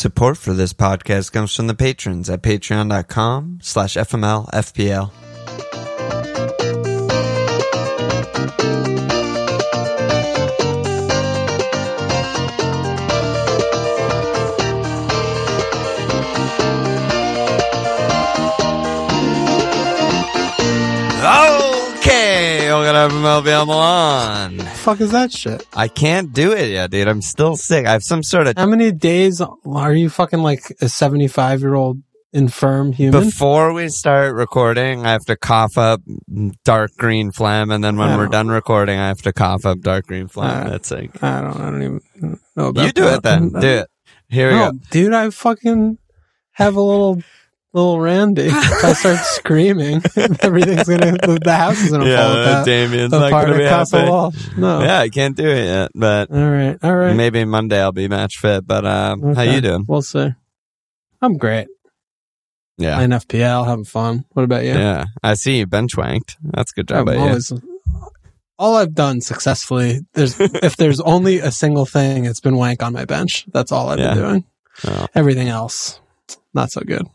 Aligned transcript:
Support 0.00 0.38
for 0.38 0.54
this 0.54 0.72
podcast 0.72 1.30
comes 1.30 1.54
from 1.54 1.66
the 1.66 1.74
patrons 1.74 2.30
at 2.30 2.40
patreon.com 2.40 3.58
slash 3.60 3.96
FMLFPL. 3.96 5.10
Okay, 23.06 23.14
we're 23.14 23.22
gonna 23.22 23.34
have 23.34 23.44
MLB 23.46 23.68
on. 23.68 24.58
fuck 24.76 25.00
is 25.00 25.10
that 25.12 25.32
shit? 25.32 25.66
I 25.72 25.88
can't 25.88 26.32
do 26.32 26.52
it 26.52 26.70
yet, 26.70 26.90
dude. 26.90 27.08
I'm 27.08 27.22
still 27.22 27.56
sick. 27.56 27.86
I 27.86 27.92
have 27.92 28.02
some 28.02 28.22
sort 28.22 28.46
of 28.46 28.56
How 28.56 28.66
many 28.66 28.92
days 28.92 29.40
are 29.40 29.94
you 29.94 30.10
fucking 30.10 30.40
like 30.40 30.76
a 30.80 30.88
75 30.88 31.60
year 31.60 31.74
old 31.74 32.02
infirm 32.32 32.92
human? 32.92 33.24
Before 33.24 33.72
we 33.72 33.88
start 33.88 34.34
recording, 34.34 35.06
I 35.06 35.12
have 35.12 35.24
to 35.26 35.36
cough 35.36 35.78
up 35.78 36.00
dark 36.64 36.92
green 36.96 37.32
phlegm, 37.32 37.70
and 37.70 37.82
then 37.82 37.96
when 37.96 38.16
we're 38.18 38.26
done 38.28 38.48
recording, 38.48 38.98
I 38.98 39.08
have 39.08 39.22
to 39.22 39.32
cough 39.32 39.64
up 39.66 39.80
dark 39.80 40.06
green 40.06 40.28
phlegm. 40.28 40.68
That's 40.68 40.90
like 40.90 41.22
I 41.22 41.40
don't, 41.40 41.56
I 41.56 41.70
don't 41.70 41.82
even 41.82 42.38
know 42.56 42.66
about 42.68 42.84
you 42.86 42.92
do 42.92 43.04
that. 43.04 43.14
it 43.18 43.22
then. 43.22 43.48
Do 43.60 43.66
it. 43.66 43.86
Here 44.28 44.48
we 44.50 44.54
No, 44.56 44.72
go. 44.72 44.78
dude, 44.90 45.12
I 45.14 45.30
fucking 45.30 45.98
have 46.52 46.76
a 46.76 46.80
little, 46.80 47.22
little 47.72 48.00
Randy. 48.00 48.42
if 48.46 48.84
I 48.84 48.92
start 48.94 49.18
screaming, 49.18 50.02
everything's 50.42 50.88
gonna, 50.88 51.12
the, 51.12 51.38
the 51.42 51.54
house 51.56 51.80
is 51.80 51.90
gonna 51.90 52.04
fall 52.04 52.12
Yeah, 52.12 52.42
apart. 52.50 52.66
Damien's 52.66 53.12
not 53.12 53.30
gonna 53.30 53.56
be 53.56 53.64
at 53.64 53.68
Castle 53.68 53.98
happy. 54.00 54.10
Walsh. 54.10 54.48
No. 54.56 54.80
Yeah, 54.82 54.98
I 55.00 55.08
can't 55.08 55.36
do 55.36 55.46
it 55.48 55.64
yet, 55.64 55.90
but 55.94 56.30
All 56.30 56.50
right. 56.50 56.76
All 56.82 56.94
right. 56.96 57.14
maybe 57.16 57.44
Monday 57.44 57.80
I'll 57.80 57.92
be 57.92 58.08
match 58.08 58.38
fit. 58.38 58.66
But 58.66 58.84
um, 58.86 59.34
how 59.34 59.42
you 59.42 59.60
doing? 59.60 59.84
We'll 59.88 60.02
see. 60.02 60.30
I'm 61.22 61.36
great. 61.36 61.68
Yeah, 62.78 62.96
Playing 62.96 63.10
FPL, 63.10 63.66
having 63.66 63.84
fun. 63.84 64.24
What 64.30 64.42
about 64.44 64.64
you? 64.64 64.70
yeah. 64.70 65.04
I 65.22 65.34
see 65.34 65.58
you 65.58 65.66
bench 65.66 65.96
wanked. 65.96 66.36
That's 66.42 66.72
a 66.72 66.74
good 66.76 66.88
job 66.88 67.00
I'm 67.00 67.04
by 67.04 67.14
you. 67.34 67.38
all 68.58 68.76
I've 68.76 68.94
done 68.94 69.20
successfully. 69.20 70.00
There's 70.14 70.40
if 70.40 70.76
there's 70.76 70.98
only 71.00 71.40
a 71.40 71.50
single 71.50 71.84
thing, 71.84 72.24
it's 72.24 72.40
been 72.40 72.56
wank 72.56 72.82
on 72.82 72.94
my 72.94 73.04
bench. 73.04 73.44
That's 73.52 73.70
all 73.70 73.90
I've 73.90 73.98
Yeah. 73.98 74.14
been 74.14 74.22
doing. 74.22 74.44
Oh. 74.86 75.06
Everything 75.14 75.48
else, 75.48 76.00
not 76.54 76.70
so 76.70 76.80
good. 76.80 77.06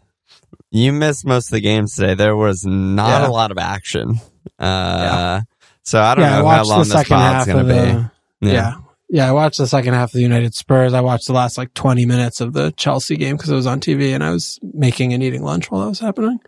You 0.72 0.92
missed 0.94 1.26
most 1.26 1.48
of 1.48 1.52
the 1.52 1.62
games 1.62 1.96
today. 1.96 2.16
There 2.16 2.36
was 2.36 2.66
not 2.66 3.22
Yeah. 3.24 3.28
a 3.28 3.32
lot 3.32 3.52
of 3.52 3.58
action. 3.58 4.16
Uh, 4.60 5.42
So 5.84 6.02
I 6.02 6.16
don't 6.16 6.24
yeah, 6.26 6.40
I 6.40 6.42
know 6.42 6.48
how 6.48 6.64
long 6.66 6.80
the 6.80 6.84
this 6.96 7.08
pod's 7.08 7.46
going 7.46 7.68
to 7.68 7.74
the. 7.74 8.10
be. 8.42 8.48
Yeah. 8.52 8.76
yeah, 9.10 9.30
I 9.30 9.32
watched 9.32 9.58
the 9.60 9.68
second 9.68 9.94
half 9.94 10.10
of 10.10 10.14
the 10.14 10.22
United 10.22 10.54
Spurs. 10.56 10.94
I 10.94 11.02
watched 11.02 11.28
the 11.28 11.34
last 11.34 11.58
like 11.58 11.74
20 11.76 12.06
minutes 12.06 12.42
of 12.42 12.54
the 12.54 12.72
Chelsea 12.72 13.16
game 13.18 13.38
because 13.38 13.50
it 13.52 13.56
was 13.56 13.68
on 13.68 13.80
TV 13.80 14.14
and 14.16 14.24
I 14.24 14.32
was 14.32 14.60
making 14.64 15.14
and 15.14 15.22
eating 15.24 15.44
lunch 15.44 15.70
while 15.70 15.82
that 15.82 15.90
was 15.90 16.00
happening. 16.00 16.40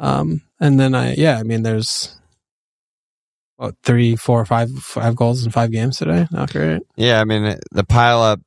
Um, 0.00 0.42
and 0.60 0.78
then 0.80 0.94
I, 0.94 1.14
yeah, 1.14 1.38
I 1.38 1.44
mean, 1.44 1.62
there's 1.62 2.18
what 3.56 3.76
three, 3.84 4.16
four, 4.16 4.44
five, 4.44 4.70
five 4.80 5.14
goals 5.14 5.44
in 5.44 5.52
five 5.52 5.70
games 5.70 5.98
today. 5.98 6.26
Not 6.32 6.52
great. 6.52 6.82
Yeah, 6.96 7.20
I 7.20 7.24
mean, 7.24 7.56
the 7.70 7.84
pile 7.84 8.20
up 8.20 8.40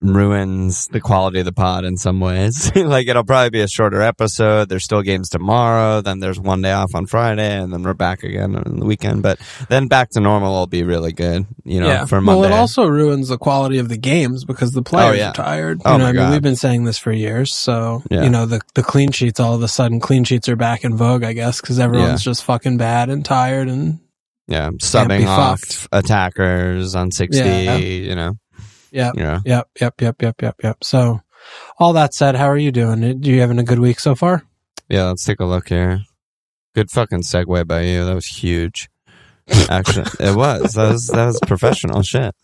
ruins 0.00 0.86
the 0.92 1.00
quality 1.00 1.40
of 1.40 1.44
the 1.44 1.52
pod 1.52 1.84
in 1.84 1.96
some 1.96 2.20
ways. 2.20 2.70
like, 2.76 3.08
it'll 3.08 3.24
probably 3.24 3.50
be 3.50 3.60
a 3.60 3.68
shorter 3.68 4.00
episode. 4.00 4.68
There's 4.68 4.84
still 4.84 5.02
games 5.02 5.28
tomorrow. 5.28 6.00
Then 6.00 6.20
there's 6.20 6.38
one 6.38 6.62
day 6.62 6.72
off 6.72 6.94
on 6.94 7.06
Friday, 7.06 7.56
and 7.56 7.72
then 7.72 7.82
we're 7.82 7.94
back 7.94 8.22
again 8.22 8.54
on 8.56 8.78
the 8.78 8.86
weekend. 8.86 9.22
But 9.22 9.40
then 9.68 9.88
back 9.88 10.10
to 10.10 10.20
normal 10.20 10.52
will 10.52 10.66
be 10.66 10.82
really 10.84 11.12
good, 11.12 11.46
you 11.64 11.80
know, 11.80 12.06
for 12.06 12.20
Monday. 12.20 12.40
Well, 12.42 12.50
it 12.52 12.54
also 12.54 12.86
ruins 12.86 13.28
the 13.28 13.38
quality 13.38 13.78
of 13.78 13.88
the 13.88 13.98
games 13.98 14.44
because 14.44 14.72
the 14.72 14.82
players 14.82 15.14
Oh, 15.14 15.18
yeah. 15.18 15.30
are 15.30 15.34
tired. 15.34 15.80
Oh, 15.84 15.92
you 15.92 15.98
know, 15.98 16.04
my 16.04 16.10
I 16.10 16.12
mean, 16.12 16.22
God. 16.22 16.32
we've 16.32 16.42
been 16.42 16.56
saying 16.56 16.84
this 16.84 16.98
for 16.98 17.12
years. 17.12 17.54
So, 17.54 18.02
Yeah. 18.10 18.22
you 18.22 18.30
know, 18.30 18.46
the, 18.46 18.60
the 18.74 18.82
clean 18.82 19.10
sheets, 19.10 19.40
all 19.40 19.54
of 19.54 19.62
a 19.62 19.68
sudden, 19.68 20.00
clean 20.00 20.24
sheets 20.24 20.48
are 20.48 20.56
back 20.56 20.84
in 20.84 20.96
vogue, 20.96 21.24
I 21.24 21.32
guess, 21.32 21.60
because 21.60 21.78
everyone's 21.78 22.22
just 22.22 22.44
fucking 22.44 22.76
bad 22.76 23.10
and 23.10 23.24
tired. 23.24 23.68
And 23.68 23.98
yeah, 24.46 24.70
subbing 24.80 25.26
off 25.26 25.60
fucked. 25.60 25.88
attackers 25.92 26.94
on 26.94 27.10
60, 27.10 27.38
Yeah. 27.38 27.76
you 27.76 28.14
know. 28.14 28.34
Yeah, 28.90 29.12
know. 29.14 29.40
yep, 29.44 29.68
yep, 29.80 30.00
yep, 30.00 30.22
yep, 30.22 30.42
yep, 30.42 30.56
yep. 30.62 30.84
So, 30.84 31.20
all 31.78 31.92
that 31.94 32.14
said, 32.14 32.36
how 32.36 32.46
are 32.46 32.58
you 32.58 32.72
doing? 32.72 33.04
Are 33.04 33.08
you 33.08 33.40
having 33.40 33.58
a 33.58 33.64
good 33.64 33.78
week 33.78 34.00
so 34.00 34.14
far? 34.14 34.44
Yeah, 34.88 35.04
let's 35.04 35.24
take 35.24 35.40
a 35.40 35.44
look 35.44 35.68
here. 35.68 36.00
Good 36.74 36.90
fucking 36.90 37.22
segue 37.22 37.66
by 37.66 37.82
you. 37.82 38.04
That 38.04 38.14
was 38.14 38.26
huge. 38.26 38.88
Actually, 39.70 40.10
it 40.20 40.34
was. 40.36 40.72
That 40.74 40.92
was 40.92 41.06
that 41.08 41.26
was 41.26 41.40
professional 41.46 42.02
shit. 42.02 42.34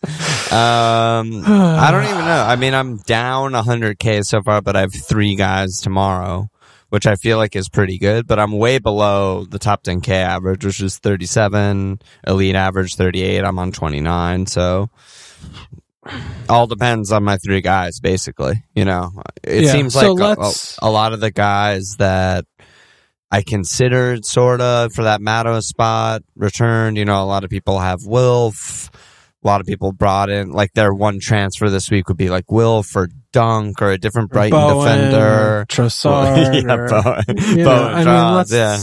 Um, 0.51 1.43
I 1.45 1.89
don't 1.91 2.03
even 2.03 2.25
know. 2.25 2.45
I 2.47 2.55
mean, 2.55 2.73
I'm 2.73 2.97
down 2.97 3.53
100k 3.53 4.23
so 4.23 4.41
far, 4.41 4.61
but 4.61 4.75
I 4.75 4.81
have 4.81 4.93
three 4.93 5.35
guys 5.35 5.79
tomorrow, 5.81 6.49
which 6.89 7.05
I 7.05 7.15
feel 7.15 7.37
like 7.37 7.55
is 7.55 7.69
pretty 7.69 7.97
good. 7.97 8.27
But 8.27 8.39
I'm 8.39 8.57
way 8.57 8.79
below 8.79 9.45
the 9.45 9.59
top 9.59 9.83
10k 9.83 10.09
average, 10.09 10.65
which 10.65 10.81
is 10.81 10.97
37. 10.97 11.99
Elite 12.25 12.55
average 12.55 12.95
38. 12.95 13.43
I'm 13.43 13.59
on 13.59 13.71
29. 13.71 14.47
So 14.47 14.89
all 16.49 16.67
depends 16.67 17.11
on 17.11 17.23
my 17.23 17.37
three 17.37 17.61
guys, 17.61 17.99
basically. 17.99 18.63
You 18.75 18.85
know, 18.85 19.11
it 19.43 19.63
Yeah, 19.65 19.71
seems 19.71 19.93
so 19.93 20.13
like 20.13 20.37
a, 20.37 20.51
a, 20.81 20.89
lot 20.89 21.13
of 21.13 21.19
the 21.19 21.31
guys 21.31 21.95
that 21.99 22.45
I 23.31 23.41
considered 23.41 24.25
sort 24.25 24.61
of 24.61 24.93
for 24.93 25.03
that 25.03 25.21
Maddo 25.21 25.61
spot 25.61 26.21
returned. 26.35 26.97
You 26.97 27.05
know, 27.05 27.23
a 27.23 27.25
lot 27.25 27.43
of 27.43 27.49
people 27.49 27.79
have 27.79 27.99
Wilf. 28.05 28.89
A 29.43 29.47
lot 29.47 29.61
of 29.61 29.67
people 29.67 29.91
brought 29.91 30.31
in 30.31 30.49
like 30.51 30.73
their 30.73 30.91
one 30.93 31.19
transfer 31.19 31.69
this 31.69 31.91
week 31.91 32.07
would 32.07 32.17
be 32.17 32.29
like 32.29 32.51
Wilf 32.51 32.95
or 32.95 33.09
Dunk 33.31 33.79
or 33.81 33.91
a 33.91 33.97
different 33.97 34.31
Brighton 34.31 34.59
Bowen, 34.59 34.87
defender. 34.97 35.65
Trossard. 35.69 36.63
yeah, 36.67 36.73
or- 36.73 36.87
Bowen. 36.87 37.57
you 37.57 37.63
know, 37.63 37.65
Bowen 37.65 37.93
I 37.93 37.95
mean, 37.97 38.03
Johns, 38.05 38.51
yeah. 38.51 38.79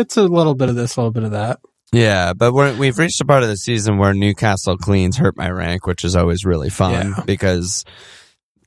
it's 0.00 0.16
a 0.16 0.22
little 0.24 0.54
bit 0.54 0.68
of 0.68 0.76
this, 0.76 0.96
a 0.96 1.00
little 1.00 1.10
bit 1.12 1.24
of 1.24 1.32
that. 1.32 1.58
Yeah, 1.96 2.32
but 2.34 2.52
we're, 2.52 2.76
we've 2.76 2.98
reached 2.98 3.20
a 3.20 3.24
part 3.24 3.42
of 3.42 3.48
the 3.48 3.56
season 3.56 3.98
where 3.98 4.12
Newcastle 4.12 4.76
cleans 4.76 5.16
hurt 5.16 5.36
my 5.36 5.48
rank, 5.50 5.86
which 5.86 6.04
is 6.04 6.14
always 6.16 6.44
really 6.44 6.68
fun 6.70 6.92
Yeah. 7.16 7.22
because 7.26 7.84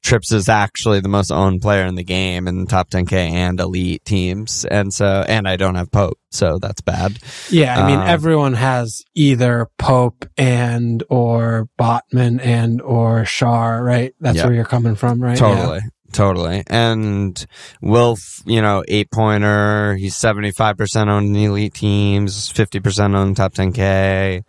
Trips 0.02 0.32
is 0.32 0.48
actually 0.48 1.02
the 1.02 1.10
most 1.10 1.30
owned 1.30 1.62
player 1.62 1.86
in 1.86 1.96
the 1.96 2.06
game 2.06 2.48
in 2.48 2.66
top 2.68 2.90
10k 2.90 3.12
and 3.12 3.60
elite 3.60 4.04
teams, 4.06 4.64
and 4.64 4.94
so 4.94 5.26
and 5.28 5.46
I 5.46 5.58
don't 5.58 5.76
have 5.76 5.92
Pope, 5.92 6.18
so 6.32 6.58
that's 6.58 6.80
bad. 6.80 7.20
Yeah, 7.50 7.78
I 7.84 7.86
mean 7.86 8.00
Um, 8.00 8.08
everyone 8.08 8.54
has 8.54 9.04
either 9.14 9.68
Pope 9.78 10.26
and 10.38 11.04
or 11.10 11.68
Botman 11.78 12.40
and 12.42 12.82
or 12.82 13.24
Schär, 13.24 13.84
right? 13.84 14.14
That's 14.22 14.38
Yeah. 14.38 14.46
where 14.46 14.54
you're 14.54 14.64
coming 14.64 14.96
from, 14.96 15.22
right? 15.22 15.38
Totally. 15.38 15.82
Totally. 16.12 16.64
And 16.68 17.46
Wilf, 17.82 18.42
you 18.46 18.62
know, 18.62 18.84
eight 18.88 19.12
pointer, 19.12 19.96
he's 19.96 20.16
75% 20.16 21.08
owned 21.08 21.28
in 21.28 21.34
the 21.34 21.46
elite 21.46 21.74
teams, 21.76 22.52
50% 22.52 23.16
owned 23.16 23.38
top 23.38 23.54
10K. 23.54 24.44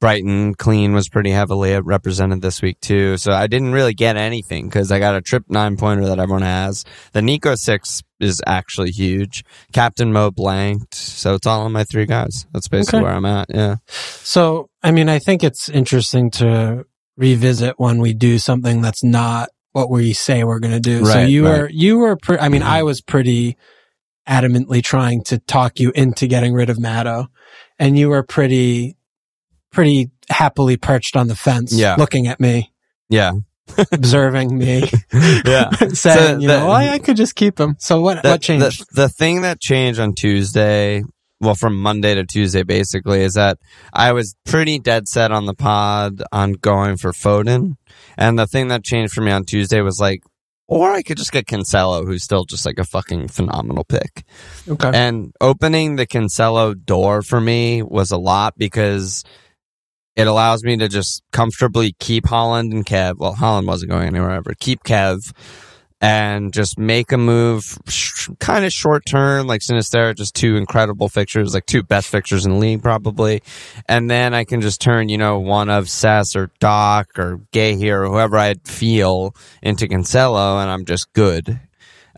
Brighton 0.00 0.54
clean 0.54 0.92
was 0.92 1.08
pretty 1.08 1.30
heavily 1.30 1.76
represented 1.80 2.40
this 2.40 2.62
week 2.62 2.78
too. 2.80 3.16
So 3.16 3.32
I 3.32 3.48
didn't 3.48 3.72
really 3.72 3.94
get 3.94 4.16
anything 4.16 4.68
because 4.68 4.92
I 4.92 5.00
got 5.00 5.16
a 5.16 5.20
trip 5.20 5.44
nine 5.48 5.76
pointer 5.76 6.06
that 6.06 6.20
everyone 6.20 6.42
has. 6.42 6.84
The 7.14 7.22
Nico 7.22 7.56
six 7.56 8.04
is 8.20 8.40
actually 8.46 8.90
huge. 8.92 9.44
Captain 9.72 10.12
Mo 10.12 10.30
blanked. 10.30 10.94
So 10.94 11.34
it's 11.34 11.48
all 11.48 11.62
on 11.62 11.72
my 11.72 11.82
three 11.82 12.06
guys. 12.06 12.46
That's 12.52 12.68
basically 12.68 12.98
Okay. 13.00 13.06
where 13.06 13.14
I'm 13.14 13.24
at. 13.24 13.46
Yeah. 13.52 13.76
So, 13.88 14.68
I 14.84 14.92
mean, 14.92 15.08
I 15.08 15.18
think 15.18 15.42
it's 15.42 15.68
interesting 15.68 16.30
to 16.32 16.84
revisit 17.16 17.74
when 17.78 17.98
we 18.00 18.14
do 18.14 18.38
something 18.38 18.80
that's 18.80 19.02
not 19.02 19.48
what 19.72 19.90
we 19.90 20.12
say 20.12 20.44
we're 20.44 20.58
going 20.60 20.72
to 20.74 20.80
do. 20.80 21.04
so 21.04 21.20
you 21.20 21.46
right. 21.46 21.60
were, 21.62 21.70
you 21.70 21.98
were, 21.98 22.16
pre- 22.16 22.38
I 22.38 22.48
mean, 22.48 22.62
Mhm. 22.62 22.66
I 22.66 22.82
was 22.82 23.00
pretty 23.00 23.56
adamantly 24.28 24.82
trying 24.82 25.22
to 25.24 25.38
talk 25.38 25.78
you 25.80 25.90
into 25.94 26.26
getting 26.26 26.52
rid 26.52 26.70
of 26.70 26.76
Maddo 26.78 27.26
and 27.78 27.98
you 27.98 28.08
were 28.08 28.22
pretty, 28.22 28.96
pretty 29.72 30.10
happily 30.28 30.76
perched 30.76 31.16
on 31.16 31.28
the 31.28 31.36
fence 31.36 31.72
Yeah. 31.72 31.94
looking 31.96 32.26
at 32.26 32.40
me, 32.40 32.72
Yeah. 33.08 33.32
observing 33.92 34.56
me, 34.56 34.88
Yeah. 35.12 35.70
saying, 35.92 35.94
So 35.94 36.38
you 36.38 36.48
know, 36.48 36.66
well, 36.68 36.72
I 36.72 36.98
could 36.98 37.16
just 37.16 37.34
keep 37.34 37.58
him. 37.60 37.76
So 37.78 38.00
what, 38.00 38.22
the, 38.22 38.30
what 38.30 38.40
changed? 38.42 38.86
The, 38.94 39.02
the 39.02 39.08
thing 39.08 39.42
that 39.42 39.60
changed 39.60 40.00
on 40.00 40.14
Tuesday, 40.14 41.02
well, 41.40 41.54
from 41.54 41.80
Monday 41.80 42.14
to 42.14 42.24
Tuesday, 42.24 42.62
basically, 42.62 43.20
is 43.20 43.34
that 43.34 43.58
I 43.92 44.12
was 44.12 44.34
pretty 44.44 44.78
dead 44.78 45.06
set 45.06 45.30
on 45.30 45.46
the 45.46 45.54
pod 45.54 46.22
on 46.32 46.52
going 46.52 46.96
for 46.96 47.12
Foden. 47.12 47.76
And 48.16 48.38
the 48.38 48.46
thing 48.46 48.68
that 48.68 48.84
changed 48.84 49.14
for 49.14 49.20
me 49.20 49.30
on 49.30 49.44
Tuesday 49.44 49.80
was 49.80 50.00
like, 50.00 50.22
or 50.66 50.90
I 50.90 51.02
could 51.02 51.16
just 51.16 51.32
get 51.32 51.46
Cancelo, 51.46 52.04
who's 52.04 52.24
still 52.24 52.44
just 52.44 52.66
like 52.66 52.78
a 52.78 52.84
fucking 52.84 53.28
phenomenal 53.28 53.84
pick. 53.84 54.24
okay. 54.68 54.90
And 54.92 55.32
opening 55.40 55.96
the 55.96 56.06
Cancelo 56.06 56.74
door 56.74 57.22
for 57.22 57.40
me 57.40 57.82
was 57.82 58.10
a 58.10 58.18
lot 58.18 58.54
because 58.58 59.24
it 60.14 60.26
allows 60.26 60.64
me 60.64 60.76
to 60.76 60.88
just 60.88 61.22
comfortably 61.32 61.94
keep 62.00 62.24
Haaland 62.24 62.72
and 62.72 62.84
Kev. 62.84 63.14
Well, 63.18 63.36
Haaland 63.36 63.66
wasn't 63.66 63.92
going 63.92 64.08
anywhere 64.08 64.32
ever. 64.32 64.52
Keep 64.58 64.82
Kev 64.82 65.32
and 66.00 66.52
just 66.52 66.78
make 66.78 67.10
a 67.12 67.18
move 67.18 67.78
sh- 67.88 68.28
kind 68.38 68.64
of 68.64 68.72
short 68.72 69.04
term, 69.04 69.46
like 69.46 69.60
Sinisterra, 69.60 70.14
just 70.16 70.34
two 70.34 70.56
incredible 70.56 71.08
fixtures, 71.08 71.54
like 71.54 71.66
two 71.66 71.82
best 71.82 72.08
fixtures 72.08 72.46
in 72.46 72.52
the 72.52 72.58
league 72.58 72.82
probably. 72.82 73.42
And 73.88 74.10
then 74.10 74.34
I 74.34 74.44
can 74.44 74.60
just 74.60 74.80
turn, 74.80 75.08
you 75.08 75.18
know, 75.18 75.40
one 75.40 75.70
of 75.70 75.90
Sess 75.90 76.36
or 76.36 76.50
Doc 76.60 77.18
or 77.18 77.38
Guéhi 77.52 77.90
or 77.90 78.06
whoever 78.06 78.36
I 78.36 78.54
feel 78.64 79.34
into 79.62 79.86
Cancelo 79.86 80.62
and 80.62 80.70
I'm 80.70 80.84
just 80.84 81.12
good. 81.12 81.60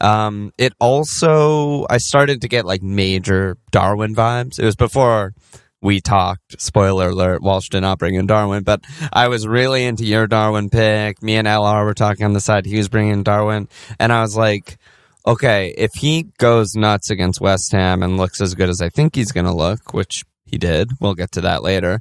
Um, 0.01 0.53
it 0.57 0.73
also, 0.81 1.87
I 1.91 1.99
started 1.99 2.41
to 2.43 2.49
get 2.49 2.65
like 2.65 2.83
major 2.83 3.59
Darwin 3.71 4.15
vibes. 4.15 4.59
It 4.59 4.65
was 4.65 4.77
before 4.77 5.35
we 5.83 6.01
talked. 6.01 6.61
Spoiler 6.61 7.11
alert: 7.11 7.43
Walsh 7.43 7.69
did 7.69 7.81
not 7.81 7.99
bring 7.99 8.15
in 8.15 8.27
Darwin, 8.27 8.63
but 8.63 8.85
I 9.13 9.29
was 9.29 9.47
really 9.47 9.85
into 9.85 10.05
your 10.05 10.27
Darwin 10.27 10.71
pick. 10.71 11.23
Me 11.23 11.37
and 11.37 11.49
LR 11.49 11.85
were 11.85 11.95
talking 11.95 12.25
on 12.25 12.33
the 12.33 12.41
side. 12.41 12.67
He 12.67 12.77
was 12.77 12.89
bringing 12.89 13.23
Darwin, 13.23 13.69
and 13.99 14.13
I 14.13 14.23
was 14.23 14.37
like, 14.37 14.79
okay, 15.27 15.75
if 15.77 15.91
he 15.95 16.25
goes 16.39 16.75
nuts 16.75 17.11
against 17.11 17.41
West 17.41 17.73
Ham 17.73 18.03
and 18.03 18.17
looks 18.17 18.41
as 18.41 18.55
good 18.55 18.69
as 18.69 18.81
I 18.81 18.89
think 18.89 19.15
he's 19.15 19.33
going 19.33 19.47
to 19.47 19.53
look, 19.53 19.93
which 19.93 20.25
he 20.45 20.59
did, 20.59 20.91
we'll 21.01 21.15
get 21.15 21.33
to 21.33 21.43
that 21.43 21.63
later. 21.63 22.01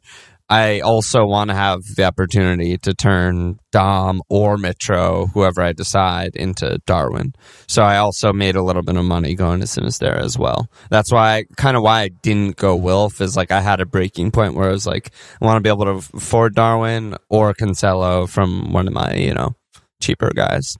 I 0.50 0.80
also 0.80 1.26
want 1.26 1.52
to 1.52 1.56
have 1.56 1.82
the 1.96 2.06
opportunity 2.06 2.78
to 2.80 2.94
turn 2.96 3.60
Dom 3.72 4.22
or 4.30 4.58
Metro, 4.58 5.28
whoever 5.28 5.62
I 5.62 5.74
decide, 5.74 6.36
into 6.36 6.80
Darwin. 6.88 7.34
So 7.68 7.84
I 7.84 7.98
also 7.98 8.34
made 8.34 8.56
a 8.56 8.64
little 8.64 8.82
bit 8.82 8.96
of 8.96 9.06
money 9.06 9.36
going 9.36 9.60
to 9.60 9.68
Sinisterra 9.68 10.24
as 10.24 10.40
well. 10.40 10.68
That's 10.90 11.12
why, 11.12 11.46
kind 11.56 11.78
of 11.78 11.84
why 11.84 12.02
I 12.02 12.08
didn't 12.08 12.56
go 12.58 12.76
Wilf 12.76 13.22
is 13.22 13.38
like 13.38 13.52
I 13.52 13.62
had 13.62 13.80
a 13.80 13.86
breaking 13.86 14.32
point 14.32 14.56
where 14.56 14.70
I 14.70 14.72
was 14.72 14.88
like, 14.88 15.12
I 15.40 15.46
want 15.46 15.58
to 15.58 15.62
be 15.62 15.70
able 15.70 15.86
to 15.86 16.18
afford 16.18 16.56
Darwin 16.56 17.16
or 17.30 17.54
Cancelo 17.54 18.28
from 18.28 18.74
one 18.74 18.88
of 18.88 18.94
my, 18.94 19.14
you 19.14 19.36
know, 19.36 19.56
cheaper 20.02 20.32
guys. 20.36 20.76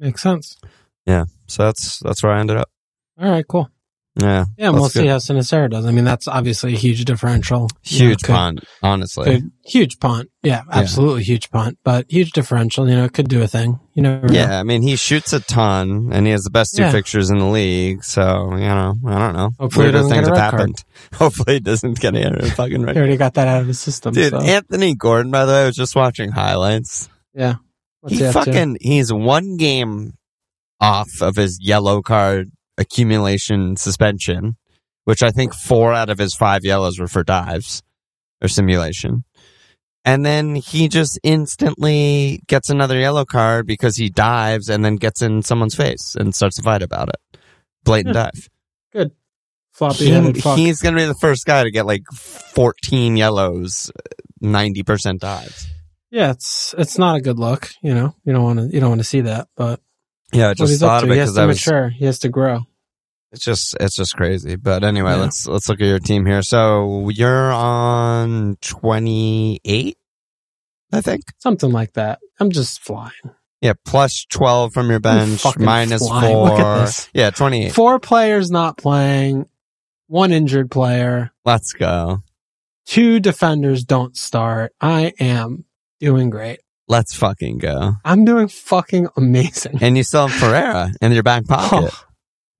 Makes 0.00 0.22
sense. 0.22 0.56
Yeah. 1.06 1.26
So 1.46 1.64
that's, 1.64 2.00
that's 2.00 2.24
where 2.24 2.32
I 2.32 2.40
ended 2.40 2.56
up. 2.56 2.68
All 3.20 3.30
right, 3.30 3.46
cool. 3.46 3.70
Yeah. 4.20 4.44
Yeah, 4.58 4.66
and 4.66 4.74
we'll 4.74 4.82
That's 4.84 4.94
see 4.94 5.06
how 5.06 5.16
Sinisterra 5.16 5.70
does. 5.70 5.86
I 5.86 5.90
mean, 5.90 6.04
that's 6.04 6.28
obviously 6.28 6.74
a 6.74 6.76
huge 6.76 7.06
differential. 7.06 7.68
You 7.84 8.00
know, 8.00 8.06
Huge 8.08 8.22
punt, 8.24 8.60
honestly. 8.82 9.24
could- 9.24 9.50
huge 9.64 9.98
punt. 10.00 10.28
Yeah, 10.42 10.62
absolutely 10.70 11.22
huge 11.22 11.50
punt, 11.50 11.78
but 11.82 12.04
huge 12.10 12.32
differential. 12.32 12.86
You 12.90 12.96
know, 12.96 13.04
it 13.04 13.14
could 13.14 13.28
do 13.28 13.40
a 13.42 13.46
thing. 13.48 13.80
You 13.94 14.02
know. 14.02 14.20
Yeah, 14.28 14.60
I 14.60 14.64
mean, 14.64 14.82
he 14.82 14.96
shoots 14.96 15.32
a 15.32 15.40
ton, 15.40 16.10
and 16.12 16.26
he 16.26 16.32
has 16.32 16.42
the 16.42 16.50
best 16.50 16.76
two 16.76 16.82
Yeah. 16.82 16.92
fixtures 16.92 17.30
in 17.30 17.38
the 17.38 17.46
league. 17.46 18.04
So 18.04 18.50
you 18.52 18.58
know, 18.58 18.94
I 19.06 19.18
don't 19.18 19.32
know. 19.34 19.50
Hopefully 19.58 19.84
Weirder 19.86 19.98
doesn't 19.98 20.10
things 20.12 20.28
have 20.28 20.36
red 20.36 20.50
card. 20.50 20.52
happened. 20.60 20.84
Hopefully, 21.14 21.54
he 21.54 21.60
doesn't 21.60 21.98
get 22.00 22.14
a 22.14 22.50
fucking 22.50 22.80
He 22.88 22.94
already 22.96 23.16
got 23.16 23.32
that 23.34 23.48
out 23.48 23.62
of 23.62 23.66
his 23.68 23.80
system. 23.80 24.12
Dude, 24.12 24.32
so. 24.32 24.40
Anthony 24.40 24.94
Gordon, 24.94 25.30
by 25.32 25.46
the 25.46 25.52
way, 25.52 25.62
I 25.62 25.66
was 25.66 25.76
just 25.76 25.96
watching 25.96 26.32
highlights. 26.32 27.08
yeah. 27.32 27.54
What's 28.00 28.18
he 28.18 28.26
he 28.26 28.32
fucking 28.32 28.78
he's 28.82 29.10
one 29.12 29.56
game 29.56 30.14
off 30.80 31.22
of 31.22 31.36
his 31.36 31.58
yellow 31.62 32.02
card 32.02 32.50
accumulation 32.78 33.76
suspension, 33.76 34.56
which 35.04 35.22
I 35.22 35.30
think 35.30 35.54
four 35.54 35.92
out 35.92 36.10
of 36.10 36.18
his 36.18 36.34
five 36.34 36.64
yellows 36.64 36.98
were 36.98 37.08
for 37.08 37.22
dives 37.24 37.82
or 38.42 38.48
simulation. 38.48 39.24
And 40.04 40.26
then 40.26 40.56
he 40.56 40.88
just 40.88 41.18
instantly 41.22 42.42
gets 42.48 42.70
another 42.70 42.98
yellow 42.98 43.24
card 43.24 43.66
because 43.66 43.96
he 43.96 44.08
dives 44.10 44.68
and 44.68 44.84
then 44.84 44.96
gets 44.96 45.22
in 45.22 45.42
someone's 45.42 45.76
face 45.76 46.16
and 46.18 46.34
starts 46.34 46.56
to 46.56 46.62
fight 46.62 46.82
about 46.82 47.08
it. 47.08 47.38
Blatant 47.84 48.14
dive. 48.14 48.48
Good. 48.92 49.12
Floppy 49.72 50.06
He- 50.06 50.42
he's 50.56 50.80
going 50.80 50.94
to 50.96 51.00
be 51.00 51.06
the 51.06 51.14
first 51.14 51.46
guy 51.46 51.62
to 51.62 51.70
get 51.70 51.86
like 51.86 52.02
14 52.12 53.16
yellows, 53.16 53.90
uh, 53.96 54.46
90% 54.46 55.20
dives. 55.20 55.68
Yeah, 56.10 56.32
it's 56.32 56.74
it's 56.76 56.98
not 56.98 57.16
a 57.16 57.20
good 57.22 57.38
look. 57.38 57.70
You 57.82 57.94
know, 57.94 58.14
you 58.24 58.34
don't 58.34 58.42
want 58.42 58.58
to 58.58 58.66
you 58.66 58.80
don't 58.80 58.90
want 58.90 59.00
to 59.00 59.04
see 59.04 59.22
that. 59.22 59.48
But 59.56 59.80
Yeah, 60.32 60.50
I 60.50 60.54
just 60.54 60.80
thought 60.80 61.02
of 61.04 61.10
it 61.10 61.14
because 61.14 61.36
I 61.38 61.46
was 61.46 61.56
mature. 61.58 61.88
He 61.90 62.04
has 62.06 62.18
to 62.20 62.28
grow. 62.28 62.60
It's 63.32 63.44
just 63.44 63.76
it's 63.80 63.96
just 63.96 64.14
crazy. 64.16 64.56
But 64.56 64.84
anyway, 64.84 65.12
Yeah. 65.12 65.16
let's 65.20 65.46
let's 65.46 65.68
look 65.68 65.80
at 65.80 65.86
your 65.86 65.98
team 65.98 66.26
here. 66.26 66.42
So 66.42 67.08
you're 67.10 67.50
on 67.52 68.56
twenty 68.60 69.60
eight, 69.64 69.96
I 70.92 71.00
think. 71.00 71.22
Something 71.38 71.70
like 71.72 71.94
that. 71.94 72.18
I'm 72.40 72.50
just 72.50 72.80
flying. 72.82 73.12
Yeah, 73.60 73.74
plus 73.84 74.26
twelve 74.28 74.72
from 74.74 74.90
your 74.90 75.00
bench, 75.00 75.42
minus 75.58 76.06
flying. 76.06 76.32
four. 76.32 76.48
Look 76.50 76.58
at 76.60 76.84
this. 76.84 77.08
Yeah, 77.14 77.30
twenty 77.30 77.66
eight. 77.66 77.72
Four 77.72 78.00
players 78.00 78.50
not 78.50 78.76
playing, 78.76 79.46
one 80.08 80.32
injured 80.32 80.70
player, 80.70 81.30
Let's 81.44 81.72
go. 81.72 82.22
two 82.86 83.20
defenders 83.20 83.84
don't 83.84 84.16
start. 84.16 84.74
I 84.80 85.12
am 85.20 85.64
doing 86.00 86.28
great. 86.28 86.60
Let's 86.92 87.14
fucking 87.14 87.56
go. 87.56 87.94
I'm 88.04 88.26
doing 88.26 88.48
fucking 88.48 89.08
amazing. 89.16 89.78
And 89.80 89.96
you 89.96 90.02
still 90.04 90.26
have 90.28 90.38
Pereira 90.38 90.90
in 91.00 91.12
your 91.12 91.22
back 91.22 91.46
pocket. 91.48 91.90
Oh, 91.90 92.04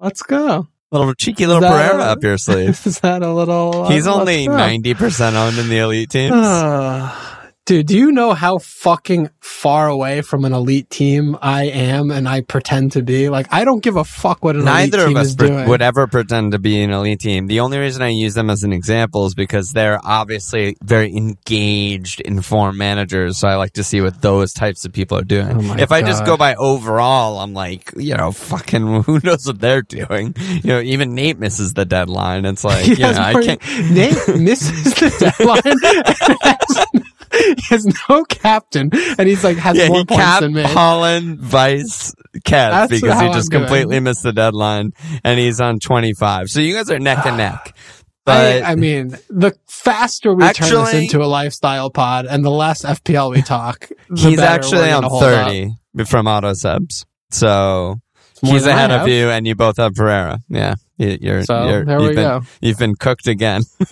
let's 0.00 0.22
go. 0.22 0.68
Little 0.90 1.12
cheeky 1.12 1.46
little 1.46 1.60
Pereira 1.62 1.98
a- 1.98 2.12
up 2.12 2.22
your 2.22 2.38
sleeve. 2.38 2.80
Is 2.86 3.00
that 3.00 3.22
a 3.22 3.30
little? 3.32 3.82
uh, 3.84 3.90
He's 3.90 4.06
only 4.06 4.48
ninety 4.48 4.94
percent 4.94 5.36
owned 5.36 5.58
in 5.58 5.68
the 5.68 5.78
elite 5.78 6.08
teams. 6.08 6.32
Dude, 7.64 7.86
do 7.86 7.96
you 7.96 8.10
know 8.10 8.32
how 8.32 8.58
fucking 8.58 9.30
far 9.40 9.86
away 9.88 10.20
from 10.22 10.44
an 10.44 10.52
elite 10.52 10.90
team 10.90 11.38
I 11.40 11.66
am 11.66 12.10
and 12.10 12.28
I 12.28 12.40
pretend 12.40 12.90
to 12.92 13.02
be? 13.02 13.28
Like, 13.28 13.46
I 13.52 13.64
don't 13.64 13.78
give 13.84 13.94
a 13.94 14.02
fuck 14.02 14.42
what 14.42 14.56
an 14.56 14.64
Neither 14.64 14.98
elite 14.98 15.04
of 15.04 15.08
team 15.10 15.16
us 15.18 15.26
is 15.28 15.36
pre- 15.36 15.46
doing. 15.48 15.68
would 15.68 15.80
ever 15.80 16.08
pretend 16.08 16.52
to 16.52 16.58
be 16.58 16.82
an 16.82 16.90
elite 16.90 17.20
team. 17.20 17.46
The 17.46 17.60
only 17.60 17.78
reason 17.78 18.02
I 18.02 18.08
use 18.08 18.34
them 18.34 18.50
as 18.50 18.64
an 18.64 18.72
example 18.72 19.26
is 19.26 19.36
because 19.36 19.70
they're 19.70 20.00
obviously 20.04 20.76
very 20.82 21.14
engaged, 21.16 22.20
informed 22.22 22.78
managers. 22.78 23.38
So 23.38 23.46
I 23.46 23.54
like 23.54 23.74
to 23.74 23.84
see 23.84 24.00
what 24.00 24.20
those 24.22 24.52
types 24.52 24.84
of 24.84 24.92
people 24.92 25.16
are 25.18 25.22
doing. 25.24 25.70
Oh 25.70 25.76
if 25.78 25.92
I 25.92 26.02
just 26.02 26.26
go 26.26 26.36
by 26.36 26.56
overall, 26.56 27.38
I'm 27.38 27.54
like, 27.54 27.92
you 27.96 28.16
know, 28.16 28.32
fucking 28.32 29.02
who 29.04 29.20
knows 29.22 29.46
what 29.46 29.60
they're 29.60 29.82
doing. 29.82 30.34
You 30.40 30.60
know, 30.64 30.80
even 30.80 31.14
Nate 31.14 31.38
misses 31.38 31.74
the 31.74 31.84
deadline. 31.84 32.44
It's 32.44 32.64
like, 32.64 32.86
you 32.88 32.96
know, 32.96 33.12
I 33.12 33.34
can't. 33.34 33.62
Nate 33.92 34.36
misses 34.40 34.94
the 34.94 35.32
deadline. 36.98 37.04
he 37.56 37.62
has 37.70 37.86
no 38.08 38.24
captain, 38.24 38.90
and 39.18 39.28
he's 39.28 39.42
like 39.44 39.56
has 39.56 39.76
Yeah, 39.76 39.88
more 39.88 40.04
points 40.04 40.22
capped 40.22 40.40
than 40.42 40.52
me. 40.54 40.62
Haaland, 40.62 41.38
Vice, 41.38 42.14
Kev 42.36 42.70
That's 42.70 42.90
because 42.90 43.20
he 43.20 43.26
just 43.28 43.52
I'm 43.52 43.58
doing. 43.58 43.62
completely 43.62 44.00
missed 44.00 44.22
the 44.22 44.32
deadline 44.32 44.92
and 45.24 45.38
he's 45.38 45.60
on 45.60 45.78
25. 45.78 46.48
So 46.48 46.60
you 46.60 46.74
guys 46.74 46.90
are 46.90 46.98
neck 46.98 47.26
and 47.26 47.36
neck. 47.36 47.74
But 48.24 48.62
I, 48.62 48.70
I 48.70 48.74
mean, 48.76 49.18
the 49.30 49.52
faster 49.66 50.32
we 50.32 50.48
turn 50.52 50.70
this 50.84 50.94
into 50.94 51.24
a 51.24 51.26
lifestyle 51.26 51.90
pod, 51.90 52.24
and 52.26 52.44
the 52.44 52.52
less 52.52 52.84
FPL 52.84 53.32
we 53.32 53.42
talk, 53.42 53.88
he's 54.16 54.38
actually 54.38 54.92
on 54.92 55.02
hold 55.02 55.24
up. 55.24 55.48
30 55.48 55.74
from 56.06 56.28
auto 56.28 56.52
subs. 56.52 57.04
So 57.32 57.96
he's 58.40 58.64
ahead 58.64 58.92
of 58.92 59.08
you 59.08 59.28
and 59.28 59.44
you 59.44 59.56
both 59.56 59.78
have 59.78 59.94
Pereira. 59.94 60.38
Yeah. 60.48 60.76
You, 60.98 61.18
you're, 61.20 61.42
So 61.42 61.82
there 61.84 61.98
we 61.98 62.08
been, 62.08 62.14
go. 62.14 62.42
You've 62.60 62.78
been 62.78 62.94
cooked 62.94 63.26
again. 63.26 63.62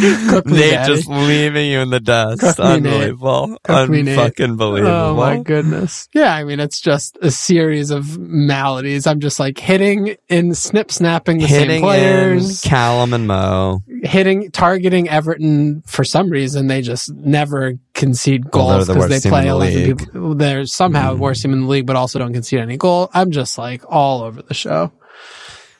Cook 0.30 0.46
me, 0.46 0.52
Nate 0.58 0.70
Daddy. 0.72 0.94
just 0.94 1.08
leaving 1.08 1.70
you 1.70 1.80
in 1.80 1.90
the 1.90 2.00
dust. 2.00 2.40
Cook 2.40 2.58
Unbelievable. 2.60 3.56
Cook 3.64 3.88
me, 3.90 4.02
Nate. 4.02 4.18
Unfucking 4.18 4.56
believable. 4.56 4.92
Oh 4.94 5.14
my 5.16 5.38
goodness. 5.38 6.08
Yeah, 6.14 6.34
I 6.34 6.44
mean 6.44 6.60
it's 6.60 6.80
just 6.80 7.18
a 7.22 7.30
series 7.30 7.90
of 7.90 8.18
maladies. 8.18 9.06
I'm 9.06 9.20
just 9.20 9.38
like 9.40 9.58
hitting 9.58 10.16
and 10.28 10.56
snip 10.56 10.90
snapping 10.90 11.38
the 11.38 11.46
Hitting 11.46 11.68
same 11.68 11.82
players, 11.82 12.60
Callum 12.62 13.12
and 13.12 13.26
Mo. 13.26 13.82
hitting 14.02 14.50
targeting 14.50 15.08
Everton 15.08 15.82
for 15.86 16.04
some 16.04 16.30
reason 16.30 16.66
they 16.66 16.82
just 16.82 17.12
never 17.14 17.74
concede 17.94 18.44
Well, 18.52 18.68
they're 18.68 18.76
goals 18.76 18.86
the 18.88 18.94
because 18.94 19.22
they 19.22 19.28
play 19.30 19.40
in 19.42 19.46
the 19.46 19.52
11 19.52 19.74
league. 19.84 19.98
people. 19.98 20.34
They're 20.34 20.66
somehow 20.66 21.14
Mhm. 21.14 21.18
worst 21.18 21.42
team 21.42 21.52
in 21.52 21.62
the 21.62 21.66
league, 21.68 21.86
but 21.86 21.96
also 21.96 22.18
don't 22.18 22.32
concede 22.32 22.60
any 22.60 22.76
goal. 22.76 23.10
I'm 23.14 23.30
just 23.30 23.56
like 23.58 23.82
all 23.88 24.22
over 24.22 24.42
the 24.42 24.54
show. 24.54 24.92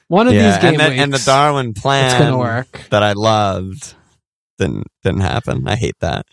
One 0.08 0.28
of 0.28 0.34
Yeah, 0.34 0.52
these 0.52 0.58
game 0.62 0.74
and, 0.74 0.80
the, 0.80 0.88
weeks, 0.90 1.02
and 1.02 1.12
the 1.12 1.18
Darwin 1.26 1.74
plan 1.74 2.04
it's 2.06 2.14
gonna 2.14 2.38
work. 2.38 2.82
that 2.90 3.02
I 3.02 3.12
loved 3.14 3.94
didn't 4.58 4.84
didn't 5.02 5.20
happen. 5.20 5.66
I 5.66 5.76
hate 5.76 5.96
that. 6.00 6.26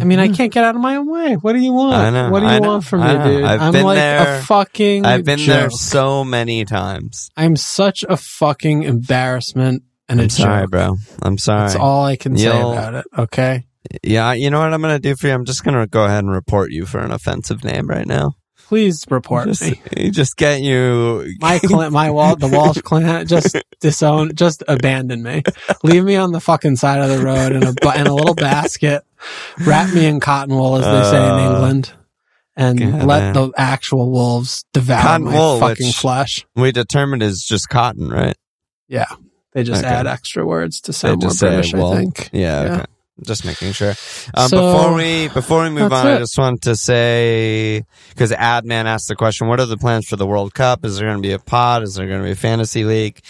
I 0.00 0.04
mean, 0.04 0.18
I 0.18 0.28
can't 0.28 0.52
get 0.52 0.64
out 0.64 0.74
of 0.76 0.80
my 0.80 0.96
own 0.96 1.10
way. 1.10 1.34
What 1.34 1.54
do 1.54 1.58
you 1.60 1.72
want? 1.72 1.94
I 1.94 2.10
know, 2.10 2.30
what 2.30 2.40
do 2.40 2.46
I 2.46 2.54
you 2.54 2.60
know, 2.60 2.68
want 2.68 2.84
from 2.84 3.00
me, 3.00 3.08
dude? 3.24 3.44
I've 3.44 3.74
am 3.74 3.84
like 3.84 3.96
there. 3.96 4.38
a 4.38 4.42
fucking. 4.42 5.04
I've 5.04 5.24
been 5.24 5.44
there 5.44 5.70
so 5.70 6.24
many 6.24 6.64
times. 6.64 7.30
I'm 7.36 7.56
such 7.56 8.04
a 8.08 8.16
fucking 8.16 8.82
embarrassment 8.84 9.82
and 10.08 10.20
a 10.20 10.24
I'm 10.24 10.28
sorry, 10.30 10.62
joke. 10.64 10.70
bro. 10.70 10.96
I'm 11.22 11.38
sorry. 11.38 11.60
That's 11.68 11.76
all 11.76 12.04
I 12.04 12.16
can 12.16 12.36
say 12.36 12.44
You'll- 12.44 12.72
about 12.72 12.94
it. 12.94 13.06
Okay. 13.16 13.64
Yeah, 14.02 14.32
you 14.34 14.50
know 14.50 14.58
what 14.58 14.72
I'm 14.74 14.82
gonna 14.82 14.98
do 14.98 15.16
for 15.16 15.28
you? 15.28 15.32
I'm 15.32 15.44
just 15.46 15.64
gonna 15.64 15.86
go 15.86 16.04
ahead 16.04 16.22
and 16.24 16.30
report 16.32 16.70
you 16.70 16.84
for 16.84 16.98
an 16.98 17.10
offensive 17.10 17.64
name 17.64 17.88
right 17.88 18.06
now. 18.06 18.32
Please 18.68 19.04
report 19.08 19.46
just, 19.48 19.62
me. 19.62 20.10
just 20.10 20.36
get 20.36 20.60
you. 20.60 21.32
My 21.40 21.58
my 21.90 22.10
wall, 22.10 22.36
the 22.36 22.48
Walsh 22.48 22.82
clan, 22.82 23.26
just 23.26 23.56
disown, 23.80 24.34
just 24.34 24.62
abandon 24.68 25.22
me. 25.22 25.42
Leave 25.82 26.04
me 26.04 26.16
on 26.16 26.32
the 26.32 26.40
fucking 26.40 26.76
side 26.76 27.00
of 27.00 27.08
the 27.08 27.24
road 27.24 27.52
in 27.52 27.62
a 27.62 27.70
in 27.98 28.06
a 28.06 28.14
little 28.14 28.34
basket. 28.34 29.04
Wrap 29.66 29.94
me 29.94 30.04
in 30.04 30.20
cotton 30.20 30.54
wool, 30.54 30.76
as 30.76 30.84
they 30.84 31.10
say 31.10 31.24
in 31.24 31.32
Uh, 31.32 31.50
England, 31.50 31.92
and 32.56 32.78
God 32.78 33.04
let 33.04 33.20
damn. 33.20 33.32
the 33.32 33.52
actual 33.56 34.10
wolves 34.10 34.66
devour 34.74 35.00
Cotton 35.02 35.26
my 35.26 35.32
wool, 35.34 35.60
fucking 35.60 35.92
flesh. 35.92 36.44
we 36.54 36.70
determined 36.70 37.22
is 37.22 37.42
just 37.42 37.70
cotton, 37.70 38.10
right? 38.10 38.36
Yeah, 38.86 39.06
they 39.54 39.62
just 39.64 39.82
Okay. 39.82 39.94
add 39.94 40.06
extra 40.06 40.44
words 40.44 40.82
to 40.82 40.92
sound 40.92 41.22
more 41.22 41.32
British. 41.38 41.72
I 41.72 41.96
think. 41.96 42.28
Yeah. 42.34 42.64
Yeah. 42.64 42.74
Okay. 42.74 42.84
Just 43.22 43.44
making 43.44 43.72
sure. 43.72 43.94
Um, 44.34 44.48
So, 44.48 44.56
before 44.56 44.94
we 44.94 45.28
before 45.28 45.62
we 45.64 45.70
move 45.70 45.92
on, 45.92 46.06
I 46.06 46.18
just 46.18 46.38
want 46.38 46.62
to 46.62 46.76
say 46.76 47.84
because 48.10 48.30
Adman 48.32 48.84
asked 48.84 49.08
the 49.08 49.16
question: 49.16 49.48
What 49.48 49.58
are 49.60 49.66
the 49.66 49.76
plans 49.76 50.06
for 50.08 50.16
the 50.16 50.26
World 50.26 50.54
Cup? 50.54 50.84
Is 50.84 50.98
there 50.98 51.08
going 51.08 51.20
to 51.20 51.26
be 51.26 51.32
a 51.32 51.38
pod? 51.38 51.82
Is 51.82 51.94
there 51.94 52.06
going 52.06 52.20
to 52.20 52.24
be 52.24 52.30
a 52.32 52.36
fantasy 52.36 52.84
league? 52.84 53.20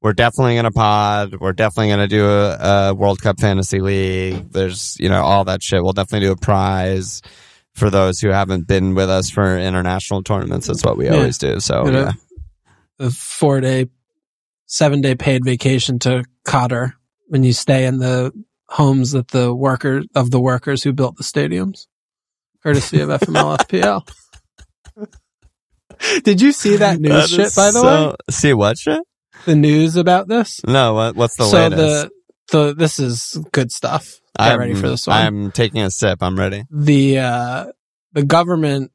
We're 0.00 0.12
definitely 0.14 0.54
going 0.54 0.64
to 0.64 0.70
pod. 0.70 1.36
We're 1.40 1.52
definitely 1.52 1.88
going 1.88 2.08
to 2.08 2.08
do 2.08 2.26
a, 2.26 2.88
a 2.90 2.94
World 2.94 3.20
Cup 3.20 3.38
fantasy 3.40 3.80
league. 3.80 4.50
There's 4.50 4.96
you 4.98 5.08
know 5.08 5.22
all 5.22 5.44
that 5.44 5.62
shit. 5.62 5.82
We'll 5.82 5.92
definitely 5.92 6.26
do 6.28 6.32
a 6.32 6.36
prize 6.36 7.20
for 7.74 7.90
those 7.90 8.20
who 8.20 8.28
haven't 8.28 8.66
been 8.66 8.94
with 8.94 9.10
us 9.10 9.28
for 9.30 9.58
international 9.58 10.22
tournaments. 10.22 10.66
That's 10.68 10.84
what 10.84 10.96
we 10.96 11.06
Yeah. 11.06 11.14
always 11.16 11.38
do. 11.38 11.58
So 11.60 11.88
yeah, 11.90 12.12
a 12.98 13.10
four 13.10 13.60
day, 13.60 13.86
seven 14.66 15.00
day 15.00 15.14
paid 15.16 15.44
vacation 15.44 15.98
to 16.00 16.24
Qatar 16.46 16.92
when 17.26 17.42
you 17.42 17.52
stay 17.52 17.86
in 17.86 17.98
the 17.98 18.32
homes 18.74 19.12
that 19.12 19.28
the 19.28 19.54
worker 19.54 20.02
of 20.14 20.30
the 20.30 20.40
workers 20.40 20.82
who 20.82 20.92
built 20.92 21.16
the 21.16 21.22
stadiums, 21.24 21.86
courtesy 22.62 23.00
of 23.00 23.08
FML 23.08 23.56
FPL. 23.68 24.08
Did 26.24 26.40
you 26.40 26.52
see 26.52 26.76
that 26.76 27.00
news 27.00 27.12
That 27.12 27.28
shit? 27.30 27.54
By 27.54 27.70
the 27.70 27.80
so- 27.80 28.06
way, 28.10 28.14
see 28.30 28.52
what 28.52 28.78
shit? 28.78 29.00
the 29.46 29.54
news 29.54 29.96
about 29.96 30.26
this. 30.28 30.60
No, 30.66 30.94
what, 30.94 31.16
what's 31.16 31.36
the 31.36 31.44
so 31.44 31.56
latest? 31.68 31.78
the 31.78 32.10
the 32.68 32.74
this 32.74 32.98
is 32.98 33.38
good 33.52 33.70
stuff. 33.72 34.20
Get 34.38 34.52
I'm 34.52 34.58
ready 34.58 34.74
for 34.74 34.88
this 34.88 35.06
one. 35.06 35.16
I'm 35.16 35.50
taking 35.52 35.80
a 35.82 35.90
sip. 35.90 36.18
I'm 36.22 36.36
ready. 36.38 36.64
the 36.70 37.18
uh 37.18 37.66
the 38.12 38.22
government 38.24 38.90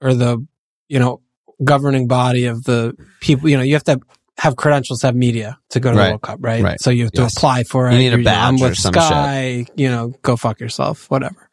or 0.00 0.14
the 0.14 0.44
you 0.88 0.98
know 0.98 1.20
governing 1.62 2.06
body 2.08 2.46
of 2.46 2.64
the 2.64 2.94
people 3.20 3.48
you 3.48 3.56
know 3.56 3.62
you 3.62 3.74
have 3.74 3.84
to 3.84 4.00
have 4.38 4.56
credentials 4.56 5.00
to 5.00 5.06
have 5.08 5.14
media 5.16 5.58
to 5.70 5.80
go 5.80 5.92
to 5.92 5.96
Right. 5.96 6.04
the 6.06 6.10
World 6.12 6.22
Cup, 6.22 6.38
right? 6.42 6.62
Right. 6.62 6.80
So 6.80 6.90
you 6.90 7.04
have 7.04 7.12
to 7.12 7.22
Yes. 7.22 7.36
apply 7.36 7.64
for 7.64 7.88
it. 7.88 7.92
You 7.92 7.98
need 7.98 8.14
a 8.14 8.22
badge 8.22 8.60
or 8.60 8.68
with 8.70 8.78
some 8.78 8.92
Sky, 8.94 9.66
you 9.76 9.88
know, 9.88 10.14
go 10.22 10.36
fuck 10.36 10.58
yourself, 10.60 11.10
whatever. 11.10 11.48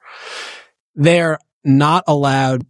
They're 0.95 1.39
not 1.63 2.03
allowed 2.07 2.65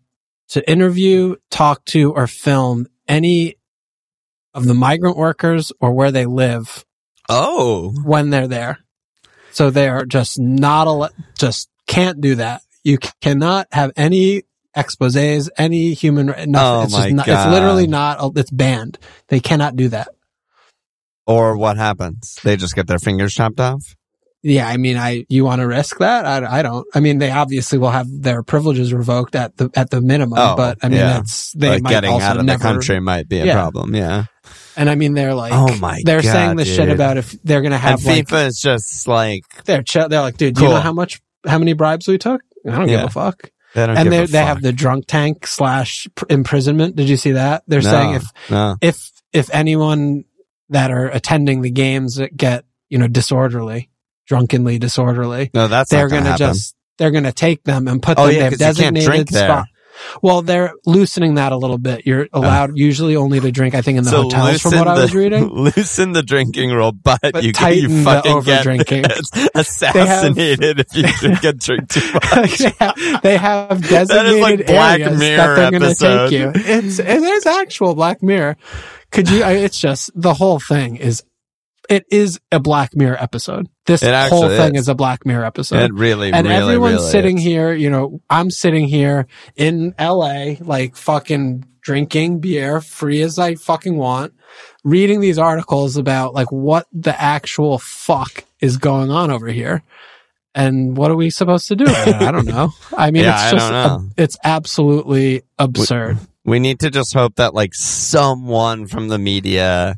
to 0.50 0.70
interview, 0.70 1.36
talk 1.52 1.86
to, 1.86 2.12
or 2.14 2.28
film 2.28 2.88
any 3.08 3.56
of 4.54 4.66
the 4.66 4.74
migrant 4.74 5.16
workers 5.16 5.72
or 5.80 5.92
where 5.94 6.12
they 6.12 6.26
live 6.26 6.86
Oh, 7.30 7.94
when 8.04 8.32
they're 8.32 8.48
there. 8.48 8.80
So 9.52 9.70
they 9.70 9.88
are 9.88 10.06
just 10.06 10.40
not 10.40 10.88
al- 10.88 11.10
just 11.38 11.70
can't 11.88 12.20
do 12.20 12.36
that. 12.36 12.62
You 12.84 12.98
cannot 13.22 13.68
have 13.72 13.92
any 13.96 14.44
exposés, 14.76 15.50
any 15.58 15.94
human. 15.94 16.28
Nothing. 16.28 16.56
Oh 16.56 16.82
it's 16.84 16.94
my 16.94 17.10
not, 17.10 17.26
God. 17.26 17.48
It's 17.48 17.54
literally 17.54 17.88
not. 17.88 18.38
It's 18.38 18.52
banned. 18.52 18.98
They 19.28 19.40
cannot 19.40 19.76
do 19.76 19.90
that. 19.90 20.10
or 21.28 21.56
what 21.58 21.78
happens? 21.78 22.38
They 22.44 22.56
just 22.58 22.76
get 22.76 22.88
their 22.88 23.00
fingers 23.00 23.34
chopped 23.34 23.60
off. 23.60 23.96
Yeah, 24.42 24.68
I 24.70 24.78
mean, 24.78 24.96
I 24.96 25.26
you 25.28 25.44
want 25.44 25.60
to 25.60 25.68
risk 25.68 25.98
that? 25.98 26.26
I, 26.26 26.60
I 26.60 26.62
don't. 26.62 26.88
I 26.96 27.02
mean, 27.02 27.18
they 27.18 27.30
obviously 27.30 27.78
will 27.78 27.90
have 27.92 28.08
their 28.10 28.42
privileges 28.42 28.94
revoked 28.94 29.36
at 29.36 29.58
the 29.58 29.70
at 29.76 29.90
the 29.90 30.00
minimum. 30.00 30.40
Oh, 30.40 30.56
but 30.56 30.78
I 30.82 30.88
mean, 30.88 31.00
yeah. 31.00 31.14
that's 31.14 31.52
they 31.52 31.72
like 31.72 31.82
might 31.84 31.90
getting 31.90 32.10
also 32.12 32.26
out 32.26 32.38
of 32.38 32.46
never, 32.46 32.58
the 32.58 32.64
country 32.64 33.00
might 33.02 33.28
be 33.28 33.40
a 33.40 33.46
Yeah. 33.46 33.54
problem. 33.56 33.94
Yeah. 33.94 34.26
And 34.78 34.90
I 34.90 34.96
mean, 34.96 35.14
they're 35.14 35.34
like, 35.36 35.52
Oh 35.54 35.76
my 35.80 36.02
they're 36.06 36.22
God, 36.22 36.32
saying 36.32 36.56
this 36.56 36.74
shit 36.74 36.88
about 36.88 37.18
if 37.18 37.32
they're 37.44 37.62
gonna 37.62 37.76
And 37.76 37.84
have 37.84 38.06
like 38.06 38.28
FIFA 38.30 38.48
is 38.48 38.62
just 38.62 39.10
like 39.10 39.44
they're 39.66 39.84
ch- 39.84 40.08
they're 40.08 40.22
like, 40.22 40.38
dude, 40.38 40.56
do 40.56 40.64
you 40.64 40.70
know 40.70 40.80
how 40.80 40.94
much 40.94 41.20
how 41.46 41.60
many 41.60 41.74
bribes 41.74 42.08
we 42.08 42.18
took? 42.18 42.42
I 42.66 42.78
don't 42.78 42.88
give 42.88 43.02
a 43.02 43.10
fuck. 43.10 43.52
They 43.76 43.84
and 43.84 44.12
they 44.12 44.26
they 44.26 44.38
have 44.44 44.62
the 44.62 44.72
drunk 44.74 45.06
tank 45.08 45.46
slash 45.48 46.08
pr- 46.16 46.26
imprisonment. 46.30 46.96
Did 46.96 47.10
you 47.10 47.18
see 47.18 47.32
that? 47.34 47.64
They're 47.68 47.82
No, 47.82 47.90
saying 47.90 48.14
if 48.16 48.24
no. 48.50 48.76
if 48.82 49.12
if 49.34 49.50
anyone 49.54 50.26
that 50.70 50.92
are 50.92 51.08
attending 51.10 51.62
the 51.62 51.72
games 51.72 52.16
that 52.16 52.36
get 52.36 52.66
you 52.90 52.98
know 52.98 53.08
disorderly, 53.08 53.90
drunkenly 54.28 54.80
disorderly, 54.80 55.52
No, 55.54 55.68
that's 55.68 55.90
they're 55.90 56.08
gonna, 56.10 56.24
gonna 56.26 56.38
just 56.38 56.76
they're 56.98 57.12
gonna 57.12 57.32
take 57.32 57.64
them 57.64 57.88
and 57.88 58.02
put 58.02 58.18
Oh, 58.20 58.26
them. 58.28 58.36
yeah, 58.36 58.42
they've 58.50 58.52
'cause 58.52 58.76
designated 58.78 59.30
spot. 59.30 59.68
Well, 60.22 60.42
they're 60.42 60.74
loosening 60.86 61.36
that 61.36 61.52
a 61.52 61.58
little 61.58 61.78
bit. 61.78 62.06
You're 62.06 62.24
uh. 62.26 62.28
allowed 62.34 62.78
usually 62.78 63.16
only 63.16 63.40
to 63.40 63.52
drink. 63.52 63.76
I 63.76 63.82
think 63.82 63.98
in 63.98 64.04
the 64.04 64.10
so 64.10 64.24
hotels, 64.24 64.62
from 64.62 64.74
what 64.74 64.88
I 64.88 64.94
was 64.94 65.12
the, 65.12 65.18
reading. 65.18 65.48
loosen 65.54 66.12
the 66.14 66.24
drinking 66.24 66.72
rule, 66.72 66.92
but, 66.92 67.20
But 67.22 67.44
you 67.44 67.54
tighten 67.54 67.90
you 67.92 67.98
the 67.98 68.04
fucking 68.04 68.32
over-drinking. 68.32 69.02
get 69.04 69.56
assassinated 69.56 70.80
if 70.80 70.96
you 70.96 71.04
drink 71.04 71.44
and 71.44 71.60
drink 71.60 71.90
too 71.90 72.14
much. 72.36 72.58
they, 72.60 72.70
have, 72.80 73.22
they 73.22 73.38
have 73.38 73.88
designated 73.88 74.42
like 74.42 74.68
Black 74.68 75.00
areas 75.00 75.20
Mirror 75.20 75.56
that 75.56 75.72
they're 75.72 75.80
going 75.80 75.94
to 75.94 76.00
take 76.00 76.32
you. 76.32 76.52
It's 76.56 77.00
it 77.00 77.08
is 77.22 77.46
actual 77.46 77.96
Black 77.96 78.22
Mirror. 78.24 78.58
Could 79.12 79.30
you? 79.30 79.44
I- 79.44 79.54
It's 79.54 79.80
just 79.80 80.12
the 80.16 80.34
whole 80.34 80.60
thing 80.60 80.96
is. 80.98 81.24
It 81.90 82.06
is 82.12 82.40
a 82.52 82.60
Black 82.60 82.96
Mirror 82.96 83.18
episode. 83.20 83.68
This 83.90 84.30
whole 84.30 84.50
thing 84.50 84.76
is. 84.76 84.84
is. 84.84 84.90
a 84.90 84.96
Black 84.96 85.26
Mirror 85.26 85.46
episode. 85.46 85.84
It 85.84 85.94
really, 85.94 86.32
and 86.32 86.48
really, 86.48 86.62
everyone's 86.62 86.96
really 86.96 87.12
sitting 87.12 87.38
is. 87.38 87.44
here, 87.44 87.74
you 87.74 87.90
know, 87.90 88.22
I'm 88.30 88.50
sitting 88.50 88.88
here 88.88 89.28
in 89.56 89.94
LA, 90.00 90.56
like 90.60 90.96
fucking 90.96 91.66
drinking 91.82 92.40
beer, 92.40 92.82
free 92.82 93.22
as 93.22 93.40
I 93.40 93.56
fucking 93.56 93.98
want, 93.98 94.34
reading 94.84 95.22
these 95.22 95.40
articles 95.40 95.98
about 95.98 96.34
like 96.34 96.52
what 96.52 96.88
the 96.94 97.20
actual 97.20 97.80
fuck 97.80 98.44
is 98.60 98.78
going 98.78 99.12
on 99.12 99.32
over 99.32 99.48
here. 99.48 99.84
And 100.56 100.98
what 100.98 101.12
are 101.12 101.16
we 101.16 101.30
supposed 101.30 101.68
to 101.68 101.76
do? 101.76 101.86
I 101.88 102.32
don't 102.32 102.48
know. 102.48 102.72
I 102.98 103.12
mean, 103.12 103.24
Yeah, 103.24 103.44
it's 103.44 103.52
just, 103.52 103.72
a- 103.72 104.10
it's 104.18 104.38
absolutely 104.44 105.44
absurd. 105.58 106.18
We 106.44 106.60
need 106.60 106.80
to 106.80 106.90
just 106.90 107.14
hope 107.14 107.36
that 107.36 107.54
like 107.54 107.74
someone 107.76 108.88
from 108.88 109.08
the 109.10 109.20
media 109.20 109.98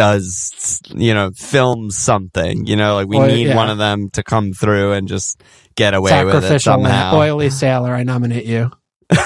does, 0.00 0.80
you 0.94 1.12
know, 1.12 1.30
film 1.36 1.90
something. 1.90 2.66
You 2.66 2.76
know, 2.76 2.94
like 2.94 3.06
we 3.06 3.18
Well, 3.18 3.26
need 3.28 3.48
yeah. 3.48 3.56
one 3.56 3.68
of 3.68 3.76
them 3.76 4.08
to 4.14 4.22
come 4.22 4.52
through 4.52 4.92
and 4.92 5.06
just 5.06 5.42
get 5.76 5.92
away 5.92 6.24
with 6.24 6.42
it 6.44 6.60
somehow. 6.60 7.16
oily 7.16 7.50
sailor, 7.50 7.94
I 7.94 8.02
nominate 8.02 8.46
you. 8.46 8.70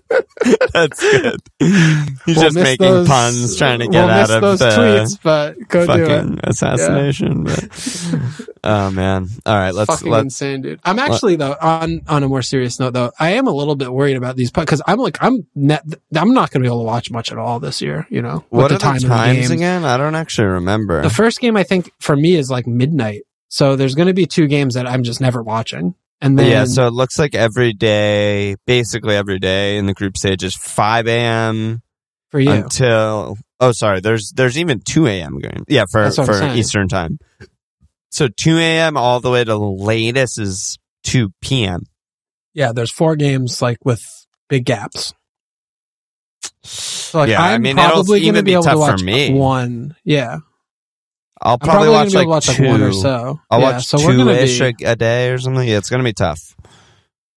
That's 0.72 1.00
good. 1.00 1.40
He's 1.58 2.36
We'll 2.36 2.44
just 2.44 2.56
making 2.56 2.86
those- 2.86 3.08
puns, 3.08 3.56
trying 3.56 3.80
to 3.80 3.86
get 3.88 4.04
we'll 4.04 4.10
out 4.10 4.30
of 4.30 4.40
those 4.40 4.58
the 4.58 4.70
tweets, 4.70 5.18
but 5.22 5.68
go 5.68 5.86
do 5.86 5.92
it. 5.92 6.08
fucking 6.08 6.40
assassination. 6.44 7.44
But 7.44 7.68
oh 8.64 8.90
man! 8.90 9.28
All 9.46 9.56
right, 9.56 9.74
let's 9.74 9.90
fucking 9.90 10.10
let's 10.10 10.24
insane, 10.24 10.62
dude. 10.62 10.80
I'm 10.84 10.98
actually 10.98 11.36
though 11.36 11.56
on 11.60 12.02
on 12.08 12.22
a 12.22 12.28
more 12.28 12.42
serious 12.42 12.78
note 12.80 12.92
though. 12.92 13.12
I 13.18 13.30
am 13.32 13.46
a 13.46 13.52
little 13.52 13.76
bit 13.76 13.92
worried 13.92 14.16
about 14.16 14.36
these 14.36 14.50
because 14.50 14.82
I'm 14.86 14.98
like 14.98 15.18
I'm 15.20 15.46
net. 15.54 15.84
I'm 16.14 16.34
not 16.34 16.50
going 16.50 16.62
to 16.62 16.68
be 16.68 16.72
able 16.72 16.80
to 16.80 16.86
watch 16.86 17.10
much 17.10 17.32
at 17.32 17.38
all 17.38 17.60
this 17.60 17.80
year. 17.80 18.06
You 18.10 18.22
know, 18.22 18.44
what 18.50 18.68
the 18.68 18.76
are 18.76 18.78
time 18.78 18.92
the 18.98 19.06
of 19.06 19.10
the 19.10 19.16
times 19.16 19.50
again? 19.50 19.84
I 19.84 19.96
don't 19.96 20.14
actually 20.14 20.48
remember. 20.48 21.02
The 21.02 21.10
first 21.10 21.40
game 21.40 21.56
I 21.56 21.62
think 21.62 21.92
for 22.00 22.16
me 22.16 22.34
is 22.34 22.50
like 22.50 22.66
midnight. 22.66 23.22
So 23.48 23.76
there's 23.76 23.94
going 23.94 24.08
to 24.08 24.14
be 24.14 24.24
two 24.24 24.46
games 24.46 24.74
that 24.74 24.86
I'm 24.86 25.02
just 25.02 25.20
never 25.20 25.42
watching, 25.42 25.94
and 26.22 26.38
then 26.38 26.50
yeah, 26.50 26.64
so 26.64 26.86
it 26.86 26.92
looks 26.94 27.18
like 27.18 27.34
every 27.34 27.74
day, 27.74 28.56
basically 28.66 29.14
every 29.16 29.38
day 29.38 29.76
in 29.76 29.84
the 29.86 29.92
group 29.94 30.16
stage 30.16 30.42
is 30.42 30.54
5 30.54 31.06
a.m. 31.08 31.82
for 32.30 32.40
you, 32.40 32.50
until 32.50 33.36
oh 33.60 33.72
sorry, 33.72 34.00
there's 34.00 34.32
there's 34.34 34.56
even 34.56 34.80
2 34.80 35.06
a.m. 35.06 35.38
game. 35.38 35.64
Yeah, 35.68 35.84
for 35.90 36.02
That's 36.04 36.16
what 36.18 36.30
I'm 36.30 36.50
for. 36.52 36.56
Eastern 36.56 36.88
time. 36.88 37.18
So 38.10 38.28
2 38.28 38.56
a.m. 38.58 38.96
all 38.96 39.20
the 39.20 39.30
way 39.30 39.44
to 39.44 39.50
the 39.52 39.58
latest 39.58 40.38
is 40.38 40.78
2 41.04 41.30
p.m. 41.42 41.82
yeah, 42.54 42.72
there's 42.72 42.92
four 42.92 43.16
games 43.16 43.60
like 43.60 43.78
with 43.84 44.00
big 44.48 44.64
gaps. 44.64 45.12
So 46.62 47.18
like 47.18 47.30
Yeah, 47.30 47.42
I 47.42 47.54
I'm 47.54 47.62
mean, 47.62 47.76
probably 47.76 48.20
going 48.20 48.34
to 48.34 48.42
be 48.42 48.50
be 48.50 48.52
able 48.52 48.62
to 48.64 48.68
tough 48.68 48.74
for 48.76 48.92
watch 48.92 49.02
me. 49.02 49.32
one. 49.32 49.96
Yeah, 50.04 50.38
I'll 51.42 51.58
probably, 51.58 51.88
probably 51.88 51.90
watch, 51.90 52.14
like 52.14 52.28
watch 52.28 52.48
like 52.48 52.56
two. 52.56 52.68
one 52.68 52.82
or 52.82 52.92
so. 52.92 53.40
I'll 53.50 53.60
yeah, 53.60 53.72
watch 53.72 53.86
so 53.86 53.98
to 53.98 54.04
two-ish 54.06 54.58
be 54.60 54.84
a, 54.84 54.94
day 54.96 55.30
or 55.30 55.38
something. 55.38 55.66
Yeah, 55.66 55.78
it's 55.78 55.90
gonna 55.90 56.04
be 56.04 56.12
tough. 56.12 56.54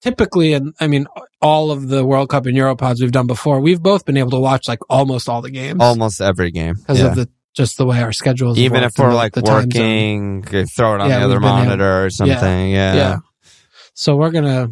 typically, 0.02 0.54
and 0.54 0.74
I 0.80 0.88
mean, 0.88 1.08
all 1.42 1.72
of 1.72 1.88
the 1.88 2.06
World 2.06 2.30
Cup 2.30 2.46
and 2.46 2.56
Europods 2.56 3.02
we've 3.02 3.12
done 3.12 3.28
before, 3.28 3.60
we've 3.60 3.82
both 3.82 4.06
been 4.06 4.18
able 4.18 4.32
to 4.32 4.40
watch 4.40 4.68
like 4.68 4.80
almost 4.90 5.28
all 5.28 5.42
the 5.42 5.50
games 5.52 5.82
Almost 5.82 6.22
every 6.22 6.52
game. 6.52 6.76
because 6.76 7.00
Yeah. 7.00 7.08
of 7.08 7.16
the 7.16 7.30
just 7.56 7.78
the 7.78 7.86
way 7.86 8.02
our 8.04 8.12
schedules. 8.12 8.58
Even 8.60 8.84
if 8.84 8.92
we're 9.00 9.14
like 9.14 9.34
the 9.34 9.42
working, 9.42 10.44
throw 10.44 10.96
it 10.96 11.02
on 11.02 11.10
Yeah, 11.10 11.20
the 11.20 11.26
other 11.26 11.36
we've 11.36 11.46
able- 11.46 11.56
monitor 11.58 12.06
or 12.06 12.10
something. 12.10 12.70
Yeah. 12.72 12.94
yeah. 12.94 13.18
So 13.94 14.16
we're 14.18 14.32
gonna. 14.32 14.72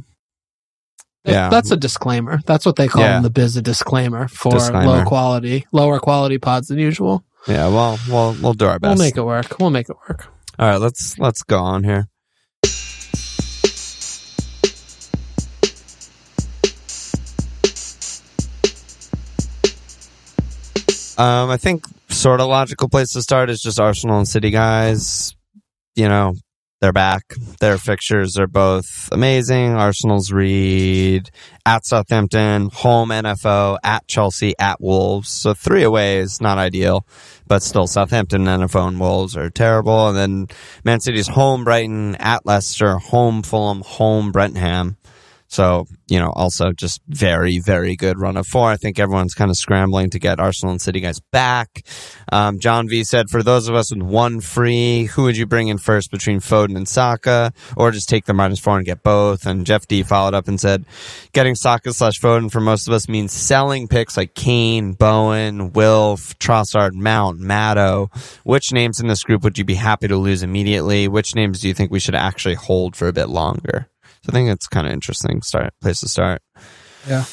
Yeah. 1.25 1.47
That's 1.49 1.71
a 1.71 1.77
disclaimer. 1.77 2.39
That's 2.45 2.65
what 2.65 2.75
they 2.75 2.89
call 2.89 3.03
in 3.03 3.23
the 3.23 3.29
biz 3.29 3.55
a 3.55 3.61
disclaimer 3.61 4.27
for 4.27 4.51
Disclaimer. 4.51 4.85
low 4.85 5.03
quality, 5.05 5.65
lower 5.71 5.99
quality 5.99 6.37
pods 6.37 6.67
than 6.67 6.77
usual. 6.79 7.23
Yeah, 7.47 7.67
well, 7.67 7.99
we'll 8.07 8.35
we'll 8.41 8.53
do 8.53 8.65
our 8.65 8.79
best. 8.79 8.97
We'll 8.97 9.05
make 9.05 9.17
it 9.17 9.23
work. 9.23 9.59
We'll 9.59 9.69
make 9.69 9.89
it 9.89 9.97
work. 10.07 10.27
All 10.57 10.69
right, 10.69 10.77
let's 10.77 11.17
let's 11.19 11.43
go 11.43 11.59
on 11.59 11.83
here. 11.83 12.07
Um, 21.17 21.49
I 21.51 21.57
think 21.57 21.85
sort 22.09 22.39
of 22.39 22.47
logical 22.47 22.89
place 22.89 23.11
to 23.11 23.21
start 23.21 23.49
is 23.49 23.61
just 23.61 23.79
Arsenal 23.79 24.17
and 24.17 24.27
City 24.27 24.49
guys. 24.49 25.35
You 25.95 26.09
know, 26.09 26.33
they're 26.83 26.91
back. 26.91 27.33
Their 27.61 27.77
fixtures 27.77 28.37
are 28.37 28.45
both 28.45 29.07
amazing. 29.13 29.73
Arsenal's 29.73 30.33
read 30.33 31.31
at 31.65 31.85
Southampton, 31.85 32.71
home 32.73 33.07
NFO, 33.07 33.77
at 33.85 34.05
Chelsea, 34.05 34.53
at 34.59 34.81
Wolves. 34.81 35.29
So 35.29 35.53
three 35.53 35.83
away 35.83 36.17
is 36.17 36.41
not 36.41 36.57
ideal, 36.57 37.07
but 37.47 37.63
still 37.63 37.87
Southampton, 37.87 38.43
NFO, 38.43 38.85
and 38.85 38.99
Wolves 38.99 39.37
are 39.37 39.49
terrible. 39.49 40.09
And 40.09 40.17
then 40.17 40.47
Man 40.83 40.99
City's 40.99 41.29
home 41.29 41.63
Brighton, 41.63 42.15
at 42.15 42.45
Leicester, 42.45 42.97
home 42.97 43.43
Fulham, 43.43 43.81
home 43.85 44.33
Brentford. 44.33 44.97
So, 45.53 45.85
you 46.07 46.17
know, 46.17 46.31
also 46.31 46.71
just 46.71 46.99
very, 47.07 47.59
very 47.59 47.95
good 47.95 48.17
run 48.17 48.37
of 48.37 48.47
four. 48.47 48.71
I 48.71 48.75
think 48.75 48.97
everyone's 48.97 49.35
kind 49.35 49.51
of 49.51 49.55
scrambling 49.55 50.09
to 50.09 50.17
get 50.17 50.39
Arsenal 50.39 50.71
and 50.71 50.81
City 50.81 50.99
guys 50.99 51.19
back. 51.19 51.85
Um, 52.31 52.57
John 52.57 52.89
V 52.89 53.03
said, 53.03 53.29
for 53.29 53.43
those 53.43 53.67
of 53.67 53.75
us 53.75 53.93
with 53.93 54.01
one 54.01 54.41
free, 54.41 55.03
who 55.03 55.25
would 55.25 55.37
you 55.37 55.45
bring 55.45 55.67
in 55.67 55.77
first 55.77 56.09
between 56.09 56.39
Foden 56.39 56.75
and 56.75 56.87
Saka? 56.87 57.53
Or 57.77 57.91
just 57.91 58.09
take 58.09 58.25
the 58.25 58.33
minus 58.33 58.59
four 58.59 58.77
and 58.77 58.85
get 58.85 59.03
both? 59.03 59.45
And 59.45 59.63
Jeff 59.63 59.85
D 59.85 60.01
followed 60.01 60.33
up 60.33 60.47
and 60.47 60.59
said, 60.59 60.85
getting 61.33 61.53
Saka 61.53 61.93
slash 61.93 62.19
Foden 62.19 62.51
for 62.51 62.59
most 62.59 62.87
of 62.87 62.93
us 62.95 63.07
means 63.07 63.31
selling 63.31 63.87
picks 63.87 64.17
like 64.17 64.33
Kane, 64.33 64.93
Bowen, 64.93 65.71
Wilf, 65.73 66.35
Trossard, 66.39 66.93
Mount, 66.93 67.39
Maddo. 67.39 68.09
Which 68.43 68.73
names 68.73 68.99
in 68.99 69.05
this 69.05 69.21
group 69.21 69.43
would 69.43 69.59
you 69.59 69.65
be 69.65 69.75
happy 69.75 70.07
to 70.07 70.17
lose 70.17 70.41
immediately? 70.41 71.07
Which 71.07 71.35
names 71.35 71.59
do 71.59 71.67
you 71.67 71.75
think 71.75 71.91
we 71.91 71.99
should 71.99 72.15
actually 72.15 72.55
hold 72.55 72.95
for 72.95 73.07
a 73.07 73.13
bit 73.13 73.29
longer? 73.29 73.87
So 74.23 74.29
I 74.29 74.31
think 74.31 74.49
it's 74.49 74.67
kind 74.67 74.87
of 74.87 74.93
interesting 74.93 75.41
start 75.41 75.73
place 75.81 75.99
to 76.01 76.07
start. 76.07 76.41
Yeah. 77.07 77.25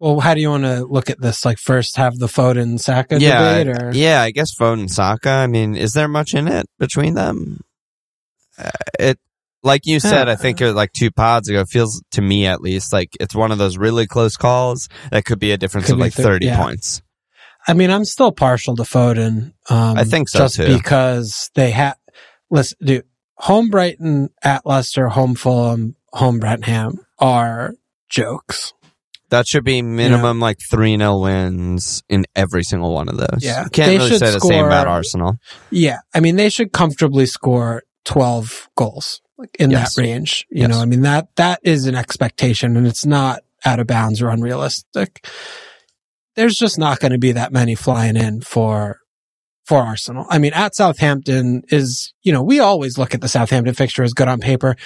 Well, 0.00 0.20
how 0.20 0.34
do 0.34 0.40
you 0.40 0.50
want 0.50 0.62
to 0.64 0.84
look 0.84 1.10
at 1.10 1.20
this? 1.20 1.44
Like 1.44 1.58
first 1.58 1.96
have 1.96 2.18
the 2.18 2.26
Foden 2.26 2.78
Saka 2.78 3.18
yeah, 3.18 3.64
debate 3.64 3.82
or 3.82 3.90
yeah, 3.92 4.22
I 4.22 4.30
guess 4.30 4.54
Foden 4.56 4.88
Saka. 4.88 5.30
I 5.30 5.46
mean, 5.48 5.74
is 5.74 5.92
there 5.92 6.06
much 6.06 6.34
in 6.34 6.46
it 6.46 6.66
between 6.78 7.14
them? 7.14 7.60
Uh, 8.56 8.70
it 8.98 9.18
like 9.64 9.86
you 9.86 9.98
said, 9.98 10.28
I 10.28 10.36
think 10.36 10.60
it 10.60 10.72
like 10.72 10.92
two 10.92 11.10
pods 11.10 11.48
ago. 11.48 11.64
Feels 11.64 12.02
to 12.12 12.22
me 12.22 12.46
at 12.46 12.60
least 12.60 12.92
like 12.92 13.10
it's 13.18 13.34
one 13.34 13.50
of 13.50 13.58
those 13.58 13.76
really 13.76 14.06
close 14.06 14.36
calls 14.36 14.88
that 15.10 15.24
could 15.24 15.40
be 15.40 15.50
a 15.50 15.56
difference 15.56 15.86
Could 15.86 15.94
of 15.94 15.98
like 15.98 16.12
thir- 16.12 16.22
thirty 16.22 16.46
yeah. 16.46 16.62
points. 16.62 17.02
I 17.66 17.74
mean, 17.74 17.90
I'm 17.90 18.04
still 18.04 18.32
partial 18.32 18.76
to 18.76 18.84
Foden. 18.84 19.52
Um, 19.68 19.98
I 19.98 20.04
think 20.04 20.28
so, 20.28 20.38
just 20.38 20.56
too. 20.56 20.74
because 20.74 21.50
they 21.54 21.70
had, 21.70 21.94
listen, 22.50 22.78
dude, 22.82 23.04
home 23.38 23.68
Brighton, 23.70 24.30
at 24.42 24.66
Leicester, 24.66 25.08
home 25.08 25.34
Fulham, 25.34 25.96
home 26.12 26.38
Brentham 26.38 27.00
are 27.18 27.74
jokes. 28.08 28.72
That 29.30 29.46
should 29.46 29.64
be 29.64 29.82
minimum 29.82 30.40
like 30.40 30.56
three 30.70 30.96
0 30.96 31.18
wins 31.20 32.02
in 32.08 32.24
every 32.34 32.62
single 32.64 32.94
one 32.94 33.08
of 33.10 33.18
those. 33.18 33.40
Yeah. 33.42 33.64
You 33.64 33.70
can't 33.70 33.88
They 33.90 33.96
really 33.98 34.08
should 34.10 34.18
say 34.20 34.30
the 34.30 34.40
same 34.40 34.52
score- 34.60 34.66
about 34.66 34.86
Arsenal. 34.86 35.36
Yeah. 35.70 35.98
I 36.14 36.20
mean, 36.20 36.36
they 36.36 36.48
should 36.48 36.72
comfortably 36.72 37.26
score 37.26 37.82
12 38.06 38.68
goals 38.74 39.20
in 39.58 39.70
Yes. 39.70 39.94
that 39.94 40.00
range. 40.00 40.46
You 40.50 40.62
Yes. 40.62 40.70
know, 40.70 40.78
I 40.80 40.86
mean, 40.86 41.02
that, 41.02 41.28
that 41.36 41.60
is 41.62 41.84
an 41.86 41.94
expectation 41.94 42.74
and 42.76 42.86
it's 42.86 43.04
not 43.04 43.42
out 43.66 43.80
of 43.80 43.86
bounds 43.86 44.22
or 44.22 44.30
unrealistic. 44.30 45.26
There's 46.34 46.56
just 46.56 46.78
not 46.78 46.98
going 47.00 47.12
to 47.12 47.18
be 47.18 47.32
that 47.32 47.52
many 47.52 47.74
flying 47.74 48.16
in 48.16 48.40
for, 48.40 49.00
for 49.68 49.78
Arsenal. 49.82 50.24
I 50.30 50.38
mean, 50.38 50.54
at 50.54 50.74
Southampton 50.74 51.62
is, 51.68 52.14
you 52.22 52.32
know, 52.32 52.42
we 52.42 52.58
always 52.58 52.96
look 52.96 53.12
at 53.14 53.20
the 53.20 53.28
Southampton 53.28 53.74
fixture 53.74 54.02
as 54.02 54.14
good 54.14 54.26
on 54.26 54.40
paper. 54.40 54.76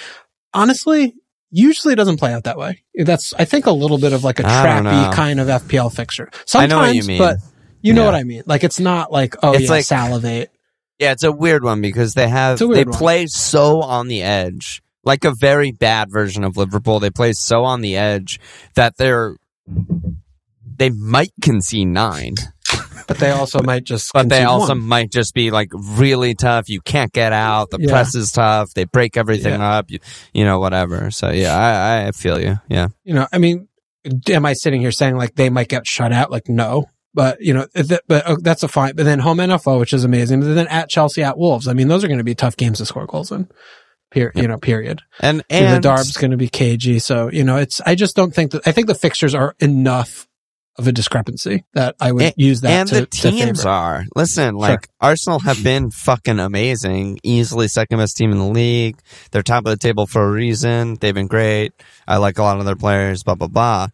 Honestly, 0.53 1.15
usually 1.51 1.93
it 1.93 1.95
doesn't 1.95 2.17
play 2.17 2.33
out 2.33 2.43
that 2.43 2.57
way. 2.57 2.83
That's, 2.93 3.33
I 3.33 3.45
think, 3.45 3.65
a 3.65 3.71
little 3.71 3.97
bit 3.97 4.11
of 4.11 4.25
like 4.25 4.39
a 4.39 4.43
trappy 4.43 5.13
kind 5.13 5.39
of 5.39 5.47
FPL 5.47 5.95
fixture. 5.95 6.29
I 6.33 6.37
Sometimes, 6.45 6.69
know 6.69 6.77
what 6.79 6.95
you 6.95 7.03
mean. 7.05 7.17
but 7.17 7.37
you 7.81 7.93
know 7.93 8.01
Yeah. 8.01 8.07
what 8.07 8.15
I 8.15 8.23
mean? 8.23 8.43
Like, 8.45 8.65
it's 8.65 8.79
not 8.81 9.09
like, 9.09 9.35
oh, 9.41 9.53
It's 9.53 9.63
yeah, 9.63 9.69
like- 9.71 9.85
salivate. 9.85 10.51
Yeah, 10.99 11.13
it's 11.13 11.23
a 11.23 11.31
weird 11.31 11.63
one 11.63 11.79
because 11.81 12.13
they 12.13 12.27
have 12.27 12.59
they 12.59 12.65
one. 12.65 12.91
play 12.91 13.25
so 13.27 13.81
on 13.81 14.09
the 14.09 14.21
edge, 14.21 14.83
like 15.05 15.23
a 15.25 15.33
very 15.33 15.71
bad 15.71 16.11
version 16.11 16.43
of 16.43 16.57
Liverpool. 16.57 16.99
They 16.99 17.09
play 17.09 17.31
so 17.33 17.63
on 17.63 17.79
the 17.81 17.95
edge 17.97 18.39
that 18.75 18.97
they're 18.97 19.37
they 20.77 20.89
might 20.89 21.31
concede 21.41 21.87
nine, 21.87 22.35
But 23.07 23.17
they 23.17 23.31
also 23.31 23.61
might 23.61 23.83
just. 23.83 24.11
but 24.13 24.29
they 24.29 24.43
also 24.43 24.69
one. 24.73 24.81
might 24.81 25.11
just 25.11 25.33
be 25.33 25.51
like 25.51 25.69
really 25.73 26.35
tough. 26.35 26.69
You 26.69 26.81
can't 26.81 27.11
get 27.11 27.33
out. 27.33 27.69
The 27.69 27.79
Yeah. 27.81 27.89
press 27.91 28.15
is 28.15 28.31
tough. 28.31 28.73
They 28.73 28.85
break 28.85 29.17
everything 29.17 29.59
up. 29.61 29.91
You, 29.91 29.99
you 30.33 30.45
know, 30.45 30.59
whatever. 30.59 31.11
So 31.11 31.29
yeah, 31.29 31.55
I, 31.55 32.07
I 32.07 32.11
feel 32.11 32.39
you. 32.39 32.57
Yeah, 32.69 32.87
You 33.03 33.13
know, 33.13 33.27
I 33.31 33.37
mean, 33.37 33.67
am 34.29 34.45
I 34.45 34.53
sitting 34.53 34.81
here 34.81 34.91
saying 34.91 35.15
like 35.17 35.35
they 35.35 35.49
might 35.49 35.69
get 35.69 35.85
shut 35.87 36.11
out? 36.11 36.31
Like, 36.31 36.47
no. 36.49 36.85
But 37.15 37.41
you 37.41 37.53
know, 37.53 37.67
th- 37.75 38.01
but 38.07 38.23
oh, 38.25 38.37
that's 38.41 38.63
a 38.63 38.67
fine. 38.67 38.95
But 38.95 39.03
then 39.05 39.19
home 39.19 39.37
NFO, 39.37 39.79
which 39.79 39.93
is 39.93 40.03
amazing. 40.03 40.39
But 40.39 40.53
then 40.55 40.67
at 40.67 40.89
Chelsea, 40.89 41.21
at 41.21 41.37
Wolves. 41.37 41.67
I 41.67 41.73
mean, 41.73 41.87
those 41.87 42.03
are 42.03 42.07
going 42.07 42.17
to 42.17 42.23
be 42.23 42.33
tough 42.33 42.57
games 42.57 42.79
to 42.79 42.85
score 42.87 43.05
goals 43.05 43.31
in. 43.31 43.47
Period. 44.09 44.35
You 44.35 44.47
know, 44.47 44.57
period. 44.57 45.01
and 45.19 45.43
And 45.49 45.65
and 45.65 45.75
the 45.75 45.79
Darb's 45.87 46.17
going 46.17 46.31
to 46.31 46.37
be 46.37 46.47
cagey. 46.49 46.97
So 46.99 47.29
you 47.31 47.43
know, 47.43 47.57
it's. 47.57 47.81
I 47.85 47.93
just 47.95 48.15
don't 48.15 48.33
think 48.33 48.51
that. 48.51 48.67
I 48.67 48.71
think 48.71 48.87
the 48.87 48.95
fixtures 48.95 49.35
are 49.35 49.55
enough 49.59 50.27
of 50.77 50.87
a 50.87 50.91
discrepancy 50.91 51.65
that 51.73 51.95
I 51.99 52.11
would 52.11 52.23
And- 52.23 52.33
use 52.35 52.61
that. 52.61 52.71
and 52.71 52.89
to, 52.89 52.95
the 53.01 53.05
teams 53.05 53.63
are. 53.65 54.05
Listen, 54.15 54.55
like 54.55 54.89
Arsenal 54.99 55.39
have 55.39 55.63
been 55.63 55.91
fucking 55.91 56.39
amazing. 56.39 57.19
Easily 57.23 57.67
second 57.67 57.99
best 57.99 58.17
team 58.17 58.31
in 58.31 58.39
the 58.39 58.47
league. 58.47 58.97
They're 59.31 59.43
top 59.43 59.65
of 59.65 59.69
the 59.69 59.77
table 59.77 60.07
for 60.07 60.23
a 60.27 60.31
reason. 60.31 60.97
They've 60.99 61.13
been 61.13 61.27
great. 61.27 61.73
I 62.07 62.17
like 62.17 62.37
a 62.39 62.43
lot 62.43 62.59
of 62.59 62.65
their 62.65 62.75
players, 62.75 63.23
blah, 63.23 63.35
blah, 63.35 63.47
blah. 63.47 63.87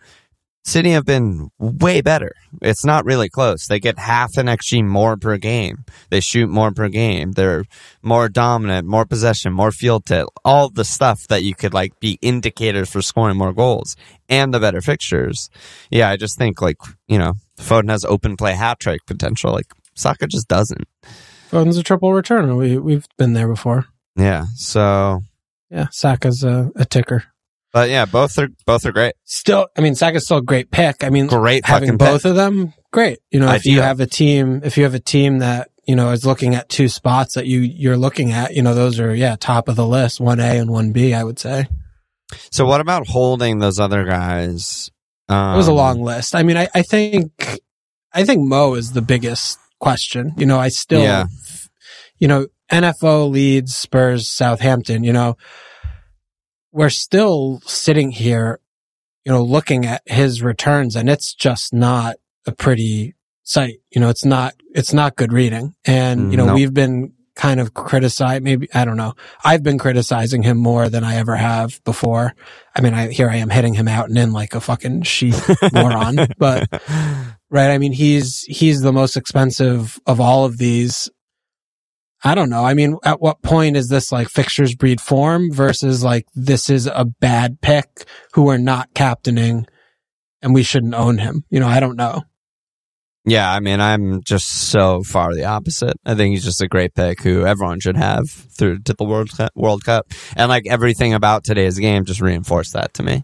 City 0.69 0.91
have 0.91 1.05
been 1.05 1.49
way 1.57 2.01
better. 2.01 2.31
It's 2.61 2.85
not 2.85 3.03
really 3.03 3.27
close. 3.27 3.65
They 3.65 3.79
get 3.79 3.97
half 3.97 4.37
an 4.37 4.45
XG 4.45 4.85
more 4.85 5.17
per 5.17 5.37
game. 5.37 5.83
They 6.11 6.19
shoot 6.19 6.47
more 6.47 6.71
per 6.71 6.89
game. 6.89 7.31
They're 7.31 7.65
more 8.03 8.29
dominant, 8.29 8.87
more 8.87 9.05
possession, 9.05 9.51
more 9.51 9.71
field 9.71 10.05
tilt, 10.05 10.31
all 10.45 10.69
the 10.69 10.85
stuff 10.85 11.27
that 11.27 11.43
you 11.43 11.55
could 11.55 11.73
like 11.73 11.99
be 11.99 12.19
indicators 12.21 12.89
for 12.89 13.01
scoring 13.01 13.35
more 13.35 13.51
goals 13.51 13.95
and 14.29 14.53
the 14.53 14.59
better 14.59 14.79
fixtures. 14.79 15.49
Yeah, 15.89 16.07
I 16.09 16.17
just 16.17 16.37
think 16.37 16.61
like, 16.61 16.77
you 17.07 17.17
know, 17.17 17.33
Foden 17.57 17.89
has 17.89 18.05
open 18.05 18.37
play 18.37 18.53
hat 18.53 18.79
trick 18.79 19.05
potential. 19.07 19.51
Like 19.51 19.73
Saka 19.95 20.27
just 20.27 20.47
doesn't. 20.47 20.87
Foden's 21.49 21.77
a 21.77 21.83
triple 21.83 22.11
returner. 22.11 22.55
We 22.55 22.77
we've 22.77 23.07
been 23.17 23.33
there 23.33 23.47
before. 23.47 23.85
Yeah. 24.15 24.45
So, 24.55 25.21
Yeah, 25.71 25.87
Saka's 25.89 26.43
a, 26.43 26.69
a 26.75 26.85
ticker. 26.85 27.23
But 27.73 27.89
yeah, 27.89 28.05
both 28.05 28.37
are 28.39 28.49
both 28.65 28.85
are 28.85 28.91
great. 28.91 29.13
Still, 29.25 29.67
I 29.77 29.81
mean, 29.81 29.95
Saka's 29.95 30.25
still 30.25 30.37
a 30.37 30.41
great 30.41 30.71
pick. 30.71 31.03
I 31.03 31.09
mean, 31.09 31.27
Great 31.27 31.65
having 31.65 31.97
both 31.97 32.23
pick. 32.23 32.29
of 32.31 32.35
them, 32.35 32.73
great. 32.91 33.19
You 33.31 33.39
know, 33.39 33.51
if 33.53 33.65
you 33.65 33.81
have 33.81 33.99
a 33.99 34.07
team, 34.07 34.61
if 34.63 34.77
you 34.77 34.83
have 34.83 34.93
a 34.95 34.99
team 34.99 35.39
that 35.39 35.69
you 35.87 35.95
know 35.95 36.11
is 36.11 36.25
looking 36.25 36.55
at 36.55 36.69
two 36.69 36.87
spots 36.87 37.33
that 37.35 37.45
you 37.47 37.59
you're 37.59 37.97
looking 37.97 38.31
at, 38.31 38.55
you 38.55 38.61
know, 38.61 38.73
those 38.73 38.99
are 38.99 39.13
yeah 39.13 39.35
top 39.39 39.67
of 39.67 39.75
the 39.75 39.85
list, 39.87 40.19
one 40.19 40.39
A 40.39 40.57
and 40.57 40.69
one 40.71 40.91
B. 40.91 41.13
I 41.13 41.23
would 41.23 41.39
say 41.39 41.67
So 42.51 42.65
what 42.65 42.81
about 42.81 43.07
holding 43.07 43.59
those 43.59 43.79
other 43.79 44.03
guys? 44.05 44.89
Um, 45.27 45.53
it 45.53 45.57
was 45.57 45.67
a 45.67 45.73
long 45.73 46.01
list. 46.01 46.33
I 46.35 46.43
mean, 46.43 46.57
I 46.57 46.67
I 46.73 46.81
think 46.81 47.31
I 48.13 48.23
think 48.25 48.47
Mo 48.47 48.73
is 48.75 48.93
the 48.93 49.01
biggest 49.03 49.59
question. 49.79 50.33
You 50.37 50.45
know, 50.47 50.59
I 50.59 50.69
still, 50.69 51.01
Yeah. 51.01 51.25
you 52.17 52.27
know, 52.27 52.47
NFO 52.71 53.29
leads 53.29 53.75
Spurs, 53.75 54.27
Southampton. 54.27 55.03
You 55.03 55.13
know, 55.13 55.37
we're 56.71 56.89
still 56.89 57.61
sitting 57.65 58.11
here, 58.11 58.59
you 59.25 59.31
know, 59.31 59.43
looking 59.43 59.85
at 59.85 60.01
his 60.05 60.41
returns, 60.41 60.95
and 60.95 61.09
it's 61.09 61.33
just 61.33 61.73
not 61.73 62.17
a 62.45 62.51
pretty 62.51 63.15
sight. 63.43 63.79
You 63.91 64.01
know, 64.01 64.09
it's 64.09 64.25
not 64.25 64.53
it's 64.73 64.93
not 64.93 65.15
good 65.15 65.33
reading, 65.33 65.75
and 65.85 66.31
you 66.31 66.37
know, 66.37 66.53
we've 66.53 66.73
been 66.73 67.13
kind 67.35 67.61
of 67.61 67.73
criticized. 67.73 68.43
Maybe 68.43 68.67
I 68.73 68.83
don't 68.83 68.97
know. 68.97 69.13
I've 69.43 69.63
been 69.63 69.77
criticizing 69.77 70.43
him 70.43 70.57
more 70.57 70.89
than 70.89 71.05
I 71.05 71.15
ever 71.15 71.37
have 71.37 71.81
before. 71.85 72.35
I 72.75 72.81
mean, 72.81 72.93
I 72.93 73.07
here 73.09 73.29
I 73.29 73.37
am 73.37 73.49
hitting 73.49 73.73
him 73.73 73.87
out 73.87 74.09
and 74.09 74.17
in 74.17 74.33
like 74.33 74.55
a 74.55 74.61
fucking 74.61 75.03
sheep 75.03 75.35
moron, 75.73 76.17
but 76.37 76.67
right? 77.49 77.71
I 77.71 77.77
mean, 77.77 77.93
he's 77.93 78.41
he's 78.43 78.81
the 78.81 78.93
most 78.93 79.15
expensive 79.15 79.99
of 80.05 80.19
all 80.19 80.45
of 80.45 80.57
these. 80.57 81.09
I 82.23 82.35
don't 82.35 82.49
know. 82.49 82.65
I 82.65 82.73
mean, 82.73 82.97
at 83.03 83.21
what 83.21 83.41
point 83.41 83.77
is 83.77 83.87
this 83.87 84.11
like 84.11 84.27
fixtures 84.27 84.75
breed 84.75 84.99
form 84.99 85.51
versus 85.51 86.03
like 86.03 86.27
this 86.35 86.69
is 86.69 86.87
a 86.87 87.05
bad 87.05 87.61
pick 87.61 88.05
who 88.33 88.43
we're 88.43 88.57
not 88.57 88.93
captaining 88.93 89.67
and 90.41 90.53
we 90.53 90.63
shouldn't 90.63 90.93
own 90.93 91.17
him? 91.17 91.45
You 91.49 91.59
know, 91.59 91.67
I 91.67 91.79
don't 91.79 91.95
know. 91.95 92.23
Yeah, 93.25 93.51
I 93.51 93.59
mean, 93.59 93.79
I'm 93.79 94.23
just 94.23 94.47
so 94.69 95.03
far 95.03 95.33
the 95.33 95.45
opposite. 95.45 95.97
I 96.05 96.15
think 96.15 96.33
he's 96.33 96.43
just 96.43 96.61
a 96.61 96.67
great 96.67 96.95
pick 96.95 97.21
who 97.21 97.45
everyone 97.45 97.79
should 97.79 97.97
have 97.97 98.29
through 98.29 98.79
to 98.83 98.93
the 98.93 99.03
World 99.03 99.29
Cup, 99.35 99.51
World 99.55 99.83
Cup, 99.83 100.07
and 100.35 100.49
like 100.49 100.65
everything 100.67 101.13
about 101.13 101.43
today's 101.43 101.77
game 101.77 102.05
just 102.05 102.21
reinforced 102.21 102.73
that 102.73 102.93
to 102.95 103.03
me. 103.03 103.23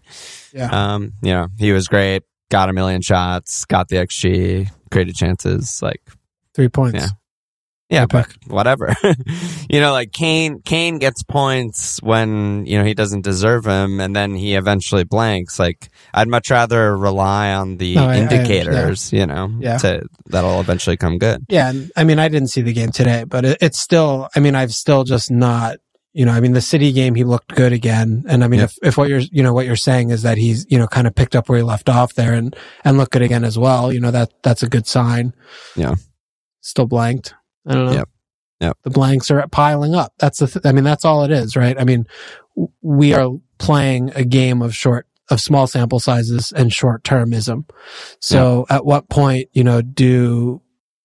Yeah. 0.52 0.70
Um, 0.70 1.12
you 1.22 1.32
know, 1.32 1.48
he 1.58 1.72
was 1.72 1.88
great, 1.88 2.22
got 2.50 2.68
a 2.68 2.72
million 2.72 3.02
shots, 3.02 3.64
got 3.64 3.88
the 3.88 3.96
XG, 3.96 4.70
created 4.90 5.16
chances, 5.16 5.82
like 5.82 6.02
Three 6.54 6.68
points. 6.70 6.98
Yeah. 6.98 7.08
Yeah, 7.88 8.06
but 8.06 8.28
whatever. 8.48 8.94
you 9.70 9.80
know, 9.80 9.92
like 9.92 10.12
Kane, 10.12 10.60
Kane 10.64 10.98
gets 10.98 11.22
points 11.22 12.02
when 12.02 12.66
you 12.66 12.78
know 12.78 12.84
he 12.84 12.94
doesn't 12.94 13.22
deserve 13.22 13.64
them, 13.64 14.00
and 14.00 14.14
then 14.14 14.34
he 14.34 14.54
eventually 14.54 15.04
blanks. 15.04 15.58
Like 15.58 15.88
I'd 16.12 16.28
much 16.28 16.50
rather 16.50 16.96
rely 16.96 17.52
on 17.52 17.76
the 17.76 17.94
No, 17.94 18.06
I- 18.08 18.14
I 18.14 18.16
indicators, 18.18 19.12
you 19.12 19.26
know, 19.26 19.50
Yeah. 19.60 19.78
to 19.78 20.02
that'll 20.26 20.60
eventually 20.60 20.96
come 20.96 21.18
good. 21.18 21.44
Yeah. 21.48 21.70
and, 21.70 21.90
I 21.96 22.04
mean, 22.04 22.18
I 22.18 22.28
didn't 22.28 22.48
see 22.48 22.62
the 22.62 22.72
game 22.72 22.90
today, 22.90 23.24
but 23.24 23.44
it, 23.44 23.58
it's 23.60 23.78
still, 23.78 24.28
I 24.34 24.40
mean, 24.40 24.54
I've 24.54 24.72
still 24.72 25.04
just 25.04 25.30
not, 25.30 25.76
you 26.12 26.24
know, 26.24 26.32
I 26.32 26.40
mean, 26.40 26.52
the 26.52 26.60
city 26.62 26.90
game, 26.92 27.14
he 27.14 27.22
looked 27.24 27.54
good 27.54 27.72
again. 27.72 28.24
And 28.26 28.42
I 28.42 28.48
mean, 28.48 28.60
Yep. 28.60 28.70
if, 28.82 28.88
if 28.88 28.96
what 28.96 29.08
you're, 29.08 29.20
you 29.30 29.42
know, 29.42 29.52
what 29.52 29.66
you're 29.66 29.76
saying 29.76 30.10
is 30.10 30.22
that 30.22 30.38
he's, 30.38 30.66
you 30.70 30.78
know, 30.78 30.86
kind 30.86 31.06
of 31.06 31.14
picked 31.14 31.36
up 31.36 31.48
where 31.48 31.58
he 31.58 31.62
left 31.62 31.88
off 31.88 32.14
there 32.14 32.32
and, 32.32 32.56
and 32.84 32.96
look 32.98 33.10
good 33.10 33.22
again 33.22 33.44
as 33.44 33.58
well, 33.58 33.92
you 33.92 34.00
know, 34.00 34.10
that, 34.10 34.32
that's 34.42 34.62
a 34.62 34.68
good 34.68 34.86
sign. 34.86 35.32
Yeah. 35.76 35.94
Still 36.62 36.86
blanked. 36.86 37.34
I 37.66 37.74
don't 37.74 37.86
know. 37.86 37.92
Yep. 37.92 38.08
Yep. 38.60 38.78
The 38.84 38.90
blanks 38.90 39.30
are 39.30 39.46
piling 39.48 39.94
up. 39.94 40.12
That's 40.18 40.38
the, 40.38 40.46
th- 40.46 40.64
I 40.66 40.72
mean, 40.72 40.84
that's 40.84 41.04
all 41.04 41.24
it 41.24 41.30
is, 41.30 41.56
right? 41.56 41.78
I 41.78 41.84
mean, 41.84 42.06
we 42.80 43.12
are 43.12 43.30
playing 43.58 44.12
a 44.14 44.24
game 44.24 44.62
of 44.62 44.74
short, 44.74 45.06
of 45.30 45.40
small 45.40 45.66
sample 45.66 46.00
sizes 46.00 46.52
and 46.52 46.72
short 46.72 47.02
termism. 47.04 47.68
So 48.20 48.64
at 48.70 48.86
what 48.86 49.08
point, 49.10 49.48
you 49.52 49.62
know, 49.64 49.82
do 49.82 50.62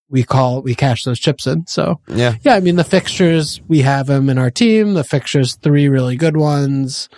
we 0.10 0.24
call, 0.24 0.62
we 0.62 0.76
cash 0.76 1.04
those 1.04 1.20
chips 1.20 1.46
in? 1.48 1.66
So, 1.68 2.00
Yeah. 2.08 2.36
yeah, 2.44 2.56
I 2.56 2.60
mean 2.62 2.76
the 2.78 2.84
fixtures 2.86 3.60
we 3.68 3.82
have 3.82 4.10
him 4.10 4.30
in 4.30 4.38
our 4.38 4.52
team. 4.52 4.94
The 4.94 5.04
fixtures, 5.04 5.56
three 5.56 5.90
really 5.90 6.16
good 6.16 6.38
ones. 6.38 7.10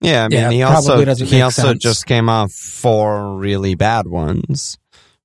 Yeah, 0.00 0.24
I 0.24 0.28
mean, 0.28 0.38
Yeah, 0.38 0.50
he 0.50 0.62
also 0.62 1.04
he 1.04 1.40
also 1.42 1.62
sense. 1.62 1.82
just 1.82 2.06
came 2.06 2.28
off 2.28 2.50
four 2.52 3.36
really 3.36 3.74
bad 3.74 4.06
ones, 4.08 4.76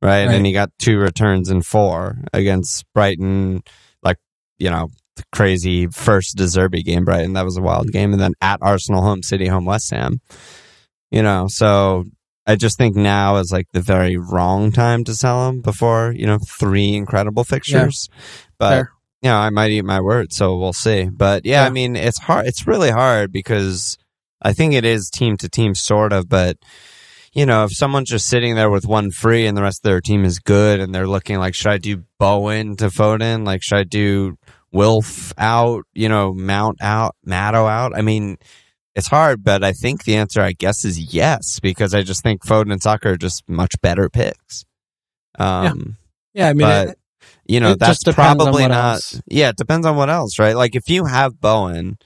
right? 0.01 0.25
Right. 0.25 0.35
And 0.35 0.45
he 0.45 0.53
got 0.53 0.71
two 0.79 0.97
returns 0.97 1.49
in 1.49 1.61
four 1.61 2.17
against 2.33 2.85
Brighton, 2.93 3.63
like 4.03 4.17
you 4.57 4.69
know, 4.69 4.89
the 5.15 5.23
crazy 5.33 5.87
first 5.87 6.37
Deserby 6.37 6.83
game. 6.83 7.05
Brighton 7.05 7.33
that 7.33 7.45
was 7.45 7.57
a 7.57 7.61
wild 7.61 7.91
game, 7.91 8.13
and 8.13 8.21
then 8.21 8.33
at 8.41 8.59
Arsenal, 8.61 9.01
home 9.01 9.23
City, 9.23 9.47
home 9.47 9.65
West 9.65 9.89
Ham. 9.91 10.21
You 11.11 11.23
know, 11.23 11.47
so 11.47 12.05
I 12.45 12.55
just 12.55 12.77
think 12.77 12.95
now 12.95 13.37
is 13.37 13.51
like 13.51 13.67
the 13.73 13.81
very 13.81 14.17
wrong 14.17 14.71
time 14.71 15.03
to 15.05 15.15
sell 15.15 15.49
him 15.49 15.61
before 15.61 16.13
you 16.15 16.25
know 16.25 16.39
three 16.39 16.95
incredible 16.95 17.43
fixtures, 17.43 18.09
but. 18.57 18.69
Fair. 18.69 18.91
You 19.23 19.31
know, 19.31 19.37
I 19.37 19.49
might 19.49 19.71
eat 19.71 19.83
my 19.83 19.99
word, 19.99 20.31
so 20.31 20.59
we'll 20.59 20.73
see. 20.73 21.05
But 21.05 21.43
yeah, 21.43 21.65
I 21.65 21.71
mean, 21.71 21.95
it's 21.95 22.19
hard. 22.19 22.45
It's 22.45 22.67
really 22.67 22.91
hard 22.91 23.31
because 23.31 23.97
I 24.43 24.53
think 24.53 24.75
it 24.75 24.85
is 24.85 25.09
team 25.09 25.37
to 25.37 25.49
team, 25.49 25.73
sort 25.73 26.13
of, 26.13 26.29
but 26.29 26.57
you 27.33 27.45
know, 27.45 27.63
if 27.65 27.71
someone's 27.73 28.09
just 28.09 28.27
sitting 28.27 28.55
there 28.55 28.69
with 28.69 28.85
one 28.85 29.11
free 29.11 29.45
and 29.45 29.55
the 29.57 29.61
rest 29.61 29.79
of 29.85 29.89
their 29.89 30.01
team 30.01 30.25
is 30.25 30.39
good 30.39 30.79
and 30.79 30.93
they're 30.93 31.07
looking 31.07 31.37
like, 31.39 31.53
should 31.55 31.71
I 31.71 31.77
do 31.77 32.03
Bowen 32.19 32.75
to 32.77 32.87
Foden? 32.87 33.45
Like, 33.45 33.61
should 33.63 33.77
I 33.77 33.83
do 33.83 34.37
Wilf 34.71 35.33
out? 35.37 35.83
You 35.93 36.09
know, 36.09 36.33
Mount 36.33 36.77
out, 36.81 37.15
Maddo 37.25 37.69
out? 37.69 37.95
I 37.95 38.01
mean, 38.01 38.37
it's 38.95 39.07
hard, 39.07 39.43
but 39.43 39.63
I 39.63 39.73
think 39.73 40.03
the 40.03 40.15
answer, 40.15 40.41
I 40.41 40.53
guess, 40.53 40.83
is 40.83 41.13
yes, 41.13 41.59
because 41.59 41.93
I 41.93 42.01
just 42.01 42.23
think 42.23 42.43
Foden 42.45 42.71
and 42.71 42.81
Saka 42.81 43.09
are 43.09 43.17
just 43.17 43.47
much 43.47 43.75
better 43.81 44.09
picks. 44.09 44.65
Um, 45.37 45.97
Yeah, 46.33 46.49
I 46.49 46.53
mean, 46.53 46.67
But- 46.67 46.87
it- 46.89 46.99
you 47.49 47.59
know, 47.61 47.75
that's 47.75 47.99
just 48.03 48.05
depends 48.05 48.41
on 48.41 48.47
probably 48.47 48.67
not. 48.67 48.95
else. 48.95 49.21
Yeah, 49.27 49.49
it 49.49 49.55
depends 49.57 49.85
on 49.87 49.95
what 49.95 50.09
else, 50.09 50.37
right? 50.37 50.55
Like 50.55 50.75
if 50.75 50.89
you 50.89 51.05
have 51.05 51.39
Bowen, 51.39 51.97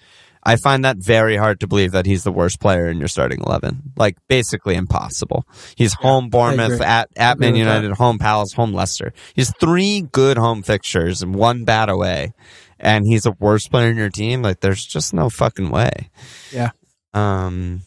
I 0.44 0.56
find 0.56 0.84
that 0.86 0.98
very 0.98 1.36
hard 1.36 1.60
to 1.60 1.68
believe 1.68 1.92
that 1.92 2.06
he's 2.06 2.24
the 2.24 2.32
worst 2.32 2.60
player 2.60 2.88
in 2.88 3.00
your 3.00 3.08
starting 3.08 3.42
eleven. 3.46 3.94
Like 3.96 4.18
basically 4.28 4.76
impossible. 4.76 5.46
He's 5.76 5.94
home 5.94 6.30
Bournemouth 6.30 6.82
at 6.82 7.10
at 7.16 7.40
Man 7.40 7.56
United, 7.56 7.92
home 7.92 8.18
Palace, 8.18 8.54
home 8.54 8.74
Leicester. 8.74 9.14
He's 9.36 9.54
three 9.60 10.02
good 10.02 10.38
home 10.38 10.64
fixtures 10.64 11.22
and 11.22 11.36
one 11.36 11.64
bad 11.64 11.90
away, 11.90 12.34
and 12.80 13.06
he's 13.06 13.24
the 13.24 13.34
worst 13.40 13.70
player 13.72 13.90
in 13.90 13.98
your 13.98 14.10
team. 14.10 14.42
Like 14.42 14.62
there's 14.62 14.86
just 14.86 15.14
no 15.14 15.30
fucking 15.30 15.70
way. 15.70 16.10
Yeah. 16.52 16.72
Um. 17.14 17.82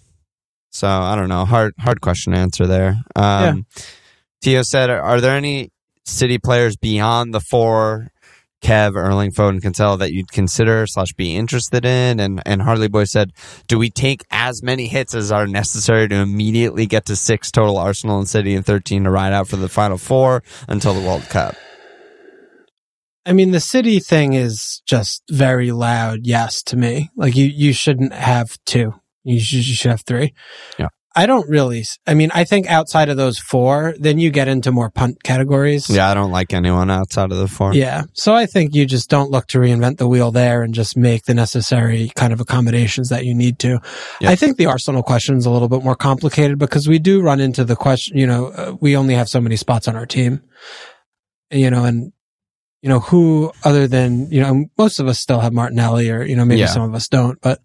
So 0.71 0.89
I 0.89 1.17
don't 1.17 1.29
know. 1.29 1.45
Hard 1.45 1.75
hard 1.79 2.01
question 2.01 2.33
to 2.33 2.39
answer 2.39 2.67
there. 2.67 2.97
Um. 3.17 3.67
Tio 4.43 4.63
said, 4.63 4.91
"Are 4.91 5.21
there 5.21 5.37
any 5.37 5.71
City 6.07 6.39
players 6.39 6.77
beyond 6.77 7.33
the 7.33 7.41
four 7.41 8.09
Kev, 8.65 8.97
Erling, 8.97 9.31
Foden, 9.31 9.61
Cancelo 9.61 9.99
that 9.99 10.13
you'd 10.13 10.33
consider 10.33 10.87
slash 10.87 11.13
be 11.13 11.37
interested 11.37 11.85
in?" 11.85 12.19
And 12.19 12.43
and 12.47 12.63
Harley 12.63 12.89
Boy 12.89 13.05
said, 13.05 13.33
"Do 13.69 13.79
we 13.79 13.91
take 13.91 14.25
as 14.31 14.63
many 14.63 14.87
hits 14.89 15.15
as 15.15 15.31
are 15.31 15.47
necessary 15.47 16.09
to 16.09 16.17
immediately 16.17 16.87
get 16.87 17.05
to 17.07 17.17
six 17.17 17.51
total 17.51 17.77
Arsenal 17.77 18.19
and 18.19 18.29
City 18.29 18.55
and 18.55 18.65
thirteen 18.65 19.05
to 19.05 19.11
ride 19.11 19.33
out 19.33 19.49
for 19.49 19.57
the 19.57 19.69
final 19.69 19.99
four 19.99 20.43
until 20.67 20.95
the 20.95 21.07
World 21.07 21.29
Cup?" 21.29 21.55
I 23.27 23.33
mean, 23.33 23.53
the 23.53 23.61
city 23.61 24.01
thing 24.01 24.35
is 24.35 24.83
just 24.87 25.23
very 25.31 25.71
loud. 25.73 26.21
Yes, 26.25 26.63
to 26.65 26.77
me, 26.77 27.11
like 27.17 27.37
you, 27.37 27.47
you 27.47 27.73
shouldn't 27.73 28.13
have 28.13 28.59
two. 28.67 28.95
You 29.23 29.41
should, 29.41 29.67
you 29.67 29.75
should 29.75 29.91
have 29.91 30.03
three. 30.03 30.35
Yeah. 30.79 30.89
I 31.17 31.27
don't 31.27 31.49
really. 31.49 31.85
I 32.07 32.15
mean, 32.15 32.31
I 32.35 32.45
think 32.45 32.67
outside 32.67 33.09
of 33.09 33.17
those 33.17 33.39
four, 33.39 33.95
then 33.99 34.19
you 34.19 34.31
get 34.31 34.49
into 34.49 34.73
more 34.73 34.91
punt 34.91 35.23
categories. 35.23 35.89
Yeah, 35.89 36.11
I 36.11 36.15
don't 36.15 36.33
like 36.33 36.53
anyone 36.53 36.91
outside 36.91 37.31
of 37.31 37.39
the 37.39 37.47
four. 37.47 37.73
Yeah. 37.73 38.05
So 38.15 38.35
I 38.35 38.47
think 38.47 38.75
you 38.75 38.85
just 38.85 39.11
don't 39.11 39.31
look 39.31 39.47
to 39.49 39.59
reinvent 39.59 39.99
the 39.99 40.09
wheel 40.09 40.33
there 40.33 40.63
and 40.63 40.75
just 40.75 40.97
make 40.97 41.25
the 41.25 41.35
necessary 41.35 42.11
kind 42.17 42.33
of 42.33 42.41
accommodations 42.41 43.11
that 43.11 43.25
you 43.25 43.35
need 43.35 43.61
to. 43.61 43.81
Yeah. 44.21 44.31
I 44.31 44.35
think 44.37 44.57
the 44.57 44.67
Arsenal 44.67 45.05
question 45.05 45.37
is 45.37 45.47
a 45.47 45.51
little 45.51 45.69
bit 45.69 45.85
more 45.85 45.95
complicated 45.95 46.59
because 46.59 46.89
we 46.89 46.99
do 46.99 47.23
run 47.23 47.39
into 47.39 47.65
the 47.65 47.77
question, 47.77 48.19
you 48.19 48.27
know, 48.27 48.47
uh, 48.49 48.77
we 48.81 48.97
only 48.97 49.15
have 49.15 49.29
so 49.29 49.41
many 49.41 49.55
spots 49.57 49.87
on 49.87 49.95
our 49.95 50.07
team, 50.07 50.43
you 51.53 51.71
know, 51.71 51.85
and, 51.85 52.13
you 52.85 52.91
know, 52.91 53.01
who 53.01 53.51
other 53.65 53.89
than, 53.89 54.31
you 54.31 54.43
know, 54.43 54.67
most 54.77 55.01
of 55.01 55.07
us 55.09 55.19
still 55.19 55.41
have 55.41 55.55
Martinelli 55.55 56.11
or, 56.11 56.23
you 56.23 56.37
know, 56.37 56.45
maybe 56.45 56.61
Yeah. 56.61 56.67
some 56.67 56.83
of 56.83 56.95
us 56.95 57.09
don't, 57.09 57.41
but, 57.41 57.59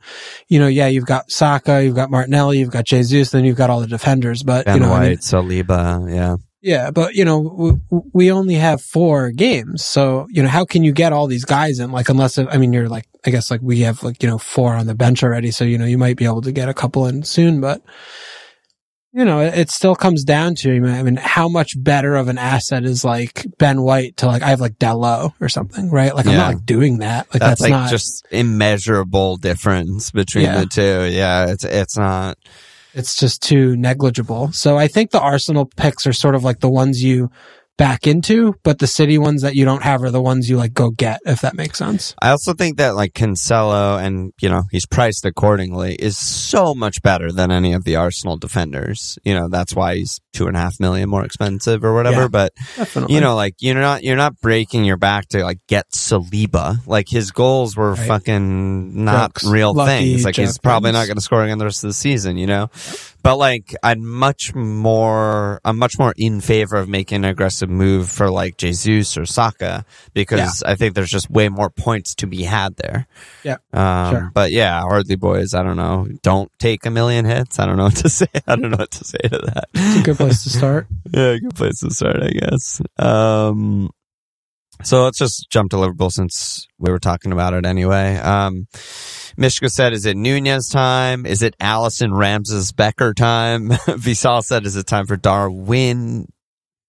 you 0.47 0.59
know, 0.59 0.67
yeah, 0.67 0.87
you've 0.87 1.05
got 1.05 1.29
Saka, 1.29 1.83
you've 1.83 1.93
got 2.01 2.09
Martinelli, 2.09 2.57
you've 2.59 2.71
got 2.71 2.85
Jesus, 2.85 3.31
then 3.31 3.43
you've 3.43 3.57
got 3.57 3.69
all 3.69 3.81
the 3.81 3.87
defenders, 3.87 4.43
but, 4.43 4.63
Ben 4.63 4.75
you 4.75 4.79
know, 4.79 4.93
I 4.93 4.99
White, 4.99 5.09
mean, 5.09 5.17
Saliba, 5.17 6.09
yeah. 6.09 6.37
yeah, 6.61 6.89
but 6.91 7.15
you 7.15 7.25
know, 7.25 7.43
w- 7.43 7.79
w- 7.91 8.09
we 8.13 8.31
only 8.31 8.53
have 8.55 8.81
four 8.81 9.31
games. 9.31 9.83
So, 9.83 10.25
you 10.29 10.41
know, 10.41 10.47
how 10.47 10.63
can 10.63 10.85
you 10.85 10.93
get 10.93 11.11
all 11.11 11.27
these 11.27 11.43
guys 11.43 11.79
in? 11.79 11.91
Like, 11.91 12.07
unless, 12.07 12.37
I 12.37 12.57
mean, 12.57 12.71
you're 12.71 12.87
like, 12.87 13.05
I 13.25 13.29
guess 13.31 13.51
like 13.51 13.59
we 13.61 13.81
have 13.81 14.01
like, 14.03 14.23
you 14.23 14.29
know, 14.29 14.37
four 14.37 14.73
on 14.73 14.87
the 14.87 14.95
bench 14.95 15.21
already. 15.21 15.51
So, 15.51 15.65
you 15.65 15.77
know, 15.77 15.85
you 15.85 15.97
might 15.97 16.15
be 16.15 16.23
able 16.23 16.43
to 16.43 16.53
get 16.53 16.69
a 16.69 16.73
couple 16.73 17.05
in 17.07 17.23
soon, 17.23 17.59
but 17.59 17.81
you 19.11 19.25
know, 19.25 19.39
it, 19.39 19.71
still 19.71 19.95
comes 19.95 20.23
down 20.23 20.55
to, 20.55 20.71
I 20.71 21.01
mean, 21.03 21.15
how 21.15 21.49
much 21.49 21.71
better 21.75 22.15
of 22.15 22.27
an 22.27 22.37
asset 22.37 22.83
is 22.83 23.03
like 23.03 23.45
Ben 23.57 23.81
White 23.81 24.17
to 24.17 24.27
like, 24.27 24.43
I 24.43 24.49
have 24.49 24.61
like 24.61 24.77
Dallo 24.77 25.33
or 25.41 25.49
something, 25.49 25.89
right? 25.89 26.13
Like, 26.13 26.27
I'm 26.27 26.35
not 26.35 26.53
like 26.53 26.65
doing 26.65 26.99
that. 26.99 27.27
Like, 27.33 27.39
That's, 27.39 27.59
that's, 27.59 27.61
like 27.61 27.71
not, 27.71 27.89
just 27.89 28.25
immeasurable 28.31 29.37
difference 29.37 30.11
between 30.11 30.45
Yeah. 30.45 30.59
the 30.59 30.65
two. 30.67 31.05
Yeah, 31.11 31.47
it's 31.47 31.63
it's 31.63 31.97
not. 31.97 32.37
it's 32.93 33.15
just 33.15 33.41
too 33.41 33.75
negligible. 33.75 34.51
So 34.51 34.77
I 34.77 34.87
think 34.87 35.11
the 35.11 35.19
Arsenal 35.21 35.65
picks 35.65 36.05
are 36.05 36.13
sort 36.13 36.35
of 36.35 36.43
like 36.43 36.59
the 36.59 36.69
ones 36.69 37.03
you 37.03 37.31
back 37.79 38.05
into, 38.05 38.53
but 38.63 38.77
the 38.77 38.85
city 38.85 39.17
ones 39.17 39.41
that 39.41 39.55
you 39.55 39.63
don't 39.65 39.81
have 39.83 40.03
are 40.03 40.11
the 40.11 40.21
ones 40.21 40.49
you 40.49 40.57
like 40.57 40.73
go 40.73 40.91
get, 40.91 41.21
if 41.25 41.39
that 41.41 41.55
makes 41.55 41.79
sense. 41.79 42.13
I 42.21 42.29
also 42.29 42.53
think 42.53 42.77
that 42.77 42.93
like 42.93 43.13
Cancelo 43.13 43.99
and 43.99 44.33
you 44.41 44.49
know 44.49 44.63
he's 44.69 44.85
priced 44.85 45.25
accordingly 45.25 45.95
is 45.95 46.17
so 46.17 46.75
much 46.75 47.01
better 47.01 47.31
than 47.31 47.51
any 47.51 47.71
of 47.73 47.85
the 47.85 47.95
Arsenal 47.95 48.37
defenders. 48.37 49.17
You 49.23 49.33
know 49.33 49.47
that's 49.47 49.73
why 49.73 49.95
he's 49.95 50.19
two 50.33 50.47
and 50.47 50.55
a 50.57 50.59
half 50.59 50.79
million 50.79 51.09
more 51.09 51.23
expensive 51.25 51.83
or 51.83 51.95
whatever. 51.95 52.23
Yeah. 52.23 52.27
But 52.27 52.53
Definitely. 52.75 53.15
you 53.15 53.21
know, 53.21 53.35
like 53.35 53.55
you're 53.59 53.75
not 53.75 54.03
you're 54.03 54.17
not 54.17 54.39
breaking 54.41 54.83
your 54.83 54.97
back 54.97 55.29
to 55.29 55.43
like 55.43 55.59
get 55.67 55.89
Saliba. 55.91 56.85
Like 56.85 57.07
his 57.09 57.31
goals 57.31 57.75
were 57.77 57.93
Right. 57.93 58.07
fucking 58.07 59.03
not 59.05 59.41
real 59.43 59.73
things. 59.73 60.25
Like 60.25 60.35
he's 60.35 60.57
probably 60.57 60.91
not 60.91 61.07
going 61.07 61.15
to 61.15 61.21
score 61.21 61.43
again 61.43 61.57
the 61.57 61.65
rest 61.65 61.83
of 61.83 61.89
the 61.89 61.93
season. 61.93 62.37
You 62.37 62.47
know, 62.47 62.69
but 63.21 63.37
like 63.37 63.75
I'd 63.83 63.99
much 63.99 64.53
more 64.55 65.59
I'm 65.65 65.77
much 65.77 65.99
more 65.99 66.13
in 66.17 66.41
favor 66.41 66.77
of 66.77 66.87
making 66.89 67.17
an 67.23 67.25
aggressive 67.25 67.69
move 67.69 68.09
for 68.09 68.29
like 68.29 68.57
Jesus 68.57 69.17
or 69.17 69.25
Saka 69.25 69.85
because 70.13 70.63
I 70.63 70.75
think 70.75 70.95
there's 70.95 71.09
just 71.09 71.29
way 71.29 71.49
more 71.49 71.69
points 71.69 72.15
to 72.15 72.27
be 72.27 72.43
had 72.43 72.75
there. 72.77 73.07
Yeah, 73.43 73.57
Um, 73.73 74.11
sure. 74.13 74.31
But 74.33 74.51
yeah, 74.51 74.79
Hardly 74.81 75.15
Boys, 75.15 75.53
I 75.53 75.63
don't 75.63 75.77
know. 75.77 76.07
Don't 76.23 76.51
take 76.59 76.85
a 76.85 76.89
million 76.89 77.25
hits. 77.25 77.59
I 77.59 77.65
don't 77.65 77.77
know 77.77 77.85
what 77.85 77.95
to 77.97 78.09
say. 78.19 78.27
I 78.47 78.55
don't 78.55 78.71
know 78.71 78.77
what 78.77 78.91
to 78.91 79.03
say 79.03 79.17
to 79.23 79.37
that. 79.37 79.65
it's 79.73 79.99
a 79.99 80.03
good 80.03 80.17
place 80.17 80.43
to 80.43 80.49
start. 80.49 80.87
yeah, 81.13 81.37
good 81.37 81.55
place 81.55 81.79
to 81.79 81.91
start, 81.91 82.21
I 82.21 82.29
guess. 82.29 82.81
Um, 82.97 83.89
so 84.83 85.03
let's 85.03 85.17
just 85.17 85.49
jump 85.49 85.71
to 85.71 85.77
Liverpool 85.77 86.09
since 86.09 86.67
we 86.77 86.91
were 86.91 86.99
talking 86.99 87.31
about 87.31 87.53
it 87.53 87.65
anyway. 87.65 88.15
Um, 88.15 88.67
Mishka 89.37 89.69
said, 89.69 89.93
is 89.93 90.05
it 90.05 90.17
Nunez 90.17 90.69
time? 90.69 91.25
Is 91.25 91.41
it 91.41 91.57
Alisson 91.59 92.17
Ramses 92.17 92.71
Becker 92.71 93.13
time? 93.13 93.69
Visal 93.87 94.43
said, 94.43 94.65
is 94.65 94.75
it 94.75 94.87
time 94.87 95.05
for 95.05 95.17
Darwin 95.17 96.27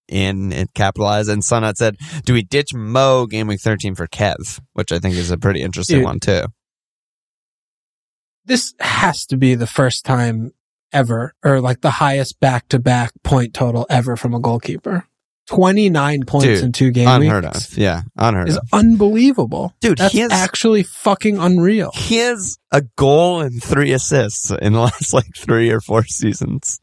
in 0.07 0.51
it 0.51 0.73
capitalized? 0.73 1.29
And 1.29 1.41
Sunat 1.41 1.77
said, 1.77 1.97
do 2.25 2.33
we 2.33 2.43
ditch 2.43 2.73
Mo 2.73 3.25
game 3.25 3.47
week 3.47 3.61
13 3.61 3.95
for 3.95 4.07
Kev? 4.07 4.59
Which 4.73 4.91
I 4.91 4.99
think 4.99 5.15
is 5.15 5.31
a 5.31 5.37
pretty 5.37 5.61
interesting 5.61 5.97
Dude. 5.97 6.05
one 6.05 6.19
too. 6.19 6.43
This 8.45 8.73
has 8.79 9.25
to 9.27 9.37
be 9.37 9.55
the 9.55 9.67
first 9.67 10.03
time 10.03 10.51
ever, 10.91 11.33
or 11.43 11.61
like 11.61 11.81
the 11.81 11.91
highest 11.91 12.39
back 12.39 12.67
to 12.69 12.79
back 12.79 13.11
point 13.23 13.53
total 13.53 13.85
ever 13.89 14.15
from 14.15 14.33
a 14.33 14.39
goalkeeper. 14.39 15.07
29 15.55 16.23
points 16.25 16.45
Dude, 16.45 16.63
in 16.63 16.71
two 16.71 16.91
game 16.91 17.07
Unheard 17.07 17.43
weeks 17.45 17.71
of. 17.73 17.77
Yeah, 17.77 18.01
unheard 18.17 18.49
is 18.49 18.57
of. 18.57 18.67
unbelievable. 18.73 19.73
Dude, 19.81 19.97
That's 19.97 20.13
he 20.13 20.19
has- 20.19 20.31
actually 20.31 20.83
fucking 20.83 21.37
unreal. 21.37 21.91
He 21.93 22.17
has 22.17 22.57
a 22.71 22.83
goal 22.95 23.41
and 23.41 23.61
three 23.61 23.91
assists 23.91 24.49
in 24.51 24.73
the 24.73 24.79
last 24.79 25.13
like 25.13 25.35
three 25.37 25.69
or 25.69 25.81
four 25.81 26.05
seasons. 26.05 26.79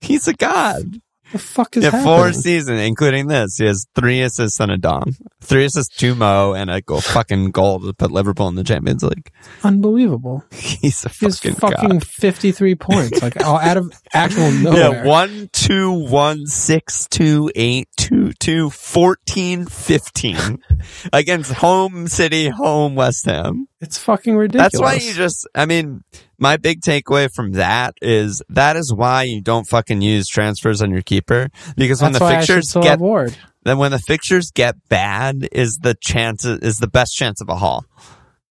He's 0.00 0.26
a 0.28 0.34
god. 0.34 1.00
The 1.34 1.40
fuck 1.40 1.76
is 1.76 1.82
Yeah, 1.82 1.90
happening? 1.90 2.04
four 2.16 2.32
seasons, 2.32 2.80
including 2.82 3.26
this. 3.26 3.56
He 3.56 3.64
has 3.66 3.86
three 3.96 4.22
assists 4.22 4.60
and 4.60 4.70
a 4.70 4.78
dom. 4.78 5.16
Three 5.40 5.64
assists 5.64 5.96
to 5.96 6.14
Mo 6.14 6.52
and 6.52 6.70
a 6.70 6.80
goal, 6.80 7.00
fucking 7.00 7.50
goal 7.50 7.80
to 7.80 7.92
put 7.92 8.12
Liverpool 8.12 8.46
in 8.46 8.54
the 8.54 8.62
Champions 8.62 9.02
League. 9.02 9.32
Unbelievable. 9.64 10.44
He's 10.52 11.04
a 11.04 11.08
He 11.08 11.28
fucking, 11.28 11.54
fucking 11.56 11.88
god. 11.88 12.06
53 12.06 12.74
points, 12.76 13.20
like 13.20 13.36
out 13.42 13.76
of 13.76 13.92
actual 14.14 14.52
nowhere. 14.52 14.78
Yeah, 14.78 15.04
one, 15.04 15.50
two, 15.52 15.90
one, 15.90 16.46
six, 16.46 17.08
two, 17.08 17.50
eight, 17.56 17.88
two, 17.96 18.32
two, 18.34 18.70
14, 18.70 19.66
15 19.66 20.58
against 21.12 21.52
home 21.54 22.06
city, 22.06 22.48
home 22.48 22.94
West 22.94 23.26
Ham. 23.26 23.66
It's 23.84 23.98
fucking 23.98 24.36
ridiculous. 24.36 24.72
That's 24.72 24.80
why 24.80 24.94
you 24.94 25.12
just, 25.14 25.46
I 25.54 25.66
mean, 25.66 26.02
my 26.38 26.56
big 26.56 26.80
takeaway 26.80 27.30
from 27.32 27.52
that 27.52 27.94
is 28.02 28.42
that 28.48 28.76
is 28.76 28.92
why 28.92 29.24
you 29.24 29.40
don't 29.40 29.66
fucking 29.68 30.00
use 30.02 30.26
transfers 30.28 30.82
on 30.82 30.90
your 30.90 31.02
keeper 31.02 31.48
because 31.76 32.00
when 32.02 32.12
That's 32.12 32.20
the 32.20 32.24
why 32.24 32.36
I 32.38 32.40
should 32.40 32.54
fixtures 32.64 32.82
get 32.82 32.98
Ward. 32.98 33.36
then 33.64 33.78
when 33.78 33.90
the 33.92 33.98
fixtures 33.98 34.50
get 34.50 34.74
bad 34.88 35.48
is 35.52 35.78
the 35.82 35.94
chance 36.00 36.44
is 36.44 36.78
the 36.78 36.88
best 36.88 37.14
chance 37.16 37.40
of 37.40 37.48
a 37.48 37.56
haul. 37.56 37.84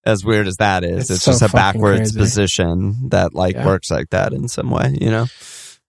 As 0.06 0.26
weird 0.26 0.48
as 0.48 0.58
that 0.58 0.84
is, 0.84 1.10
It's 1.10 1.12
it's, 1.12 1.24
so 1.24 1.32
just 1.32 1.42
a 1.44 1.50
backwards 1.50 2.00
crazy. 2.12 2.20
position 2.20 3.10
that 3.10 3.34
like 3.34 3.56
Yeah. 3.56 3.66
works 3.66 3.90
like 3.90 4.10
that 4.10 4.34
in 4.34 4.48
some 4.50 4.70
way, 4.70 4.98
you 5.00 5.10
know. 5.10 5.26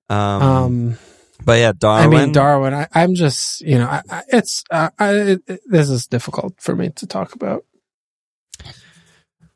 Um, 0.09 0.43
Um, 0.43 0.99
but 1.45 1.59
yeah, 1.59 1.73
Darwin. 1.77 2.15
I 2.17 2.21
mean, 2.25 2.33
Darwin, 2.33 2.75
I, 2.75 2.87
I'm 2.95 3.15
just, 3.17 3.61
you 3.61 3.77
know, 3.79 3.87
I, 3.87 4.03
I, 4.09 4.23
it's, 4.29 4.63
uh, 4.71 4.91
I, 5.01 5.11
it- 5.49 5.61
this 5.67 5.91
is 5.91 6.07
difficult 6.07 6.55
for 6.61 6.77
me 6.77 6.91
to 6.91 7.07
talk 7.09 7.35
about. 7.35 7.65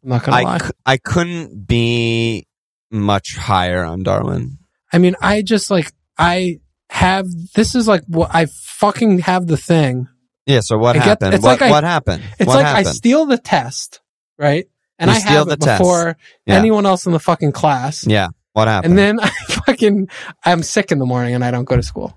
I'm 0.02 0.08
not 0.10 0.24
gonna 0.24 0.36
I, 0.36 0.42
lie. 0.42 0.58
cou- 0.58 0.70
I 0.86 0.96
couldn't 0.96 1.66
be 1.66 2.46
much 2.90 3.36
higher 3.36 3.84
on 3.84 4.02
Darwin. 4.02 4.58
I 4.92 4.98
mean, 4.98 5.16
I 5.20 5.42
just 5.42 5.70
like, 5.70 5.92
I 6.16 6.60
have, 6.90 7.26
this 7.54 7.74
is 7.74 7.86
like 7.88 8.02
what 8.06 8.30
I 8.34 8.46
fucking 8.46 9.20
have 9.20 9.46
the 9.46 9.56
thing. 9.56 10.08
Yeah. 10.46 10.60
So 10.60 10.78
what 10.78 10.96
I 10.96 11.00
get- 11.00 11.04
happened? 11.08 11.34
it's 11.34 11.44
what, 11.44 11.60
like 11.60 11.62
I- 11.62 11.70
what 11.70 11.84
happened? 11.84 12.22
It's 12.38 12.46
what 12.48 12.62
like 12.62 12.66
I 12.66 12.82
steal 12.84 13.26
the 13.26 13.38
test, 13.38 14.00
right? 14.38 14.66
And 14.98 15.10
You 15.10 15.16
I 15.16 15.20
steal 15.20 15.32
have 15.38 15.46
the 15.48 15.52
it 15.54 15.60
test. 15.60 15.78
before 15.80 16.16
Yeah. 16.46 16.54
anyone 16.56 16.86
else 16.86 17.06
in 17.06 17.12
the 17.12 17.20
fucking 17.20 17.52
class. 17.52 18.06
yeah. 18.06 18.28
What 18.54 18.66
happened? 18.66 18.92
And 18.92 18.98
then 18.98 19.20
I 19.22 19.28
fucking, 19.28 20.08
I'm 20.44 20.62
sick 20.62 20.90
in 20.90 20.98
the 20.98 21.06
morning 21.06 21.34
and 21.34 21.44
I 21.44 21.50
don't 21.52 21.64
go 21.66 21.76
to 21.76 21.82
school. 21.82 22.16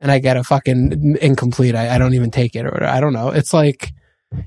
And 0.00 0.10
I 0.12 0.18
get 0.18 0.36
a 0.36 0.44
fucking 0.44 1.16
incomplete. 1.20 1.74
I, 1.74 1.94
I 1.94 1.98
don't 1.98 2.14
even 2.14 2.30
take 2.30 2.54
it 2.54 2.64
or 2.64 2.70
whatever. 2.70 2.92
I 2.92 3.00
don't 3.00 3.12
know. 3.14 3.30
It's 3.30 3.52
like, 3.52 3.92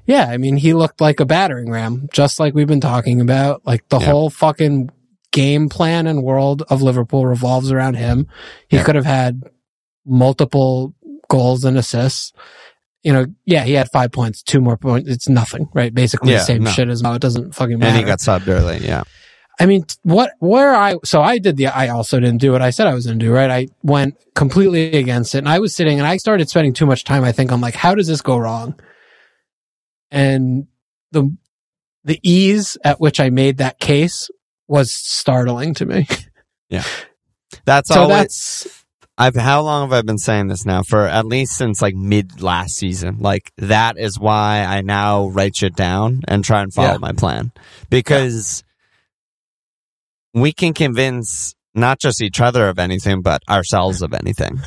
yeah, 0.05 0.25
I 0.29 0.37
mean, 0.37 0.57
he 0.57 0.73
looked 0.73 1.01
like 1.01 1.19
a 1.19 1.25
battering 1.25 1.69
ram, 1.69 2.07
just 2.13 2.39
like 2.39 2.53
we've 2.53 2.67
been 2.67 2.81
talking 2.81 3.21
about. 3.21 3.65
Like 3.65 3.87
the 3.89 3.99
Yeah. 3.99 4.07
whole 4.07 4.29
fucking 4.29 4.89
game 5.31 5.69
plan 5.69 6.07
and 6.07 6.23
world 6.23 6.63
of 6.69 6.81
Liverpool 6.81 7.25
revolves 7.25 7.71
around 7.71 7.95
him. 7.95 8.27
He 8.67 8.77
Yeah. 8.77 8.83
could 8.83 8.95
have 8.95 9.05
had 9.05 9.43
multiple 10.05 10.93
goals 11.29 11.63
and 11.63 11.77
assists. 11.77 12.33
You 13.03 13.13
know, 13.13 13.25
yeah, 13.45 13.63
he 13.63 13.73
had 13.73 13.89
five 13.91 14.11
points, 14.11 14.41
two 14.43 14.59
more 14.59 14.75
points. 14.77 15.09
It's 15.09 15.29
nothing, 15.29 15.69
right? 15.73 15.93
Basically 15.93 16.31
Yeah, 16.31 16.39
the 16.39 16.43
same 16.45 16.63
no. 16.63 16.71
shit 16.71 16.89
as 16.89 17.01
Mo. 17.01 17.13
It 17.13 17.21
doesn't 17.21 17.55
fucking 17.55 17.79
matter. 17.79 17.89
and 17.91 17.97
he 17.97 18.03
got 18.03 18.19
subbed 18.19 18.47
early. 18.47 18.79
Yeah. 18.79 19.03
I 19.61 19.65
mean, 19.65 19.83
what, 20.03 20.31
where 20.39 20.73
I, 20.73 20.95
so 21.03 21.21
I 21.21 21.37
did 21.37 21.57
the, 21.57 21.67
I 21.67 21.89
also 21.89 22.19
didn't 22.19 22.39
do 22.39 22.51
what 22.51 22.61
I 22.61 22.69
said 22.69 22.87
I 22.87 22.93
was 22.93 23.05
going 23.05 23.19
to 23.19 23.25
do, 23.25 23.31
right? 23.31 23.49
I 23.51 23.67
went 23.83 24.15
completely 24.33 24.97
against 24.97 25.35
it 25.35 25.39
and 25.39 25.49
I 25.49 25.59
was 25.59 25.75
sitting 25.75 25.99
and 25.99 26.07
I 26.07 26.17
started 26.17 26.49
spending 26.49 26.73
too 26.73 26.85
much 26.85 27.03
time. 27.03 27.23
I 27.23 27.31
think 27.33 27.51
I'm 27.51 27.59
like, 27.61 27.75
how 27.75 27.93
does 27.93 28.07
this 28.07 28.21
go 28.21 28.37
wrong? 28.37 28.73
And 30.11 30.67
the, 31.11 31.35
the 32.03 32.19
ease 32.23 32.77
at 32.83 32.99
which 32.99 33.19
I 33.19 33.29
made 33.29 33.57
that 33.57 33.79
case 33.79 34.29
was 34.67 34.91
startling 34.91 35.73
to 35.75 35.85
me. 35.85 36.07
Yeah. 36.71 36.83
That's 37.65 37.89
so 37.89 38.01
always. 38.03 38.17
that's, 38.17 38.85
I've 39.17 39.35
how 39.35 39.63
long 39.63 39.89
have 39.89 39.97
I 39.97 40.03
been 40.03 40.19
saying 40.19 40.49
this 40.49 40.67
now? 40.67 40.83
For 40.83 41.07
at 41.07 41.25
least 41.25 41.57
since 41.57 41.81
like 41.81 41.95
mid 41.95 42.43
last 42.43 42.75
season. 42.75 43.17
Like 43.21 43.51
that 43.57 43.97
is 43.97 44.19
why 44.19 44.59
I 44.59 44.81
now 44.81 45.29
write 45.29 45.55
shit 45.55 45.75
down 45.75 46.21
and 46.27 46.43
try 46.43 46.61
and 46.61 46.71
follow 46.71 46.91
Yeah. 46.91 46.97
my 46.99 47.13
plan 47.13 47.51
because 47.89 48.63
we 50.35 50.53
can 50.53 50.73
convince 50.75 51.55
not 51.73 51.99
just 51.99 52.21
each 52.21 52.39
other 52.39 52.69
of 52.69 52.77
anything, 52.77 53.21
but 53.23 53.41
ourselves 53.49 54.03
of 54.03 54.13
anything. 54.13 54.59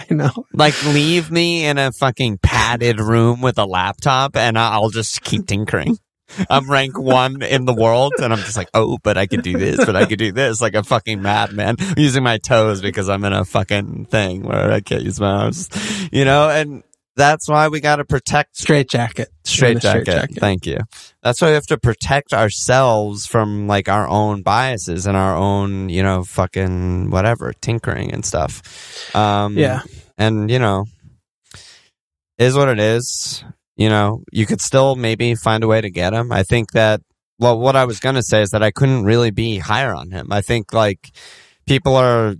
I 0.10 0.14
know. 0.14 0.46
Like 0.52 0.82
leave 0.84 1.30
me 1.30 1.64
in 1.66 1.78
a 1.78 1.92
fucking 1.92 2.38
padded 2.38 3.00
room 3.00 3.40
with 3.40 3.58
a 3.58 3.66
laptop 3.66 4.36
and 4.36 4.58
I'll 4.58 4.90
just 4.90 5.22
keep 5.22 5.46
tinkering. 5.46 5.98
I'm 6.48 6.70
rank 6.70 6.96
one 6.96 7.42
in 7.42 7.64
the 7.64 7.74
world 7.74 8.12
and 8.22 8.32
I'm 8.32 8.38
just 8.38 8.56
like, 8.56 8.68
oh, 8.72 8.98
but 9.02 9.18
I 9.18 9.26
could 9.26 9.42
do 9.42 9.58
this, 9.58 9.84
but 9.84 9.96
I 9.96 10.06
could 10.06 10.18
do 10.18 10.30
this 10.30 10.60
like 10.60 10.74
a 10.74 10.84
fucking 10.84 11.20
madman 11.20 11.76
using 11.96 12.22
my 12.22 12.38
toes 12.38 12.80
because 12.80 13.08
I'm 13.08 13.24
in 13.24 13.32
a 13.32 13.44
fucking 13.44 14.06
thing 14.06 14.42
where 14.42 14.70
I 14.70 14.80
can't 14.80 15.02
use 15.02 15.18
my 15.18 15.44
arms, 15.44 15.68
you 16.12 16.24
know, 16.24 16.48
and 16.48 16.84
that's 17.20 17.48
why 17.48 17.68
we 17.68 17.80
got 17.80 17.96
to 17.96 18.04
protect 18.04 18.56
Straight 18.56 18.88
jacket. 18.88 19.28
straight 19.44 19.74
the 19.74 19.80
straight 19.80 20.06
jacket. 20.06 20.20
jacket. 20.30 20.40
Thank 20.40 20.66
you. 20.66 20.78
That's 21.22 21.40
why 21.40 21.48
we 21.48 21.54
have 21.54 21.66
to 21.66 21.78
protect 21.78 22.32
ourselves 22.32 23.26
from 23.26 23.66
like 23.68 23.88
our 23.88 24.08
own 24.08 24.42
biases 24.42 25.06
and 25.06 25.16
our 25.16 25.36
own, 25.36 25.88
you 25.90 26.02
know, 26.02 26.24
fucking 26.24 27.10
whatever, 27.10 27.52
tinkering 27.60 28.12
and 28.12 28.24
stuff. 28.24 29.14
Um, 29.14 29.56
Yeah. 29.56 29.82
and 30.18 30.50
you 30.50 30.58
know, 30.58 30.86
is 32.38 32.54
what 32.54 32.68
it 32.68 32.78
is. 32.80 33.44
You 33.76 33.88
know, 33.88 34.24
you 34.32 34.46
could 34.46 34.60
still 34.60 34.96
maybe 34.96 35.34
find 35.34 35.62
a 35.64 35.66
way 35.68 35.80
to 35.80 35.90
get 35.90 36.12
him. 36.12 36.32
I 36.32 36.42
think 36.42 36.72
that. 36.72 37.00
Well, 37.38 37.58
what 37.58 37.74
I 37.76 37.86
was 37.86 38.00
gonna 38.00 38.22
say 38.22 38.42
is 38.42 38.50
that 38.50 38.62
I 38.62 38.70
couldn't 38.70 39.04
really 39.04 39.30
be 39.30 39.58
higher 39.58 39.94
on 39.94 40.10
him. 40.10 40.28
I 40.30 40.42
think 40.42 40.72
like 40.74 41.10
people 41.66 41.96
are. 41.96 42.34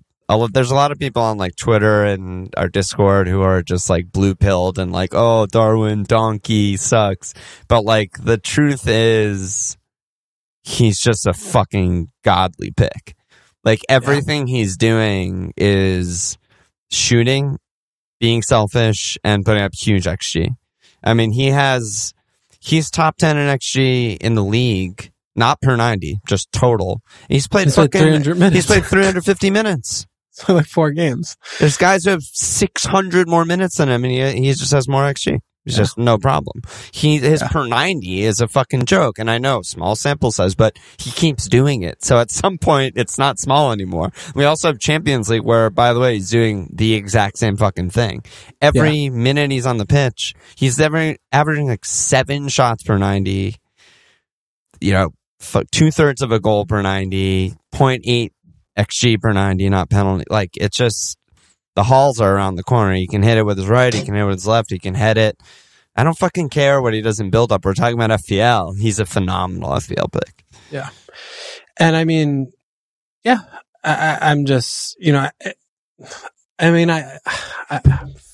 There's 0.52 0.70
a 0.70 0.76
lot 0.76 0.92
of 0.92 0.98
people 0.98 1.22
on 1.22 1.38
like 1.38 1.56
Twitter 1.56 2.04
and 2.04 2.52
our 2.56 2.68
Discord 2.68 3.26
who 3.26 3.42
are 3.42 3.62
just 3.62 3.90
like 3.90 4.12
blue 4.12 4.34
pilled 4.34 4.78
and 4.78 4.92
like, 4.92 5.10
oh, 5.12 5.46
Darwin 5.46 6.04
donkey 6.04 6.76
sucks. 6.76 7.34
But 7.68 7.84
like 7.84 8.22
the 8.22 8.38
truth 8.38 8.86
is, 8.86 9.76
he's 10.62 11.00
just 11.00 11.26
a 11.26 11.32
fucking 11.32 12.10
godly 12.22 12.70
pick. 12.70 13.14
Like 13.64 13.80
everything 13.88 14.46
he's 14.46 14.76
doing 14.76 15.52
is 15.56 16.38
shooting, 16.90 17.58
being 18.18 18.42
selfish, 18.42 19.18
and 19.24 19.44
putting 19.44 19.62
up 19.62 19.72
huge 19.74 20.04
XG. 20.04 20.54
I 21.02 21.14
mean, 21.14 21.32
he 21.32 21.48
has 21.48 22.14
he's 22.60 22.90
top 22.90 23.16
ten 23.16 23.36
in 23.36 23.48
XG 23.48 24.16
in 24.18 24.34
the 24.34 24.44
league, 24.44 25.10
not 25.34 25.60
per 25.60 25.76
ninety, 25.76 26.20
just 26.26 26.50
total. 26.52 27.00
He's 27.28 27.48
played 27.48 27.64
He's 27.64 27.74
played 27.74 27.92
fucking. 27.92 28.00
300 28.00 28.38
minutes. 28.38 28.54
He's 28.54 28.66
played 28.66 28.84
350 28.84 29.50
minutes. 29.50 30.06
Like 30.48 30.66
four 30.66 30.90
games. 30.92 31.37
There's 31.59 31.76
guys 31.76 32.05
who 32.05 32.11
have 32.11 32.22
600 32.22 33.29
more 33.29 33.44
minutes 33.44 33.76
than 33.76 33.88
him, 33.88 34.05
and 34.05 34.12
he, 34.12 34.44
he 34.46 34.53
just 34.53 34.72
has 34.72 34.88
more 34.88 35.03
XG. 35.05 35.38
It's 35.66 35.76
Yeah. 35.76 35.83
just 35.83 35.98
no 35.98 36.16
problem. 36.16 36.62
He 36.90 37.18
his 37.18 37.42
Yeah. 37.42 37.48
per 37.48 37.66
90 37.66 38.22
is 38.22 38.40
a 38.40 38.48
fucking 38.48 38.87
joke, 38.87 39.18
and 39.18 39.31
I 39.31 39.37
know 39.37 39.61
small 39.61 39.94
sample 39.94 40.33
size, 40.33 40.55
but 40.55 40.79
he 40.96 41.11
keeps 41.11 41.48
doing 41.48 41.83
it. 41.83 42.03
So 42.03 42.18
at 42.18 42.31
some 42.31 42.57
point, 42.57 42.94
it's 42.96 43.18
not 43.18 43.38
small 43.38 43.70
anymore. 43.70 44.11
We 44.35 44.44
also 44.46 44.68
have 44.68 44.79
Champions 44.79 45.29
League, 45.29 45.42
where 45.42 45.68
by 45.68 45.92
the 45.92 46.00
way, 46.00 46.14
he's 46.14 46.31
doing 46.31 46.70
the 46.72 46.94
exact 46.94 47.37
same 47.38 47.59
fucking 47.59 47.90
thing. 47.90 48.22
Every 48.62 49.11
minute 49.11 49.50
he's 49.50 49.66
on 49.66 49.76
the 49.76 49.85
pitch, 49.87 50.35
he's 50.57 50.81
every, 50.81 51.18
averaging 51.31 51.68
like 51.68 51.85
seven 51.85 52.48
shots 52.48 52.83
per 52.83 52.96
90. 52.96 53.57
You 54.81 54.92
know, 54.94 55.11
f- 55.42 55.64
two 55.70 55.90
thirds 55.90 56.22
of 56.22 56.33
a 56.33 56.40
goal 56.40 56.64
per 56.64 56.81
90, 56.81 57.55
0.8 57.74 58.31
xG 58.78 59.20
per 59.20 59.33
90, 59.33 59.68
not 59.68 59.90
penalty. 59.90 60.24
Like 60.30 60.50
it's 60.56 60.76
just 60.76 61.18
the 61.76 61.83
halls 61.85 62.20
are 62.20 62.35
around 62.35 62.56
the 62.56 62.62
corner. 62.62 62.94
He 62.94 63.06
can 63.06 63.22
hit 63.22 63.38
it 63.38 63.44
with 63.46 63.59
his 63.59 63.66
right. 63.68 63.92
He 63.92 64.02
can 64.04 64.14
hit 64.14 64.22
it 64.22 64.26
with 64.26 64.37
his 64.38 64.46
left. 64.46 64.70
He 64.70 64.78
can 64.78 64.94
head 64.94 65.18
it. 65.18 65.38
I 65.96 66.04
don't 66.04 66.16
fucking 66.16 66.48
care 66.50 66.80
what 66.80 66.94
he 66.94 67.02
does 67.02 67.20
in 67.20 67.30
build 67.30 67.52
up. 67.52 67.64
We're 67.64 67.74
talking 67.74 68.00
about 68.00 68.11
FPL. 68.20 68.78
He's 68.78 68.98
a 69.00 69.04
phenomenal 69.06 69.70
FPL 69.70 70.11
pick. 70.12 70.44
Yeah. 70.70 70.88
And 71.78 71.96
I 71.96 72.04
mean, 72.04 72.52
yeah, 73.24 73.38
I, 73.85 74.18
I'm 74.22 74.46
just, 74.46 74.96
you 75.00 75.12
know, 75.12 75.28
I, 75.44 75.52
I 76.59 76.70
mean, 76.70 76.90
I, 76.90 77.18
I 77.68 77.80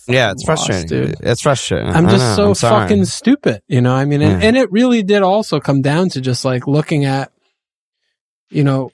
Yeah, 0.08 0.32
it's 0.32 0.46
Lost, 0.46 0.66
frustrating. 0.66 0.88
dude. 0.88 1.16
It's 1.20 1.40
frustrating. 1.42 1.88
I'm 1.88 2.08
just 2.08 2.36
know. 2.38 2.54
so 2.54 2.68
I'm 2.68 2.82
fucking 2.82 3.04
stupid, 3.06 3.62
you 3.68 3.80
know. 3.80 3.94
I 3.94 4.04
mean, 4.04 4.22
and, 4.22 4.40
Yeah. 4.42 4.48
and 4.48 4.56
it 4.56 4.70
really 4.70 5.02
did 5.02 5.22
also 5.22 5.58
come 5.58 5.80
down 5.82 6.08
to 6.10 6.20
just 6.20 6.44
like 6.44 6.66
looking 6.66 7.04
at, 7.04 7.32
you 8.50 8.64
know, 8.64 8.90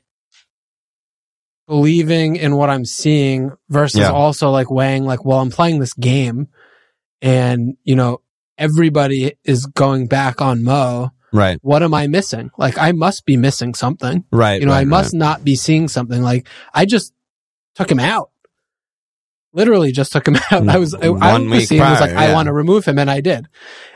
believing 1.68 2.36
in 2.36 2.56
what 2.56 2.70
I'm 2.70 2.84
seeing 2.84 3.52
versus 3.68 4.00
Yeah. 4.00 4.10
also 4.10 4.50
like 4.50 4.70
weighing 4.70 5.04
like, 5.04 5.24
well, 5.24 5.40
I'm 5.40 5.50
playing 5.50 5.80
this 5.80 5.94
game, 5.94 6.48
and 7.20 7.76
you 7.84 7.96
know, 7.96 8.20
everybody 8.58 9.34
is 9.44 9.66
going 9.66 10.06
back 10.06 10.40
on 10.40 10.62
Mo. 10.62 11.10
right, 11.32 11.58
What 11.62 11.82
am 11.82 11.94
I 11.94 12.06
missing? 12.08 12.50
Like, 12.58 12.76
I 12.78 12.92
must 12.92 13.24
be 13.24 13.36
missing 13.36 13.74
something. 13.74 14.24
right. 14.30 14.60
You 14.60 14.66
know, 14.66 14.72
right, 14.72 14.80
I 14.80 14.84
must 14.84 15.14
not 15.14 15.44
be 15.44 15.56
seeing 15.56 15.88
something. 15.88 16.20
Like, 16.22 16.46
I 16.74 16.84
just 16.84 17.12
took 17.74 17.90
him 17.90 18.00
out. 18.00 18.30
Literally 19.54 19.92
just 19.92 20.12
took 20.12 20.26
him 20.28 20.36
out. 20.50 20.68
I 20.68 20.78
was, 20.78 20.94
I, 20.94 21.06
I 21.06 21.38
was 21.38 21.68
seeing, 21.68 21.80
was 21.80 22.00
like, 22.00 22.12
prior, 22.12 22.30
I 22.30 22.34
want 22.34 22.46
to 22.46 22.52
remove 22.52 22.84
him, 22.86 22.98
and 22.98 23.10
I 23.10 23.20
did. 23.20 23.46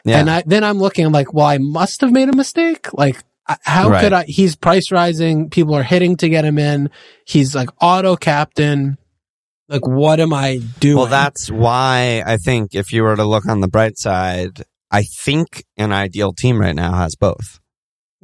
Yeah. 0.04 0.20
And 0.20 0.30
I, 0.30 0.42
then 0.46 0.64
I'm 0.64 0.78
looking, 0.78 1.04
I'm 1.06 1.12
like, 1.12 1.32
well, 1.32 1.46
I 1.46 1.58
must 1.58 2.00
have 2.02 2.12
made 2.12 2.28
a 2.28 2.36
mistake. 2.36 2.92
Like, 2.92 3.22
how 3.62 3.90
Right. 3.90 4.00
could 4.02 4.12
I? 4.12 4.24
He's 4.24 4.56
price 4.56 4.90
rising. 4.90 5.50
People 5.50 5.74
are 5.74 5.82
hitting 5.82 6.16
to 6.18 6.28
get 6.28 6.44
him 6.44 6.58
in. 6.58 6.90
He's 7.24 7.54
like 7.54 7.70
auto 7.80 8.16
captain. 8.16 8.98
Like, 9.68 9.86
what 9.86 10.20
am 10.20 10.32
I 10.32 10.60
doing? 10.78 10.96
Well, 10.96 11.06
that's 11.06 11.50
why 11.50 12.22
I 12.24 12.36
think 12.36 12.74
if 12.74 12.92
you 12.92 13.02
were 13.02 13.16
to 13.16 13.24
look 13.24 13.46
on 13.48 13.60
the 13.60 13.68
bright 13.68 13.98
side, 13.98 14.62
I 14.92 15.02
think 15.24 15.64
an 15.76 15.92
ideal 15.92 16.32
team 16.32 16.60
right 16.60 16.74
now 16.74 16.92
has 16.94 17.16
both. 17.16 17.58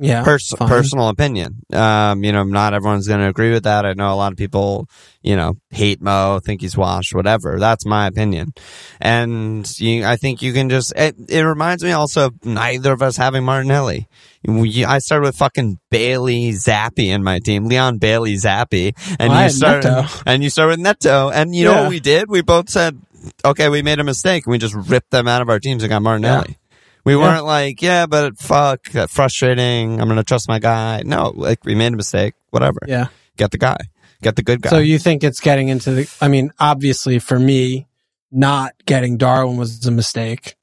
Yeah, 0.03 0.25
Pers- 0.25 0.53
personal 0.59 1.09
opinion. 1.09 1.63
Um, 1.73 2.25
you 2.25 2.33
know, 2.33 2.43
not 2.45 2.75
everyone's 2.75 3.09
going 3.09 3.21
to 3.21 3.29
agree 3.29 3.53
with 3.53 3.65
that. 3.65 3.87
I 3.87 3.93
know 3.95 4.13
a 4.13 4.17
lot 4.17 4.33
of 4.33 4.39
people, 4.39 4.89
you 5.23 5.37
know, 5.37 5.55
hate 5.71 6.03
Mo, 6.03 6.41
think 6.45 6.61
he's 6.61 6.77
washed, 6.77 7.15
whatever. 7.15 7.59
That's 7.59 7.87
my 7.87 8.07
opinion. 8.07 8.53
And 9.01 9.69
you, 9.81 10.05
I 10.05 10.17
think 10.17 10.43
you 10.43 10.53
can 10.53 10.69
just, 10.69 10.93
it, 10.97 11.15
it 11.29 11.43
reminds 11.43 11.83
me 11.85 11.93
also 11.93 12.27
of 12.27 12.45
neither 12.45 12.93
of 12.93 13.03
us 13.03 13.17
having 13.17 13.45
Martinelli. 13.45 14.09
We- 14.45 14.85
I 14.85 14.99
started 14.99 15.27
with 15.27 15.37
fucking 15.37 15.79
Bailey 15.91 16.53
Zappi 16.53 17.11
in 17.11 17.23
my 17.23 17.39
team, 17.39 17.67
Leon 17.67 17.99
Bailey 17.99 18.37
Zappi, 18.37 18.95
and 19.19 19.31
Well, 19.31 19.45
you 19.45 19.51
started, 19.51 19.89
Neto. 19.89 20.09
and 20.27 20.43
you 20.43 20.51
started 20.51 20.71
with 20.73 20.81
Neto, 20.81 21.31
and 21.31 21.55
you 21.55 21.65
know 21.65 21.83
what 21.83 21.91
we 21.91 22.01
did? 22.01 22.29
We 22.29 22.43
both 22.43 22.69
said, 22.69 23.01
okay, 23.45 23.69
we 23.69 23.83
made 23.83 24.01
a 24.01 24.05
mistake, 24.05 24.47
and 24.47 24.51
we 24.51 24.59
just 24.59 24.75
ripped 24.75 25.11
them 25.11 25.29
out 25.29 25.43
of 25.43 25.49
our 25.49 25.61
teams 25.61 25.83
and 25.85 25.91
got 25.91 26.03
Martinelli. 26.03 26.57
We 27.05 27.15
Yeah. 27.15 27.19
weren't 27.19 27.45
like, 27.45 27.83
yeah, 27.83 28.07
but 28.07 28.39
fuck, 28.39 28.95
uh, 28.95 29.07
frustrating. 29.09 30.01
I'm 30.01 30.09
gonna 30.09 30.23
trust 30.23 30.49
my 30.49 30.59
guy. 30.59 31.03
No, 31.05 31.33
like 31.35 31.65
we 31.65 31.75
made 31.75 31.93
a 31.93 31.97
mistake. 31.97 32.35
Whatever. 32.51 32.79
Yeah. 32.87 33.07
Get 33.37 33.51
the 33.51 33.59
guy. 33.59 33.79
Get 34.23 34.37
the 34.37 34.43
good 34.43 34.63
guy. 34.63 34.71
So 34.71 34.79
you 34.79 34.99
think 34.99 35.25
it's 35.25 35.41
getting 35.41 35.69
into 35.69 35.91
the? 35.93 36.17
I 36.21 36.29
mean, 36.29 36.53
obviously 36.61 37.19
for 37.19 37.39
me, 37.39 37.89
not 38.31 38.73
getting 38.87 39.17
Darwin 39.17 39.57
was 39.57 39.85
a 39.85 39.91
mistake, 39.91 40.55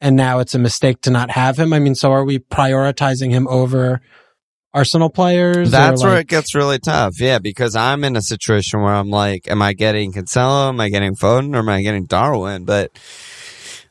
and 0.00 0.14
now 0.14 0.38
it's 0.38 0.54
a 0.54 0.58
mistake 0.58 1.00
to 1.02 1.10
not 1.10 1.30
have 1.30 1.58
him. 1.58 1.72
I 1.72 1.78
mean, 1.80 1.94
so 1.96 2.12
are 2.12 2.24
we 2.24 2.38
prioritizing 2.38 3.30
him 3.30 3.48
over 3.48 4.00
Arsenal 4.72 5.10
players? 5.10 5.70
That's 5.72 6.02
where 6.02 6.12
like- 6.12 6.20
it 6.22 6.28
gets 6.28 6.54
really 6.54 6.78
tough. 6.78 7.18
Yeah, 7.20 7.38
because 7.40 7.74
I'm 7.74 8.04
in 8.04 8.14
a 8.14 8.22
situation 8.22 8.82
where 8.82 8.94
I'm 8.94 9.10
like, 9.10 9.50
am 9.50 9.62
I 9.62 9.72
getting 9.72 10.12
Cancelo? 10.12 10.68
Am 10.68 10.78
I 10.80 10.88
getting 10.90 11.16
Foden? 11.16 11.54
Or 11.56 11.58
am 11.58 11.68
I 11.68 11.82
getting 11.82 12.04
Darwin? 12.06 12.64
But 12.64 12.92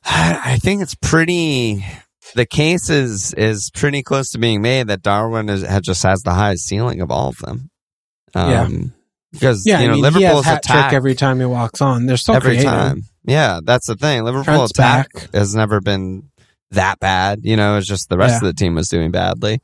I 0.05 0.57
think 0.61 0.81
it's 0.81 0.95
pretty. 0.95 1.85
The 2.35 2.45
case 2.45 2.89
is 2.89 3.33
is 3.33 3.69
pretty 3.73 4.03
close 4.03 4.31
to 4.31 4.39
being 4.39 4.61
made 4.61 4.87
that 4.87 5.01
Darwin 5.01 5.49
is, 5.49 5.61
has, 5.63 5.81
just 5.81 6.03
has 6.03 6.21
the 6.23 6.33
highest 6.33 6.65
ceiling 6.65 7.01
of 7.01 7.11
all 7.11 7.29
of 7.29 7.37
them. 7.37 7.69
Yeah. 8.35 8.63
Um, 8.63 8.93
because 9.31 9.65
Yeah, 9.65 9.81
you 9.81 9.87
know 9.87 9.93
I 9.93 9.95
mean, 9.95 10.03
Liverpool's 10.03 10.45
hat 10.45 10.65
attack 10.65 10.89
trick 10.89 10.97
every 10.97 11.15
time 11.15 11.39
he 11.39 11.45
walks 11.45 11.81
on. 11.81 12.05
They're 12.05 12.17
so 12.17 12.33
every 12.33 12.51
creative. 12.51 12.71
time. 12.71 13.03
Yeah, 13.25 13.59
that's 13.63 13.87
the 13.87 13.95
thing. 13.95 14.23
Liverpool 14.23 14.43
Trent's 14.45 14.71
attack 14.71 15.13
back. 15.13 15.33
has 15.35 15.53
never 15.55 15.81
been 15.81 16.29
that 16.71 16.99
bad. 16.99 17.41
You 17.43 17.55
know, 17.57 17.77
it's 17.77 17.87
just 17.87 18.07
the 18.09 18.17
rest 18.17 18.41
Yeah. 18.41 18.47
of 18.49 18.55
the 18.55 18.59
team 18.59 18.75
was 18.75 18.87
doing 18.87 19.11
badly. 19.11 19.59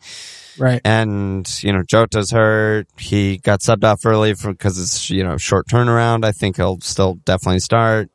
Right. 0.58 0.82
And, 0.84 1.48
you 1.64 1.72
know, 1.72 1.84
Jota's 1.84 2.32
hurt. 2.32 2.88
He 3.00 3.38
got 3.38 3.62
subbed 3.62 3.84
off 3.86 4.06
early 4.06 4.34
because 4.34 4.78
it's, 4.80 5.10
you 5.10 5.24
know, 5.24 5.38
short 5.38 5.68
turnaround. 5.68 6.26
I 6.26 6.32
think 6.34 6.58
he'll 6.58 6.80
still 6.82 7.16
definitely 7.26 7.60
start. 7.60 8.10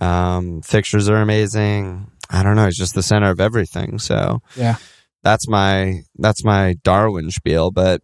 Um, 0.00 0.62
fixtures 0.62 1.08
are 1.08 1.16
amazing. 1.22 2.10
I 2.30 2.42
don't 2.42 2.56
know. 2.56 2.66
He's 2.66 2.76
just 2.76 2.94
the 2.94 3.02
center 3.02 3.30
of 3.30 3.40
everything. 3.40 3.98
So 3.98 4.40
Yeah. 4.56 4.76
that's 5.22 5.48
my, 5.48 6.00
that's 6.16 6.44
my 6.44 6.74
Darwin 6.82 7.30
spiel. 7.30 7.70
But 7.70 8.02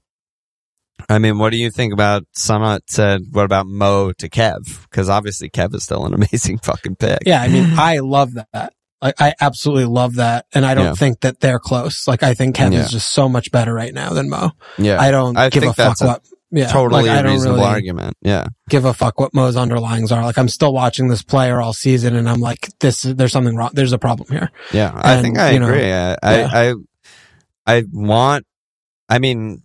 I 1.08 1.18
mean, 1.18 1.38
what 1.38 1.50
do 1.50 1.56
you 1.56 1.70
think 1.70 1.92
about 1.92 2.22
Summit 2.32 2.84
said, 2.88 3.22
what 3.32 3.44
about 3.44 3.66
Mo 3.66 4.12
to 4.12 4.28
Kev? 4.28 4.82
Because 4.84 5.08
obviously 5.08 5.50
Kev 5.50 5.74
is 5.74 5.82
still 5.84 6.06
an 6.06 6.14
amazing 6.32 6.58
fucking 6.58 6.96
pick. 6.96 7.18
Yeah, 7.26 7.42
I 7.42 7.48
mean, 7.48 7.74
I 7.76 7.98
love 7.98 8.34
that. 8.34 8.72
Like, 9.02 9.20
I 9.20 9.34
absolutely 9.40 9.86
love 9.86 10.14
that, 10.14 10.46
and 10.54 10.64
I 10.64 10.74
don't 10.74 10.84
Yeah. 10.84 10.94
think 10.94 11.22
that 11.22 11.40
they're 11.40 11.58
close. 11.58 12.06
Like, 12.06 12.22
I 12.22 12.34
think 12.34 12.54
Kevin's 12.54 12.84
Yeah. 12.84 12.98
just 12.98 13.08
so 13.10 13.28
much 13.28 13.50
better 13.50 13.74
right 13.74 13.92
now 13.92 14.10
than 14.10 14.28
Mo. 14.30 14.52
Yeah. 14.78 15.00
I 15.00 15.10
don't 15.10 15.36
I 15.36 15.48
give 15.50 15.64
a 15.64 15.72
fuck 15.72 16.00
a 16.00 16.06
what. 16.06 16.22
Yeah, 16.54 16.66
totally 16.66 17.04
like, 17.04 17.10
I 17.10 17.20
a 17.20 17.32
reasonable 17.32 17.56
really 17.56 17.68
argument. 17.68 18.16
Yeah. 18.20 18.48
give 18.68 18.84
a 18.84 18.92
fuck 18.92 19.18
what 19.18 19.32
Mo's 19.32 19.56
underlyings 19.56 20.14
are. 20.14 20.22
Like, 20.22 20.36
I'm 20.36 20.48
still 20.48 20.74
watching 20.74 21.08
this 21.08 21.22
player 21.22 21.62
all 21.62 21.72
season, 21.72 22.14
and 22.14 22.28
I'm 22.28 22.40
like, 22.40 22.68
this. 22.78 23.02
There's 23.02 23.32
something 23.32 23.56
wrong. 23.56 23.70
There's 23.72 23.92
a 23.92 23.98
problem 23.98 24.28
here. 24.30 24.50
Yeah, 24.70 24.92
I 24.94 25.22
think 25.22 25.38
I 25.38 25.52
you 25.52 25.60
know, 25.60 25.68
agree. 25.68 25.90
I, 25.90 26.12
I, 26.22 26.68
I, 26.70 26.74
I 27.66 27.84
want. 27.90 28.46
I 29.08 29.18
mean, 29.18 29.62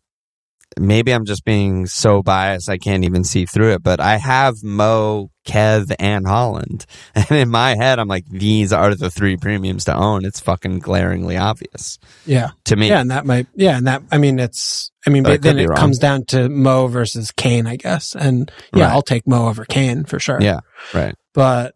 maybe 0.80 1.12
I'm 1.14 1.26
just 1.26 1.44
being 1.46 1.86
so 1.88 2.22
biased 2.24 2.70
I 2.70 2.78
can't 2.78 3.04
even 3.04 3.24
see 3.24 3.46
through 3.46 3.74
it. 3.74 3.84
But 3.84 4.00
I 4.00 4.18
have 4.18 4.64
Mo, 4.64 5.30
Kev, 5.48 5.94
and 6.00 6.26
Haaland, 6.26 6.86
and 7.16 7.32
in 7.32 7.50
my 7.50 7.76
head, 7.76 8.00
I'm 8.00 8.08
like, 8.08 8.26
these 8.30 8.72
are 8.74 8.96
the 8.96 9.10
three 9.10 9.38
premiums 9.38 9.86
to 9.86 9.96
own. 9.96 10.26
It's 10.26 10.40
fucking 10.40 10.80
glaringly 10.80 11.38
obvious 11.38 12.00
Yeah, 12.26 12.50
to 12.66 12.76
me. 12.76 12.90
yeah, 12.90 13.00
and 13.02 13.12
that 13.12 13.26
might. 13.26 13.48
Yeah, 13.56 13.78
and 13.78 13.88
that. 13.88 14.04
I 14.12 14.18
mean, 14.18 14.40
it's. 14.40 14.92
I 15.06 15.10
mean, 15.10 15.24
But 15.24 15.30
but 15.34 15.42
then 15.44 15.60
it 15.60 15.68
wrong. 15.70 15.78
comes 15.78 16.00
down 16.00 16.26
to 16.26 16.50
Mo 16.50 16.88
versus 16.88 17.32
Kane, 17.32 17.66
I 17.68 17.78
guess. 17.78 18.14
And 18.16 18.52
yeah, 18.74 18.86
Right. 18.86 18.92
I'll 18.94 19.02
take 19.02 19.26
Mo 19.28 19.48
over 19.48 19.64
Kane 19.66 20.04
for 20.04 20.20
sure. 20.20 20.40
Yeah, 20.42 20.60
right. 20.94 21.16
but 21.34 21.76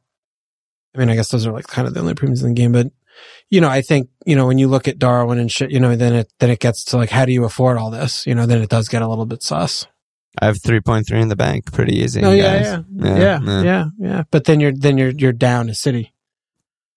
I 0.93 0.99
mean, 0.99 1.09
I 1.09 1.15
guess 1.15 1.29
those 1.29 1.47
are 1.47 1.53
like 1.53 1.67
kind 1.67 1.87
of 1.87 1.93
the 1.93 2.01
only 2.01 2.13
premiums 2.13 2.43
in 2.43 2.49
the 2.49 2.55
game. 2.55 2.73
But 2.73 2.87
you 3.49 3.61
know, 3.61 3.69
I 3.69 3.81
think 3.81 4.09
you 4.25 4.35
know 4.35 4.47
when 4.47 4.57
you 4.57 4.67
look 4.67 4.87
at 4.87 4.99
Darwin 4.99 5.39
and 5.39 5.51
shit, 5.51 5.71
you 5.71 5.79
know, 5.79 5.95
then 5.95 6.13
it 6.13 6.33
then 6.39 6.49
it 6.49 6.59
gets 6.59 6.83
to 6.85 6.97
like, 6.97 7.09
how 7.09 7.25
do 7.25 7.31
you 7.31 7.43
afford 7.43 7.77
all 7.77 7.91
this? 7.91 8.25
You 8.25 8.35
know, 8.35 8.45
then 8.45 8.61
it 8.61 8.69
does 8.69 8.87
get 8.87 9.01
a 9.01 9.07
little 9.07 9.25
bit 9.25 9.43
sus. 9.43 9.87
I 10.39 10.45
have 10.45 10.57
3.3 10.57 11.11
in 11.21 11.27
the 11.27 11.35
bank. 11.35 11.71
Pretty 11.73 11.99
easy. 11.99 12.21
Oh 12.23 12.31
yeah, 12.31 12.57
guys. 12.57 12.65
yeah, 12.65 12.81
Yeah, 12.89 13.17
yeah, 13.17 13.39
yeah. 13.43 13.63
yeah, 13.63 13.85
yeah, 13.99 14.23
But 14.31 14.45
then 14.45 14.59
you're 14.59 14.71
then 14.73 14.97
you're 14.97 15.11
you're 15.11 15.33
down 15.33 15.69
a 15.69 15.75
city. 15.75 16.13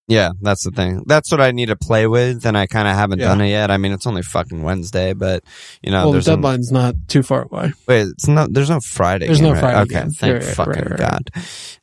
Yeah, 0.07 0.33
that's 0.39 0.63
the 0.63 0.69
thing. 0.69 1.01
That's 1.07 1.31
what 1.31 1.41
I 1.41 1.49
need 1.51 1.67
to 1.67 1.75
play 1.75 2.05
with, 2.05 2.45
and 2.45 2.55
I 2.55 2.67
kind 2.67 2.87
of 2.87 2.93
haven't 2.93 3.19
Yeah. 3.19 3.29
done 3.29 3.41
it 3.41 3.49
yet. 3.49 3.71
I 3.71 3.77
mean, 3.77 3.91
it's 3.91 4.05
only 4.05 4.21
fucking 4.21 4.61
Wednesday, 4.61 5.13
but 5.13 5.43
you 5.81 5.89
know, 5.91 5.97
well, 6.03 6.05
the 6.07 6.11
there's 6.13 6.27
an- 6.27 6.35
deadline's 6.41 6.71
not 6.71 6.93
too 7.07 7.23
far 7.23 7.41
away. 7.51 7.73
Wait, 7.87 8.07
it's 8.09 8.27
not. 8.27 8.53
There's 8.53 8.69
no 8.69 8.79
Friday. 8.81 9.25
There's 9.25 9.39
game, 9.39 9.47
no 9.47 9.53
right? 9.53 9.59
Friday 9.61 9.79
Okay, 9.81 9.93
game. 10.01 10.11
thank 10.11 10.33
Right, 10.35 10.43
fucking 10.43 10.83
right, 10.91 10.99
god. 10.99 11.29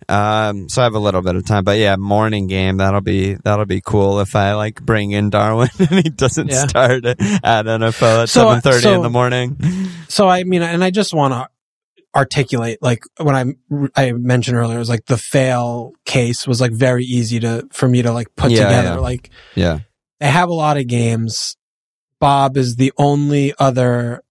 Um, 0.08 0.68
so 0.68 0.82
I 0.82 0.84
have 0.84 0.94
a 0.94 0.98
little 1.00 1.22
bit 1.22 1.34
of 1.36 1.44
time, 1.46 1.64
but 1.64 1.78
yeah, 1.78 1.96
morning 1.96 2.46
game. 2.46 2.76
That'll 2.76 3.00
be 3.00 3.34
that'll 3.42 3.66
be 3.66 3.80
cool 3.80 4.20
if 4.20 4.36
I 4.36 4.54
like 4.54 4.80
bring 4.82 5.10
in 5.12 5.30
Darwin 5.30 5.68
and 5.78 5.90
he 5.90 6.10
doesn't 6.10 6.48
Yeah. 6.50 6.66
start 6.66 7.04
at 7.04 7.18
NFL 7.18 8.22
at 8.22 8.28
So, 8.28 8.46
seven 8.48 8.60
thirty 8.60 8.82
so- 8.82 8.94
in 8.94 9.02
the 9.02 9.10
morning. 9.10 9.56
So 10.08 10.28
I 10.28 10.44
mean, 10.44 10.62
and 10.62 10.84
I 10.84 10.90
just 10.90 11.12
want 11.14 11.34
to 11.34 11.48
articulate 12.14 12.78
like 12.82 13.02
when 13.18 13.34
I 13.34 13.54
I 13.96 14.12
mentioned 14.12 14.56
earlier, 14.56 14.76
it 14.76 14.80
was 14.80 14.88
like 14.88 15.06
the 15.06 15.16
fail 15.16 15.92
case 16.04 16.46
was 16.46 16.60
like 16.60 16.72
very 16.72 17.04
easy 17.04 17.40
to 17.40 17.66
for 17.72 17.88
me 17.88 18.02
to 18.02 18.12
like 18.12 18.34
put 18.36 18.50
Yeah, 18.50 18.64
together. 18.64 18.88
yeah. 18.94 18.96
Like 18.96 19.30
Yeah, 19.54 19.78
they 20.20 20.26
have 20.28 20.48
a 20.48 20.54
lot 20.54 20.76
of 20.76 20.86
games. 20.86 21.56
Bob 22.20 22.56
is 22.56 22.76
the 22.76 22.92
only 22.98 23.52
other 23.58 24.22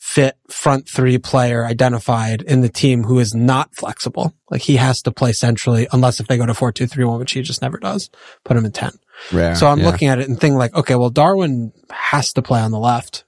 fit 0.00 0.36
front 0.48 0.88
three 0.88 1.18
player 1.18 1.64
identified 1.66 2.40
in 2.42 2.62
the 2.62 2.68
team 2.68 3.04
who 3.04 3.18
is 3.18 3.34
not 3.34 3.74
flexible. 3.76 4.32
Like 4.50 4.62
he 4.62 4.76
has 4.76 5.02
to 5.02 5.10
play 5.12 5.32
centrally 5.32 5.86
unless 5.92 6.18
if 6.20 6.26
they 6.28 6.36
go 6.38 6.46
to 6.46 6.54
four 6.54 6.72
two 6.72 6.86
three 6.86 7.04
one, 7.04 7.18
which 7.18 7.32
he 7.32 7.42
just 7.42 7.60
never 7.62 7.78
does. 7.78 8.08
Put 8.44 8.56
him 8.56 8.64
in 8.64 8.72
ten. 8.72 8.92
rare. 9.32 9.54
So 9.54 9.66
I'm 9.66 9.80
yeah. 9.80 9.86
looking 9.86 10.08
at 10.08 10.18
it 10.18 10.28
and 10.28 10.40
thinking 10.40 10.56
like, 10.58 10.74
okay, 10.74 10.94
well 10.94 11.10
Darwin 11.10 11.72
has 11.90 12.32
to 12.32 12.42
play 12.42 12.60
on 12.60 12.70
the 12.70 12.78
left. 12.78 13.24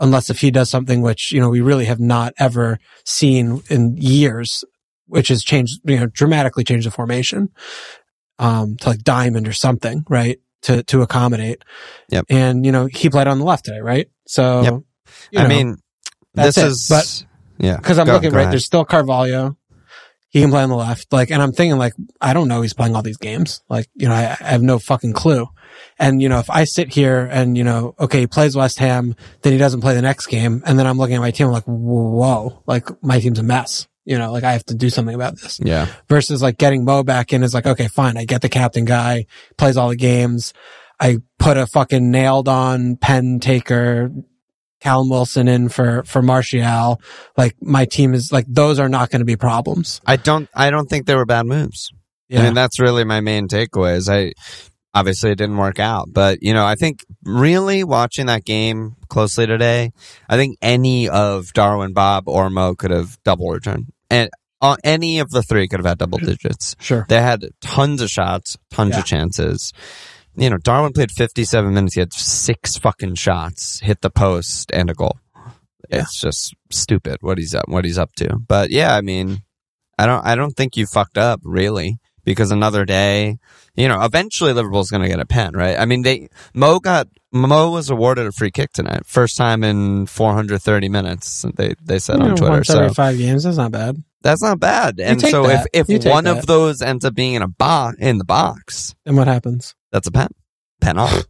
Unless 0.00 0.30
if 0.30 0.40
he 0.40 0.50
does 0.50 0.70
something 0.70 1.02
which, 1.02 1.30
you 1.30 1.40
know, 1.40 1.50
we 1.50 1.60
really 1.60 1.84
have 1.84 2.00
not 2.00 2.32
ever 2.38 2.78
seen 3.04 3.62
in 3.68 3.96
years, 3.98 4.64
which 5.06 5.28
has 5.28 5.42
changed, 5.44 5.80
you 5.84 5.98
know, 6.00 6.06
dramatically 6.06 6.64
changed 6.64 6.86
the 6.86 6.90
formation. 6.90 7.50
Um, 8.38 8.76
to 8.78 8.88
like 8.88 9.00
diamond 9.02 9.46
or 9.46 9.52
something, 9.52 10.02
right? 10.08 10.38
To 10.62 10.82
to 10.84 11.02
accommodate. 11.02 11.62
Yep. 12.08 12.24
And, 12.30 12.64
you 12.64 12.72
know, 12.72 12.86
he 12.86 13.10
played 13.10 13.26
on 13.26 13.38
the 13.38 13.44
left 13.44 13.66
today, 13.66 13.80
right? 13.80 14.08
So 14.26 14.62
Yep. 14.62 14.74
I 15.36 15.42
know, 15.42 15.48
mean, 15.48 15.76
this 16.32 16.56
it. 16.56 16.64
is 16.66 16.86
But- 16.88 17.24
yeah. 17.58 17.76
because 17.76 17.98
I'm 17.98 18.06
Go- 18.06 18.14
looking 18.14 18.30
go 18.30 18.36
right, 18.36 18.42
ahead. 18.44 18.52
there's 18.54 18.64
still 18.64 18.86
Carvalho. 18.86 19.58
He 20.30 20.40
can 20.40 20.50
play 20.50 20.62
on 20.62 20.70
the 20.70 20.76
left. 20.76 21.12
Like, 21.12 21.30
and 21.30 21.42
I'm 21.42 21.52
thinking 21.52 21.76
like, 21.76 21.92
I 22.20 22.32
don't 22.32 22.48
know 22.48 22.62
he's 22.62 22.72
playing 22.72 22.94
all 22.96 23.02
these 23.02 23.16
games. 23.18 23.60
Like, 23.68 23.88
you 23.94 24.08
know, 24.08 24.14
I, 24.14 24.36
I 24.40 24.44
have 24.44 24.62
no 24.62 24.78
fucking 24.78 25.12
clue. 25.12 25.46
And, 25.98 26.22
you 26.22 26.28
know, 26.28 26.38
if 26.38 26.48
I 26.50 26.64
sit 26.64 26.92
here 26.92 27.28
and, 27.30 27.56
you 27.56 27.64
know, 27.64 27.94
okay, 28.00 28.20
he 28.20 28.26
plays 28.26 28.56
West 28.56 28.78
Ham, 28.78 29.14
then 29.42 29.52
he 29.52 29.58
doesn't 29.58 29.80
play 29.80 29.94
the 29.94 30.02
next 30.02 30.26
game. 30.26 30.62
And 30.64 30.78
then 30.78 30.86
I'm 30.86 30.98
looking 30.98 31.16
at 31.16 31.20
my 31.20 31.30
team, 31.30 31.48
I'm 31.48 31.52
like, 31.52 31.64
whoa, 31.64 32.62
like 32.66 32.88
my 33.02 33.20
team's 33.20 33.38
a 33.38 33.42
mess. 33.42 33.86
You 34.06 34.18
know, 34.18 34.32
like 34.32 34.44
I 34.44 34.52
have 34.52 34.64
to 34.64 34.74
do 34.74 34.88
something 34.88 35.14
about 35.14 35.38
this 35.38 35.60
Yeah, 35.62 35.86
versus 36.08 36.42
like 36.42 36.56
getting 36.56 36.84
Mo 36.84 37.04
back 37.04 37.32
in 37.32 37.42
is 37.42 37.52
like, 37.52 37.66
okay, 37.66 37.86
fine. 37.86 38.16
I 38.16 38.24
get 38.24 38.40
the 38.40 38.48
captain 38.48 38.86
guy, 38.86 39.26
plays 39.58 39.76
all 39.76 39.90
the 39.90 39.96
games. 39.96 40.54
I 40.98 41.18
put 41.38 41.56
a 41.56 41.66
fucking 41.66 42.10
nailed 42.10 42.48
on 42.48 42.96
pen 42.96 43.40
taker, 43.40 44.10
Callum 44.80 45.10
Wilson 45.10 45.48
in 45.48 45.68
for, 45.68 46.02
for 46.04 46.22
Martial. 46.22 47.00
Like 47.36 47.54
my 47.60 47.84
team 47.84 48.14
is 48.14 48.32
like, 48.32 48.46
those 48.48 48.78
are 48.78 48.88
not 48.88 49.10
going 49.10 49.20
to 49.20 49.26
be 49.26 49.36
problems. 49.36 50.00
I 50.06 50.16
don't. 50.16 50.48
I 50.54 50.70
don't 50.70 50.88
think 50.88 51.06
they 51.06 51.14
were 51.14 51.26
bad 51.26 51.46
moves. 51.46 51.92
Yeah. 52.28 52.40
I 52.40 52.44
mean, 52.44 52.54
that's 52.54 52.80
really 52.80 53.04
my 53.04 53.20
main 53.20 53.48
takeaway. 53.48 53.96
Is 53.96 54.08
I 54.08 54.32
obviously 54.94 55.30
it 55.30 55.38
didn't 55.38 55.56
work 55.56 55.78
out, 55.78 56.08
but 56.12 56.38
you 56.42 56.52
know, 56.54 56.64
I 56.64 56.74
think 56.74 57.04
really 57.24 57.84
watching 57.84 58.26
that 58.26 58.44
game 58.44 58.96
closely 59.08 59.46
today, 59.46 59.92
I 60.28 60.36
think 60.36 60.58
any 60.62 61.08
of 61.08 61.52
Darwin, 61.52 61.92
Bob, 61.92 62.28
or 62.28 62.50
Mo 62.50 62.74
could 62.74 62.90
have 62.90 63.18
double 63.24 63.50
returned, 63.50 63.86
and 64.10 64.30
uh, 64.60 64.76
any 64.84 65.20
of 65.20 65.30
the 65.30 65.42
three 65.42 65.68
could 65.68 65.80
have 65.80 65.86
had 65.86 65.98
double 65.98 66.18
digits. 66.18 66.76
sure. 66.80 67.06
They 67.08 67.20
had 67.22 67.46
tons 67.60 68.02
of 68.02 68.10
shots, 68.10 68.56
tons 68.70 68.90
Yeah. 68.92 68.98
of 68.98 69.04
chances. 69.06 69.72
You 70.36 70.48
know, 70.50 70.58
Darwin 70.58 70.92
played 70.92 71.10
57 71.10 71.72
minutes. 71.74 71.94
He 71.94 72.00
had 72.00 72.12
six 72.12 72.76
fucking 72.76 73.14
shots, 73.16 73.80
hit 73.80 74.00
the 74.00 74.10
post, 74.10 74.70
and 74.72 74.88
a 74.90 74.94
goal. 74.94 75.18
Yeah. 75.88 76.02
It's 76.02 76.20
just 76.20 76.54
stupid 76.70 77.16
what 77.20 77.38
he's 77.38 77.54
up, 77.54 77.64
what 77.68 77.84
he's 77.84 77.98
up 77.98 78.12
to. 78.16 78.36
But 78.38 78.70
yeah, 78.70 78.94
I 78.94 79.00
mean, 79.00 79.42
I 79.98 80.06
don't 80.06 80.24
I 80.24 80.36
don't 80.36 80.52
think 80.52 80.76
you 80.76 80.86
fucked 80.86 81.18
up 81.18 81.40
really 81.42 81.98
because 82.30 82.50
another 82.50 82.84
day, 82.84 83.38
you 83.74 83.88
know, 83.88 84.02
eventually 84.04 84.52
Liverpool's 84.52 84.90
going 84.90 85.02
to 85.02 85.08
get 85.08 85.20
a 85.20 85.26
pen, 85.26 85.52
right? 85.54 85.78
I 85.78 85.84
mean, 85.84 86.02
they 86.02 86.28
Mo 86.54 86.78
got 86.80 87.08
Mo 87.32 87.70
was 87.70 87.90
awarded 87.90 88.26
a 88.26 88.32
free 88.32 88.50
kick 88.50 88.72
tonight, 88.72 89.06
first 89.06 89.36
time 89.36 89.62
in 89.64 90.06
430 90.06 90.88
minutes. 90.88 91.44
They 91.54 91.74
they 91.82 91.98
said 91.98 92.18
You 92.18 92.24
on 92.24 92.30
know, 92.30 92.36
Twitter. 92.36 92.64
So 92.64 92.92
five 92.94 93.16
games, 93.18 93.44
that's 93.44 93.56
not 93.56 93.70
bad. 93.72 93.96
that's 94.22 94.42
not 94.42 94.58
bad. 94.60 95.00
And 95.00 95.20
so 95.20 95.46
that. 95.46 95.68
if 95.72 95.88
if 95.88 96.04
one 96.04 96.24
that. 96.24 96.38
of 96.38 96.46
those 96.46 96.82
ends 96.82 97.04
up 97.04 97.14
being 97.14 97.34
in 97.34 97.42
a 97.42 97.48
box 97.48 97.96
in 98.00 98.18
the 98.18 98.24
box, 98.24 98.94
And 99.06 99.16
what 99.16 99.28
happens? 99.28 99.74
that's 99.92 100.06
a 100.06 100.12
pen. 100.12 100.28
Pen 100.80 100.98
off. 100.98 101.24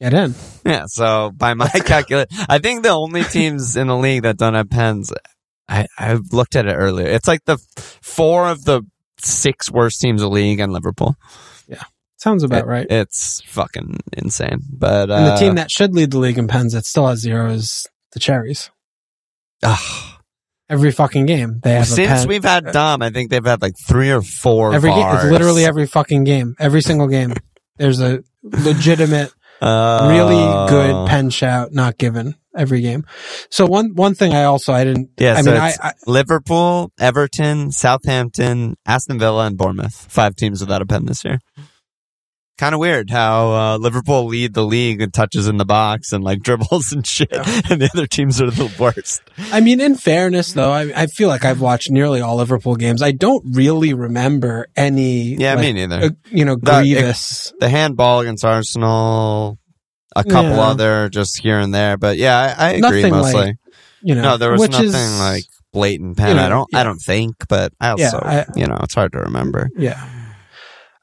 Get 0.00 0.12
in. 0.12 0.34
Yeah, 0.64 0.84
so 0.88 1.30
by 1.34 1.54
my 1.54 1.68
calculate, 1.86 2.28
I 2.48 2.58
think 2.58 2.82
the 2.82 2.90
only 2.90 3.24
teams 3.24 3.76
in 3.76 3.86
the 3.86 3.96
league 3.96 4.22
that 4.24 4.36
don't 4.36 4.52
have 4.54 4.68
pens, 4.68 5.10
I 5.68 5.86
I 5.98 6.14
looked 6.32 6.54
at 6.54 6.66
it 6.66 6.74
earlier. 6.74 7.06
It's 7.08 7.26
like 7.26 7.44
the 7.46 7.56
four 8.02 8.46
of 8.48 8.64
the 8.64 8.82
six 9.18 9.70
worst 9.70 10.00
teams 10.00 10.22
in 10.22 10.28
the 10.28 10.34
league 10.34 10.60
and 10.60 10.72
Liverpool. 10.72 11.16
Yeah. 11.68 11.82
Sounds 12.18 12.42
about 12.42 12.60
It- 12.60 12.66
right. 12.66 12.86
It's 12.90 13.42
fucking 13.46 13.98
insane. 14.14 14.60
But 14.70 15.10
uh, 15.10 15.14
and 15.14 15.26
the 15.26 15.36
team 15.36 15.54
that 15.56 15.70
should 15.70 15.94
lead 15.94 16.10
the 16.12 16.18
league 16.18 16.38
in 16.38 16.48
pens 16.48 16.72
that 16.72 16.84
still 16.86 17.06
has 17.06 17.20
zero 17.20 17.50
is 17.50 17.86
the 18.12 18.20
Cherries. 18.20 18.70
ugh. 19.62 20.12
Every 20.68 20.90
fucking 20.90 21.26
game 21.26 21.60
they 21.62 21.74
have 21.74 21.86
since 21.86 22.26
we've 22.26 22.42
had 22.42 22.72
Dom, 22.72 23.00
I 23.00 23.10
think 23.10 23.30
they've 23.30 23.44
had 23.44 23.62
like 23.62 23.74
three 23.86 24.10
or 24.10 24.20
four. 24.20 24.74
every 24.74 24.90
game, 24.90 24.98
bars. 25.00 25.22
it's 25.24 25.30
literally 25.32 25.64
every 25.64 25.86
fucking 25.86 26.24
game, 26.24 26.56
every 26.58 26.80
single 26.82 27.06
game. 27.06 27.34
There's 27.76 28.00
a 28.00 28.24
legitimate, 28.42 29.32
Uh, 29.60 30.08
really 30.10 30.70
good 30.70 31.08
pen 31.08 31.30
shout 31.30 31.72
not 31.72 31.98
given 31.98 32.34
every 32.56 32.80
game. 32.80 33.04
So 33.50 33.66
one 33.66 33.94
one 33.94 34.14
thing 34.14 34.32
I 34.32 34.44
also 34.44 34.72
I 34.72 34.84
didn't. 34.84 35.10
Yeah, 35.18 35.34
I 35.36 35.42
so 35.42 35.52
mean 35.52 35.60
I, 35.60 35.74
I 35.80 35.92
Liverpool, 36.06 36.92
Everton, 36.98 37.70
Southampton, 37.72 38.76
Aston 38.86 39.18
Villa, 39.18 39.46
and 39.46 39.56
Bournemouth. 39.56 39.94
Five 40.10 40.36
teams 40.36 40.60
without 40.60 40.82
a 40.82 40.86
pen 40.86 41.06
this 41.06 41.24
year. 41.24 41.40
Kind 42.58 42.74
of 42.74 42.80
weird 42.80 43.10
how 43.10 43.50
uh, 43.52 43.76
Liverpool 43.76 44.24
lead 44.24 44.54
the 44.54 44.64
league 44.64 45.02
and 45.02 45.12
touches 45.12 45.46
in 45.46 45.58
the 45.58 45.66
box 45.66 46.12
and 46.12 46.24
like 46.24 46.42
dribbles 46.42 46.90
and 46.90 47.06
shit, 47.06 47.30
and 47.30 47.82
the 47.82 47.90
other 47.92 48.06
teams 48.06 48.40
are 48.40 48.50
the 48.50 48.72
worst. 48.78 49.20
I 49.52 49.60
mean, 49.60 49.78
in 49.78 49.94
fairness, 49.94 50.54
though, 50.54 50.70
I, 50.72 50.90
I 51.02 51.06
feel 51.06 51.28
like 51.28 51.44
I've 51.44 51.60
watched 51.60 51.90
nearly 51.90 52.22
all 52.22 52.36
Liverpool 52.36 52.76
games. 52.76 53.02
I 53.02 53.12
don't 53.12 53.44
really 53.54 53.92
remember 53.92 54.68
any. 54.74 55.34
Yeah, 55.36 55.52
like, 55.54 55.60
me 55.64 55.72
neither. 55.74 55.96
uh, 56.06 56.10
you 56.30 56.46
know, 56.46 56.56
The- 56.56 56.78
grievous. 56.80 57.52
the 57.60 57.68
handball 57.68 58.20
against 58.20 58.42
Arsenal, 58.42 59.58
a 60.14 60.24
couple 60.24 60.52
Yeah. 60.52 60.60
other 60.68 61.08
just 61.10 61.38
here 61.38 61.58
and 61.58 61.74
there, 61.74 61.98
but 61.98 62.16
yeah, 62.16 62.54
I, 62.58 62.68
I 62.68 62.70
agree 62.70 62.80
Nothing 63.02 63.10
mostly. 63.10 63.34
like, 63.34 63.56
you 64.02 64.14
know, 64.14 64.22
no, 64.22 64.36
there 64.38 64.50
was 64.52 64.60
which 64.62 64.70
nothing 64.72 64.88
is, 64.88 65.18
like 65.20 65.44
blatant 65.74 66.16
pen. 66.16 66.30
you 66.30 66.34
know, 66.36 66.42
I 66.44 66.48
don't, 66.48 66.68
yeah. 66.72 66.80
I 66.80 66.84
don't 66.84 66.98
think, 67.00 67.34
but 67.50 67.74
I 67.78 67.90
also, 67.90 68.02
Yeah, 68.22 68.44
I- 68.48 68.58
you 68.58 68.66
know, 68.66 68.78
it's 68.82 68.94
hard 68.94 69.12
to 69.12 69.18
remember. 69.18 69.68
Yeah. 69.76 70.02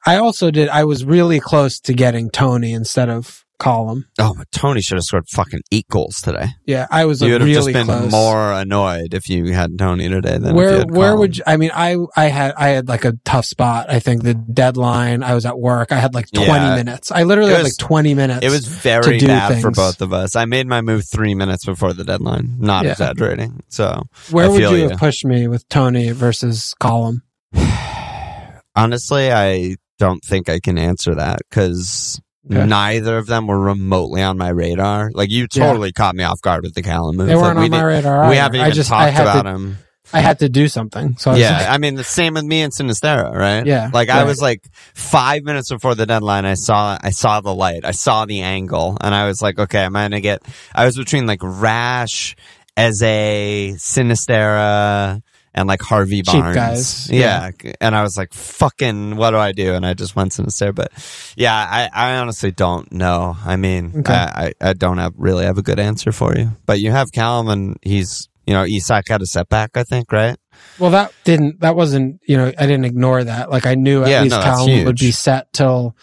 I 0.05 0.17
also 0.17 0.51
did. 0.51 0.69
I 0.69 0.83
was 0.83 1.05
really 1.05 1.39
close 1.39 1.79
to 1.81 1.93
getting 1.93 2.29
Toney 2.29 2.73
instead 2.73 3.09
of 3.09 3.39
Callum. 3.59 4.05
Oh, 4.19 4.33
but 4.37 4.51
Toney 4.51 4.81
should 4.81 4.97
have 4.97 5.03
scored 5.05 5.29
fucking 5.29 5.61
eight 5.71 5.87
goals 5.89 6.15
today. 6.21 6.47
Yeah, 6.65 6.85
I 6.91 7.05
was 7.05 7.21
You 7.21 7.31
would 7.31 7.41
have 7.41 7.47
really 7.47 7.71
just 7.71 7.73
been 7.73 7.85
close. 7.85 8.11
more 8.11 8.51
annoyed 8.51 9.13
if 9.13 9.29
you 9.29 9.53
had 9.53 9.77
Toney 9.79 10.09
today 10.09 10.37
than 10.37 10.47
if 10.47 10.49
you 10.49 10.55
where 10.55 10.85
where 10.87 11.15
would 11.15 11.37
you, 11.37 11.43
I 11.47 11.55
mean 11.55 11.71
I 11.73 11.95
I 12.17 12.25
had 12.25 12.53
I 12.57 12.69
had 12.69 12.89
like 12.89 13.05
a 13.05 13.13
tough 13.23 13.45
spot. 13.45 13.89
I 13.89 13.99
think 13.99 14.23
the 14.23 14.33
deadline. 14.33 15.23
I 15.23 15.33
was 15.35 15.45
at 15.45 15.57
work. 15.57 15.93
I 15.93 15.99
had 15.99 16.13
like 16.13 16.29
twenty 16.31 16.49
Yeah. 16.65 16.75
minutes. 16.75 17.09
I 17.11 17.23
literally 17.23 17.53
It 17.53 17.57
had 17.57 17.63
like 17.63 17.77
twenty 17.77 18.13
minutes. 18.13 18.45
It 18.45 18.49
was 18.49 18.65
very 18.67 19.19
do 19.19 19.27
bad 19.27 19.61
for 19.61 19.71
both 19.71 20.01
of 20.01 20.11
us. 20.11 20.35
I 20.35 20.43
made 20.43 20.67
my 20.67 20.81
move 20.81 21.05
three 21.09 21.35
minutes 21.35 21.63
before 21.63 21.93
the 21.93 22.03
deadline. 22.03 22.57
Not 22.59 22.83
Yeah. 22.83 22.91
exaggerating. 22.91 23.63
So 23.69 24.03
Where 24.31 24.51
would 24.51 24.59
you 24.59 24.75
you. 24.75 24.89
have 24.89 24.99
pushed 24.99 25.23
me 25.23 25.47
with 25.47 25.69
Toney 25.69 26.11
versus 26.11 26.73
Callum? 26.81 27.21
honestly, 28.75 29.31
I 29.31 29.75
don't 30.03 30.23
think 30.23 30.49
I 30.49 30.59
can 30.59 30.77
answer 30.77 31.15
that 31.15 31.39
because 31.49 32.19
Okay. 32.51 32.65
neither 32.65 33.17
of 33.17 33.25
them 33.27 33.47
were 33.47 33.57
remotely 33.59 34.21
on 34.21 34.37
my 34.37 34.49
radar. 34.49 35.11
Like 35.13 35.31
you 35.31 35.47
Yeah. 35.53 35.65
totally 35.65 35.93
caught 35.93 36.13
me 36.13 36.25
off 36.25 36.41
guard 36.41 36.63
with 36.63 36.73
the 36.73 36.81
Callum 36.81 37.15
move. 37.15 37.27
They 37.27 37.35
weren't 37.37 37.57
we 37.57 37.63
on 37.65 37.71
my 37.71 37.81
radar. 37.83 38.19
We 38.27 38.33
either. 38.33 38.41
haven't 38.41 38.59
I 38.59 38.63
even 38.65 38.75
just 38.75 38.89
talked 38.89 39.17
about 39.17 39.43
to 39.43 39.49
him. 39.49 39.77
I 40.11 40.19
had 40.19 40.39
to 40.39 40.49
do 40.49 40.67
something. 40.67 41.15
So 41.17 41.31
I 41.31 41.37
Yeah, 41.37 41.57
like, 41.59 41.69
I 41.69 41.77
mean 41.77 41.95
the 41.95 42.03
same 42.03 42.33
with 42.33 42.43
me 42.43 42.61
and 42.61 42.73
Sinisterra, 42.73 43.33
right? 43.33 43.65
Yeah, 43.65 43.89
like 43.93 44.09
I 44.09 44.25
was 44.25 44.41
like 44.41 44.61
five 44.93 45.43
minutes 45.43 45.69
before 45.71 45.95
the 45.95 46.05
deadline. 46.05 46.45
I 46.45 46.55
saw 46.55 46.97
I 47.01 47.11
saw 47.11 47.39
the 47.39 47.55
light, 47.55 47.85
I 47.85 47.91
saw 47.91 48.25
the 48.25 48.41
angle, 48.41 48.97
and 48.99 49.15
I 49.15 49.25
was 49.25 49.41
like, 49.41 49.57
okay, 49.57 49.83
am 49.85 49.95
I 49.95 50.03
gonna 50.03 50.19
get? 50.19 50.41
I 50.75 50.83
was 50.85 50.97
between 50.97 51.25
like 51.25 51.39
Rash, 51.41 52.35
Eze, 52.75 53.79
Sinisterra, 53.79 55.21
and 55.53 55.67
like 55.67 55.81
Harvey 55.81 56.21
Cheap 56.23 56.41
Barnes. 56.41 56.55
guys. 56.55 57.09
Yeah. 57.09 57.51
and 57.81 57.95
I 57.95 58.01
was 58.03 58.17
like, 58.17 58.33
fucking, 58.33 59.15
what 59.15 59.31
do 59.31 59.37
I 59.37 59.51
do? 59.51 59.73
And 59.73 59.85
I 59.85 59.93
just 59.93 60.15
went 60.15 60.31
Sinisterra, 60.31 60.73
but 60.75 60.91
yeah, 61.37 61.53
I, 61.55 61.89
I 61.93 62.17
honestly 62.17 62.51
don't 62.51 62.91
know. 62.91 63.37
I 63.45 63.55
mean, 63.55 63.93
Okay. 63.97 64.13
I, 64.13 64.45
I, 64.61 64.69
I 64.69 64.73
don't 64.73 64.97
have 64.97 65.13
really 65.17 65.45
have 65.45 65.57
a 65.57 65.63
good 65.63 65.79
answer 65.79 66.11
for 66.11 66.35
you, 66.35 66.51
but 66.65 66.79
you 66.79 66.91
have 66.91 67.11
Callum, 67.11 67.49
and 67.49 67.77
he's. 67.81 68.29
You 68.45 68.53
know, 68.53 68.65
Isak 68.65 69.07
had 69.07 69.21
a 69.21 69.25
setback, 69.25 69.77
I 69.77 69.83
think, 69.85 70.11
right? 70.11 70.35
well, 70.77 70.91
that 70.91 71.13
didn't. 71.23 71.61
That 71.61 71.77
wasn't. 71.77 72.19
You 72.27 72.35
know, 72.35 72.47
I 72.57 72.65
didn't 72.65 72.83
ignore 72.83 73.23
that. 73.23 73.49
Like 73.49 73.65
I 73.65 73.75
knew 73.75 74.03
at 74.03 74.09
Yeah, 74.09 74.23
least 74.23 74.35
no, 74.35 74.41
Callum 74.43 74.83
would 74.83 74.97
be 74.97 75.11
set 75.11 75.53
till. 75.53 75.95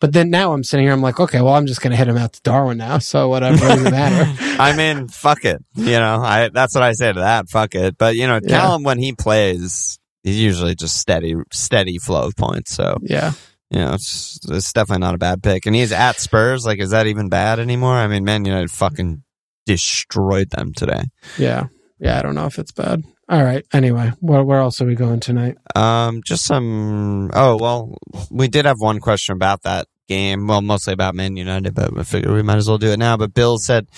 But 0.00 0.12
then 0.12 0.30
now 0.30 0.52
I'm 0.52 0.62
sitting 0.62 0.86
here. 0.86 0.92
I'm 0.92 1.02
like, 1.02 1.18
okay, 1.18 1.40
well, 1.40 1.54
I'm 1.54 1.66
just 1.66 1.80
gonna 1.80 1.96
hit 1.96 2.06
him 2.08 2.16
out 2.16 2.32
to 2.34 2.40
Darwin 2.42 2.78
now. 2.78 2.98
So 2.98 3.28
whatever 3.28 3.58
doesn't 3.58 3.90
matter. 3.90 4.32
I 4.62 4.76
mean, 4.76 5.08
fuck 5.08 5.44
it. 5.44 5.62
You 5.74 5.92
know, 5.98 6.20
I 6.22 6.50
that's 6.52 6.74
what 6.74 6.84
I 6.84 6.92
say 6.92 7.12
to 7.12 7.20
that. 7.20 7.48
Fuck 7.48 7.74
it. 7.74 7.98
But 7.98 8.14
you 8.16 8.26
know, 8.26 8.38
Yeah. 8.42 8.60
Callum 8.60 8.84
when 8.84 8.98
he 8.98 9.12
plays, 9.12 9.98
he's 10.22 10.38
usually 10.38 10.74
just 10.76 10.96
steady, 10.98 11.34
steady 11.52 11.98
flow 11.98 12.26
of 12.26 12.36
points. 12.36 12.72
So 12.74 12.98
Yeah. 13.02 13.32
you 13.70 13.80
know, 13.80 13.94
it's, 13.94 14.38
it's 14.48 14.72
definitely 14.72 15.00
not 15.04 15.14
a 15.16 15.18
bad 15.18 15.42
pick. 15.42 15.66
And 15.66 15.74
he's 15.74 15.90
at 15.92 16.20
Spurs. 16.20 16.64
Like, 16.64 16.78
is 16.78 16.90
that 16.90 17.06
even 17.08 17.28
bad 17.28 17.58
anymore? 17.58 17.94
I 17.94 18.06
mean, 18.06 18.24
Man 18.24 18.44
United 18.44 18.70
fucking 18.70 19.22
destroyed 19.66 20.50
them 20.50 20.72
today. 20.74 21.04
Yeah. 21.38 21.66
Yeah. 22.00 22.18
I 22.18 22.22
don't 22.22 22.34
know 22.34 22.46
if 22.46 22.58
it's 22.58 22.72
bad. 22.72 23.02
All 23.28 23.42
right. 23.44 23.64
Anyway, 23.72 24.12
where, 24.20 24.42
where 24.42 24.60
else 24.60 24.80
are 24.80 24.86
we 24.86 24.94
going 24.94 25.20
tonight? 25.20 25.58
Um, 25.76 26.22
just 26.24 26.44
some. 26.44 27.30
Oh 27.34 27.58
well, 27.58 27.98
we 28.30 28.48
did 28.48 28.64
have 28.64 28.80
one 28.80 29.00
question 29.00 29.34
about 29.34 29.62
that 29.62 29.86
game. 30.08 30.46
Well, 30.46 30.62
mostly 30.62 30.94
about 30.94 31.14
Man 31.14 31.36
United, 31.36 31.74
but 31.74 31.96
I 31.96 32.02
figured 32.04 32.32
we 32.32 32.42
might 32.42 32.56
as 32.56 32.68
well 32.68 32.78
do 32.78 32.90
it 32.90 32.98
now. 32.98 33.18
But 33.18 33.34
Bill 33.34 33.58
said, 33.58 33.88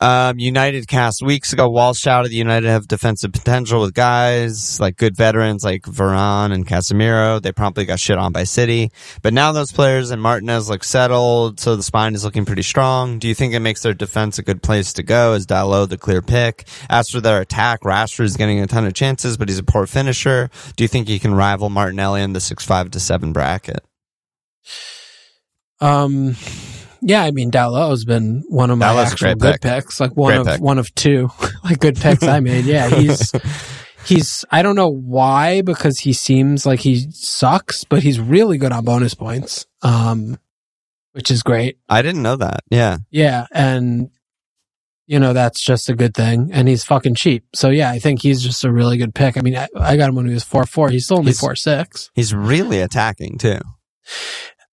um, 0.00 0.38
United 0.38 0.88
cast 0.88 1.22
weeks 1.22 1.52
ago. 1.52 1.68
Walsh 1.68 1.98
shouted, 1.98 2.30
the 2.30 2.36
"United 2.36 2.68
have 2.68 2.88
defensive 2.88 3.32
potential 3.32 3.80
with 3.80 3.94
guys 3.94 4.80
like 4.80 4.96
good 4.96 5.16
veterans 5.16 5.64
like 5.64 5.82
Varane 5.82 6.52
and 6.52 6.66
Casemiro." 6.66 7.40
They 7.40 7.52
promptly 7.52 7.84
got 7.84 8.00
shit 8.00 8.18
on 8.18 8.32
by 8.32 8.44
City, 8.44 8.90
but 9.22 9.34
now 9.34 9.52
those 9.52 9.72
players 9.72 10.10
and 10.10 10.22
Martinez 10.22 10.68
look 10.70 10.84
settled, 10.84 11.60
so 11.60 11.76
the 11.76 11.82
spine 11.82 12.14
is 12.14 12.24
looking 12.24 12.44
pretty 12.44 12.62
strong. 12.62 13.18
Do 13.18 13.28
you 13.28 13.34
think 13.34 13.54
it 13.54 13.60
makes 13.60 13.82
their 13.82 13.94
defense 13.94 14.38
a 14.38 14.42
good 14.42 14.62
place 14.62 14.92
to 14.94 15.02
go? 15.02 15.34
Is 15.34 15.46
Dalot 15.46 15.88
the 15.88 15.98
clear 15.98 16.22
pick? 16.22 16.66
As 16.88 17.10
for 17.10 17.20
their 17.20 17.40
attack, 17.40 17.82
Rashford 17.82 18.24
is 18.24 18.36
getting 18.36 18.60
a 18.60 18.66
ton 18.66 18.86
of 18.86 18.94
chances, 18.94 19.36
but 19.36 19.48
he's 19.48 19.58
a 19.58 19.64
poor 19.64 19.86
finisher. 19.86 20.50
Do 20.76 20.84
you 20.84 20.88
think 20.88 21.08
he 21.08 21.18
can 21.18 21.34
rival 21.34 21.68
Martinelli 21.68 22.22
in 22.22 22.32
the 22.32 22.40
six 22.40 22.64
five 22.64 22.90
to 22.92 23.00
seven 23.00 23.32
bracket? 23.32 23.84
Um, 25.80 26.36
yeah, 27.02 27.22
I 27.22 27.30
mean, 27.30 27.50
Dalot's 27.50 28.04
been 28.04 28.42
one 28.48 28.70
of 28.70 28.78
my 28.78 28.94
actual 29.02 29.34
good 29.34 29.54
pick. 29.54 29.62
picks, 29.62 30.00
like 30.00 30.16
one 30.16 30.32
Great 30.32 30.40
of 30.40 30.46
pick. 30.46 30.60
one 30.60 30.78
of 30.78 30.94
two, 30.94 31.30
like 31.64 31.78
good 31.80 31.96
picks 31.96 32.22
I 32.22 32.40
made. 32.40 32.64
Yeah, 32.64 32.88
he's 33.00 33.32
he's 34.04 34.44
I 34.50 34.62
don't 34.62 34.76
know 34.76 34.88
why 34.88 35.62
because 35.62 35.98
he 36.00 36.12
seems 36.12 36.66
like 36.66 36.80
he 36.80 37.06
sucks, 37.10 37.84
but 37.84 38.02
he's 38.02 38.20
really 38.20 38.58
good 38.58 38.72
on 38.72 38.84
bonus 38.84 39.14
points, 39.14 39.66
um, 39.82 40.38
which 41.12 41.30
is 41.30 41.42
great. 41.42 41.78
I 41.88 42.02
didn't 42.02 42.22
know 42.22 42.36
that. 42.36 42.60
Yeah. 42.70 42.98
Yeah, 43.10 43.46
and 43.52 44.10
you 45.06 45.18
know 45.18 45.32
that's 45.32 45.60
just 45.62 45.88
a 45.88 45.94
good 45.94 46.14
thing, 46.14 46.50
and 46.52 46.68
he's 46.68 46.84
fucking 46.84 47.14
cheap. 47.14 47.44
So 47.54 47.70
yeah, 47.70 47.90
I 47.90 47.98
think 47.98 48.22
he's 48.22 48.42
just 48.42 48.62
a 48.64 48.70
really 48.72 48.96
good 48.98 49.14
pick. 49.14 49.36
I 49.36 49.40
mean, 49.40 49.56
I, 49.56 49.68
I 49.74 49.96
got 49.96 50.08
him 50.10 50.14
when 50.16 50.26
he 50.26 50.34
was 50.34 50.44
four 50.44 50.64
four. 50.66 50.90
He's 50.90 51.04
still 51.06 51.18
only 51.18 51.30
He's- 51.30 51.40
four 51.40 51.56
six. 51.56 52.10
He's 52.14 52.34
really 52.34 52.80
attacking 52.80 53.38
too. 53.38 53.58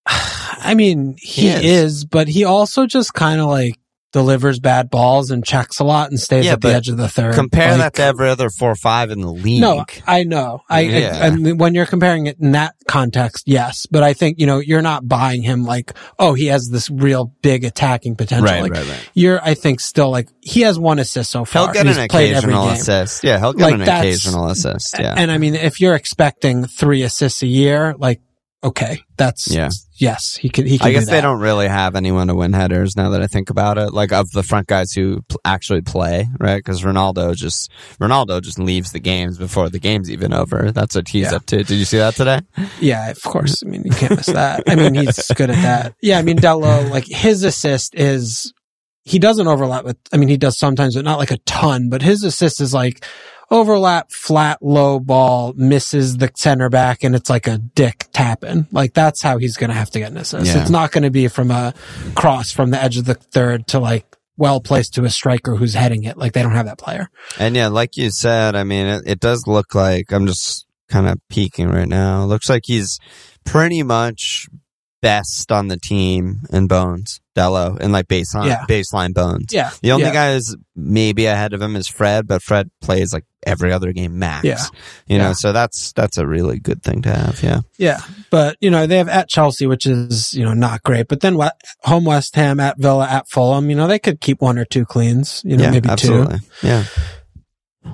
I 0.58 0.74
mean, 0.76 1.16
he, 1.20 1.44
He 1.44 1.48
is. 1.50 1.64
is. 1.64 2.06
but 2.06 2.28
he 2.28 2.44
also 2.44 2.86
just 2.86 3.14
kind 3.14 3.40
of 3.42 3.48
like 3.48 3.76
delivers 4.14 4.58
bad 4.60 4.90
balls 4.90 5.32
and 5.32 5.46
checks 5.46 5.80
a 5.80 5.84
lot 5.84 6.10
and 6.10 6.20
stays 6.20 6.46
Yeah, 6.46 6.54
at 6.54 6.62
the 6.62 6.74
edge 6.74 6.88
of 6.88 6.96
the 6.96 7.10
third. 7.10 7.36
Compare 7.36 7.72
Like, 7.72 7.80
that 7.80 7.94
to 7.96 8.04
every 8.04 8.30
other 8.30 8.50
four 8.50 8.72
or 8.72 8.76
five 8.76 9.12
in 9.12 9.20
the 9.20 9.32
league. 9.32 9.60
No, 9.62 9.84
I 10.08 10.24
know. 10.24 10.62
I, 10.70 10.80
Yeah. 10.82 11.20
I, 11.22 11.28
I 11.28 11.30
mean, 11.32 11.58
when 11.58 11.76
you're 11.76 11.86
comparing 11.86 12.26
it 12.26 12.40
in 12.40 12.54
that 12.54 12.74
context, 12.88 13.44
yes. 13.48 13.86
But 13.92 14.04
I 14.04 14.14
think, 14.14 14.40
you 14.40 14.48
know, 14.48 14.60
you're 14.60 14.82
not 14.82 15.08
buying 15.08 15.44
him 15.44 15.66
like, 15.66 15.92
oh, 16.18 16.34
he 16.34 16.46
has 16.48 16.70
this 16.70 16.90
real 16.90 17.34
big 17.42 17.66
attacking 17.66 18.16
potential. 18.16 18.46
right, 18.46 18.62
like, 18.64 18.72
right, 18.72 18.88
right. 18.88 19.10
You're, 19.14 19.44
I 19.44 19.54
think, 19.56 19.82
still 19.82 20.10
like, 20.10 20.30
he 20.42 20.62
has 20.62 20.80
one 20.80 21.00
assist 21.00 21.30
so 21.30 21.44
far. 21.44 21.66
He'll 21.66 21.74
get 21.74 21.86
He's 21.86 21.98
an 21.98 22.04
occasional 22.04 22.70
assist. 22.70 23.24
Yeah, 23.26 23.40
he'll 23.40 23.54
get 23.54 23.64
Like, 23.64 23.74
an 23.76 23.82
occasional 23.82 24.48
assist. 24.48 24.96
Yeah. 24.98 25.14
And 25.16 25.30
I 25.30 25.38
mean, 25.38 25.54
if 25.54 25.82
you're 25.82 25.96
expecting 25.96 26.66
three 26.66 27.04
assists 27.04 27.44
a 27.44 27.48
year, 27.48 27.94
like, 27.98 28.22
okay, 28.68 29.00
that's 29.18 29.48
Yeah. 29.50 29.70
yes, 30.00 30.36
he 30.36 30.50
can. 30.50 30.66
He 30.66 30.78
can. 30.78 30.88
I 30.88 30.92
guess 30.92 31.08
they 31.10 31.22
don't 31.22 31.40
really 31.40 31.68
have 31.68 31.96
anyone 31.96 32.28
to 32.28 32.36
win 32.36 32.54
headers 32.54 32.96
now 32.96 33.10
that 33.12 33.22
I 33.22 33.28
think 33.28 33.50
about 33.50 33.78
it. 33.78 33.94
Like 33.94 34.12
of 34.12 34.30
the 34.32 34.44
front 34.44 34.68
guys 34.68 34.92
who 34.94 35.22
pl- 35.30 35.40
actually 35.46 35.82
play, 35.82 36.28
right? 36.40 36.58
Because 36.58 36.82
Ronaldo 36.84 37.36
just 37.36 37.72
Ronaldo 38.00 38.42
just 38.42 38.60
leaves 38.60 38.92
the 38.92 39.00
games 39.00 39.38
before 39.38 39.70
the 39.70 39.80
game's 39.80 40.10
even 40.12 40.34
over. 40.34 40.72
That's 40.72 40.96
what 40.96 41.08
he's 41.10 41.32
Yeah. 41.32 41.38
up 41.38 41.46
to. 41.48 41.58
Did 41.64 41.78
you 41.78 41.86
see 41.86 41.98
that 41.98 42.16
today? 42.16 42.42
Yeah, 42.80 43.10
of 43.10 43.22
course. 43.24 43.64
I 43.66 43.70
mean, 43.70 43.84
you 43.86 43.92
can't 43.92 44.16
miss 44.16 44.28
that. 44.28 44.64
I 44.68 44.76
mean, 44.76 44.94
he's 44.94 45.26
good 45.36 45.50
at 45.50 45.62
that. 45.62 45.94
Yeah, 46.02 46.20
I 46.20 46.22
mean, 46.22 46.38
Dalot, 46.38 46.90
like 46.92 47.06
his 47.08 47.44
assist 47.44 47.96
is, 47.96 48.54
he 49.04 49.20
doesn't 49.20 49.48
overlap 49.48 49.86
with, 49.86 49.98
I 50.12 50.18
mean, 50.18 50.28
he 50.30 50.38
does 50.38 50.58
sometimes, 50.58 50.96
but 50.96 51.06
not 51.06 51.18
like 51.18 51.32
a 51.32 51.38
ton, 51.46 51.90
but 51.90 52.02
his 52.02 52.24
assist 52.24 52.60
is 52.62 52.74
like 52.74 53.06
overlap, 53.50 54.12
flat, 54.12 54.62
low 54.62 55.00
ball, 55.00 55.54
misses 55.56 56.18
the 56.18 56.32
center 56.36 56.70
back, 56.70 57.04
and 57.04 57.16
it's 57.16 57.30
like 57.30 57.48
a 57.48 57.58
dick 57.58 58.06
tapping. 58.12 58.68
Like 58.72 58.94
that's 58.94 59.22
how 59.22 59.38
he's 59.38 59.58
going 59.58 59.70
to 59.70 59.76
have 59.76 59.90
to 59.92 60.00
get 60.00 60.12
an 60.12 60.18
assist. 60.18 60.48
Yeah. 60.48 60.62
It's 60.62 60.70
not 60.70 60.92
going 60.92 61.04
to 61.04 61.12
be 61.12 61.28
from 61.28 61.52
a 61.52 61.74
cross 62.16 62.52
from 62.52 62.72
the 62.72 62.82
edge 62.82 62.98
of 62.98 63.06
the 63.06 63.16
third 63.16 63.68
to 63.68 63.80
like 63.80 64.06
well 64.38 64.62
placed 64.62 64.94
to 64.94 65.04
a 65.04 65.10
striker 65.10 65.56
who's 65.56 65.74
heading 65.74 66.04
it. 66.04 66.18
Like 66.18 66.34
they 66.34 66.44
don't 66.44 66.52
have 66.54 66.68
that 66.68 66.78
player. 66.78 67.10
And 67.40 67.56
yeah, 67.56 67.68
like 67.68 67.98
you 67.98 68.12
said, 68.12 68.56
I 68.56 68.64
mean, 68.64 68.86
it, 68.86 69.04
it 69.06 69.20
does 69.20 69.48
look 69.48 69.74
like 69.74 70.12
I'm 70.12 70.28
just 70.28 70.66
kind 70.90 71.08
of 71.08 71.20
peeking 71.30 71.70
right 71.70 71.88
now. 71.88 72.24
It 72.24 72.28
looks 72.28 72.50
like 72.50 72.64
he's 72.66 73.00
pretty 73.46 73.84
much 73.84 74.48
best 75.08 75.54
on 75.54 75.70
the 75.70 75.78
team 75.78 76.42
in 76.52 76.68
bones, 76.68 77.22
Dalot, 77.34 77.80
and 77.80 77.94
like 77.94 78.10
baseline 78.10 78.48
Yeah. 78.48 78.66
baseline 78.68 79.14
bones. 79.14 79.54
Yeah. 79.54 79.72
The 79.82 79.94
only 79.94 80.08
yeah. 80.08 80.14
guy 80.14 80.34
who's 80.34 80.54
maybe 80.76 81.28
ahead 81.28 81.54
of 81.54 81.62
him 81.62 81.78
is 81.78 81.88
Fred, 81.88 82.28
but 82.28 82.42
Fred 82.44 82.70
plays 82.82 83.14
like 83.14 83.24
every 83.46 83.72
other 83.72 83.94
game 83.94 84.20
max. 84.20 84.44
Yeah. 84.44 84.58
You 85.08 85.18
know, 85.18 85.28
Yeah. 85.28 85.34
so 85.34 85.54
that's 85.54 85.94
that's 85.94 86.18
a 86.18 86.28
really 86.28 86.60
good 86.60 86.84
thing 86.84 87.04
to 87.04 87.10
have. 87.10 87.42
Yeah. 87.42 87.62
Yeah, 87.78 88.00
but 88.30 88.58
you 88.60 88.70
know 88.70 88.86
they 88.86 88.98
have 88.98 89.08
at 89.08 89.30
Chelsea, 89.30 89.66
which 89.66 89.86
is 89.86 90.34
you 90.34 90.44
know 90.44 90.54
not 90.54 90.84
great. 90.84 91.08
But 91.08 91.22
then 91.22 91.38
what? 91.38 91.56
Home 91.84 92.04
West 92.04 92.36
Ham, 92.36 92.60
at 92.60 92.78
Villa, 92.78 93.08
at 93.08 93.30
Fulham. 93.30 93.70
You 93.70 93.78
know 93.78 93.88
they 93.88 94.00
could 94.00 94.20
keep 94.20 94.42
one 94.42 94.58
or 94.60 94.66
two 94.66 94.84
cleans. 94.84 95.42
You 95.46 95.56
know 95.56 95.64
yeah, 95.64 95.72
maybe 95.72 95.88
absolutely. 95.88 96.40
Yeah. 96.62 96.84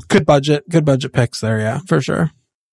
Good 0.08 0.26
budget, 0.26 0.68
good 0.68 0.84
budget 0.86 1.14
picks 1.14 1.42
there. 1.42 1.60
Yeah, 1.60 1.80
for 1.88 2.02
sure. 2.02 2.32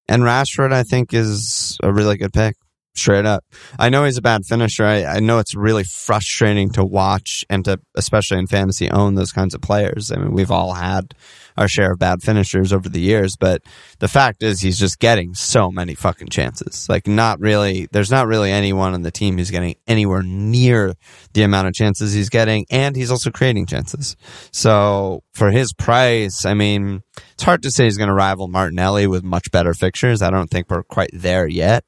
And 0.09 0.22
Rashford, 0.22 0.72
I 0.72 0.82
think, 0.82 1.12
is 1.12 1.76
a 1.82 1.93
really 1.93 2.16
good 2.16 2.32
pick. 2.32 2.57
Straight 2.95 3.24
up. 3.24 3.45
I 3.78 3.88
know 3.88 4.05
he's 4.05 4.16
a 4.16 4.22
bad 4.22 4.45
finisher. 4.45 4.84
I, 4.84 5.05
I 5.05 5.20
know 5.20 5.38
it's 5.38 5.55
really 5.55 5.84
frustrating 5.84 6.70
to 6.70 6.84
watch 6.84 7.45
and 7.49 7.64
to, 7.64 7.80
especially 7.95 8.38
in 8.38 8.49
fantasy, 8.49 8.91
own 8.91 9.14
those 9.14 9.32
kinds 9.32 9.55
of 9.55 9.61
players. 9.61 10.11
I 10.11 10.16
mean, 10.16 10.32
we've 10.32 10.51
all 10.51 10.74
had 10.74 11.14
our 11.57 11.68
share 11.68 11.92
of 11.92 11.98
bad 11.98 12.22
finishers 12.22 12.72
over 12.72 12.88
the 12.88 13.01
years, 13.01 13.36
but 13.36 13.62
the 13.98 14.09
fact 14.09 14.42
is 14.42 14.61
he's 14.61 14.78
just 14.78 14.98
getting 14.98 15.34
so 15.34 15.70
many 15.70 15.94
fucking 15.94 16.28
chances. 16.28 16.88
Like, 16.88 17.07
not 17.07 17.40
really, 17.40 17.88
there's 17.92 18.11
not 18.11 18.26
really 18.26 18.51
anyone 18.51 18.94
on 18.94 19.03
the 19.03 19.11
team 19.11 19.38
who's 19.38 19.51
getting 19.51 19.76
anywhere 19.86 20.22
near 20.22 20.94
the 21.32 21.42
amount 21.42 21.68
of 21.68 21.74
chances 21.74 22.12
he's 22.12 22.28
getting, 22.28 22.66
and 22.70 22.96
he's 22.96 23.11
also 23.11 23.30
creating 23.30 23.66
chances. 23.66 24.16
So, 24.53 25.22
for 25.34 25.51
his 25.51 25.72
price, 25.72 26.44
I 26.44 26.55
mean, 26.55 27.03
it's 27.32 27.42
hard 27.42 27.62
to 27.62 27.70
say 27.70 27.84
he's 27.84 27.98
going 27.98 28.09
to 28.09 28.14
rival 28.14 28.48
Martinelli 28.48 29.07
with 29.07 29.24
much 29.24 29.51
better 29.51 29.74
fixtures. 29.74 30.22
I 30.22 30.30
don't 30.30 30.51
think 30.51 30.70
we're 30.70 30.82
quite 30.82 31.11
there 31.12 31.46
yet, 31.46 31.84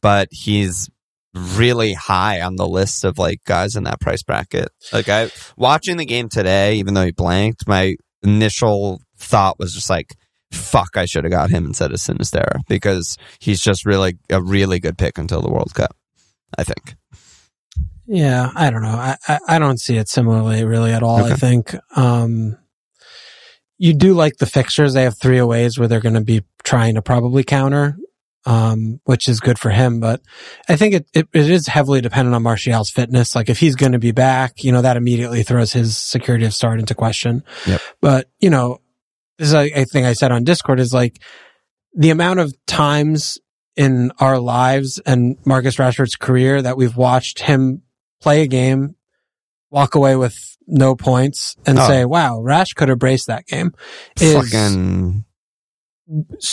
but 0.00 0.28
he's 0.30 0.88
really 1.34 1.92
high 1.92 2.40
on 2.40 2.56
the 2.56 2.66
list 2.66 3.04
of 3.04 3.18
like 3.18 3.42
guys 3.44 3.76
in 3.76 3.84
that 3.84 4.00
price 4.00 4.22
bracket. 4.22 4.68
Like 4.92 5.08
I 5.08 5.30
watching 5.56 5.96
the 5.96 6.04
game 6.04 6.28
today, 6.28 6.74
even 6.76 6.94
though 6.94 7.04
he 7.04 7.12
blanked, 7.12 7.68
my 7.68 7.96
initial 8.22 9.00
thought 9.16 9.58
was 9.58 9.74
just 9.74 9.90
like, 9.90 10.14
fuck, 10.50 10.96
I 10.96 11.04
should 11.04 11.24
have 11.24 11.32
got 11.32 11.50
him 11.50 11.66
instead 11.66 11.92
of 11.92 11.98
Sinisterra 11.98 12.60
because 12.68 13.16
he's 13.38 13.60
just 13.60 13.86
really 13.86 14.18
a 14.30 14.42
really 14.42 14.80
good 14.80 14.98
pick 14.98 15.18
until 15.18 15.42
the 15.42 15.50
World 15.50 15.74
Cup. 15.74 15.96
I 16.58 16.64
think. 16.64 16.96
Yeah, 18.06 18.50
I 18.56 18.70
don't 18.70 18.82
know. 18.82 18.88
I 18.88 19.16
I, 19.28 19.38
I 19.46 19.58
don't 19.58 19.80
see 19.80 19.96
it 19.96 20.08
similarly 20.08 20.64
really 20.64 20.92
at 20.92 21.02
all. 21.02 21.24
I 21.24 21.34
think 21.34 21.76
um, 21.96 22.58
you 23.78 23.94
do 23.94 24.14
like 24.14 24.38
the 24.38 24.46
fixtures. 24.46 24.94
They 24.94 25.04
have 25.04 25.16
three 25.16 25.38
aways 25.38 25.78
where 25.78 25.86
they're 25.86 26.00
going 26.00 26.14
to 26.14 26.20
be 26.20 26.42
trying 26.64 26.96
to 26.96 27.02
probably 27.02 27.44
counter. 27.44 27.96
Um, 28.46 29.00
which 29.04 29.28
is 29.28 29.38
good 29.38 29.58
for 29.58 29.68
him, 29.68 30.00
but 30.00 30.22
I 30.66 30.76
think 30.76 30.94
it, 30.94 31.06
it, 31.12 31.28
it 31.34 31.50
is 31.50 31.66
heavily 31.66 32.00
dependent 32.00 32.34
on 32.34 32.42
Martial's 32.42 32.88
fitness. 32.90 33.34
Like 33.36 33.50
if 33.50 33.58
he's 33.58 33.76
going 33.76 33.92
to 33.92 33.98
be 33.98 34.12
back, 34.12 34.64
you 34.64 34.72
know, 34.72 34.80
that 34.80 34.96
immediately 34.96 35.42
throws 35.42 35.74
his 35.74 35.94
security 35.98 36.46
of 36.46 36.54
start 36.54 36.80
into 36.80 36.94
question. 36.94 37.44
Yep. 37.66 37.80
But, 38.00 38.30
you 38.40 38.48
know, 38.48 38.78
this 39.38 39.48
is 39.48 39.54
a, 39.54 39.80
a 39.80 39.84
thing 39.84 40.06
I 40.06 40.14
said 40.14 40.32
on 40.32 40.44
Discord 40.44 40.80
is 40.80 40.94
like 40.94 41.20
the 41.92 42.08
amount 42.08 42.40
of 42.40 42.54
times 42.66 43.38
in 43.76 44.10
our 44.20 44.38
lives 44.38 44.98
and 45.04 45.36
Marcus 45.44 45.76
Rashford's 45.76 46.16
career 46.16 46.62
that 46.62 46.78
we've 46.78 46.96
watched 46.96 47.40
him 47.40 47.82
play 48.22 48.40
a 48.40 48.46
game, 48.46 48.94
walk 49.70 49.94
away 49.94 50.16
with 50.16 50.56
no 50.66 50.94
points 50.96 51.56
and 51.66 51.78
Oh. 51.78 51.86
say, 51.86 52.06
wow, 52.06 52.40
Rash 52.40 52.72
could 52.72 52.88
have 52.88 52.98
braced 52.98 53.26
that 53.26 53.44
game. 53.46 53.72
Is 54.18 54.50
Fucking 54.50 55.26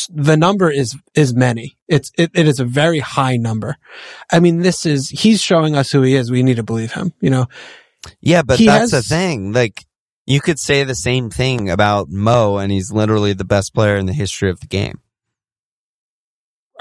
the 0.09 0.37
number 0.37 0.69
is, 0.69 0.95
is 1.15 1.33
many. 1.33 1.77
It's, 1.87 2.11
it, 2.17 2.31
it 2.33 2.47
is 2.47 2.59
a 2.59 2.65
very 2.65 2.99
high 2.99 3.37
number. 3.37 3.77
I 4.31 4.39
mean, 4.39 4.59
this 4.59 4.85
is, 4.85 5.09
he's 5.09 5.41
showing 5.41 5.75
us 5.75 5.91
who 5.91 6.01
he 6.01 6.15
is. 6.15 6.29
We 6.29 6.43
need 6.43 6.57
to 6.57 6.63
believe 6.63 6.93
him, 6.93 7.13
you 7.19 7.29
know? 7.29 7.47
Yeah, 8.21 8.43
but 8.43 8.59
He 8.59 8.65
that's 8.65 8.91
the 8.91 9.01
thing. 9.01 9.51
Like, 9.53 9.85
you 10.25 10.41
could 10.41 10.59
say 10.59 10.83
the 10.83 10.95
same 10.95 11.29
thing 11.29 11.69
about 11.69 12.09
Mo, 12.09 12.57
and 12.57 12.71
he's 12.71 12.91
literally 12.91 13.33
the 13.33 13.45
best 13.45 13.73
player 13.73 13.95
in 13.95 14.05
the 14.05 14.13
history 14.13 14.49
of 14.49 14.59
the 14.59 14.67
game. 14.67 14.99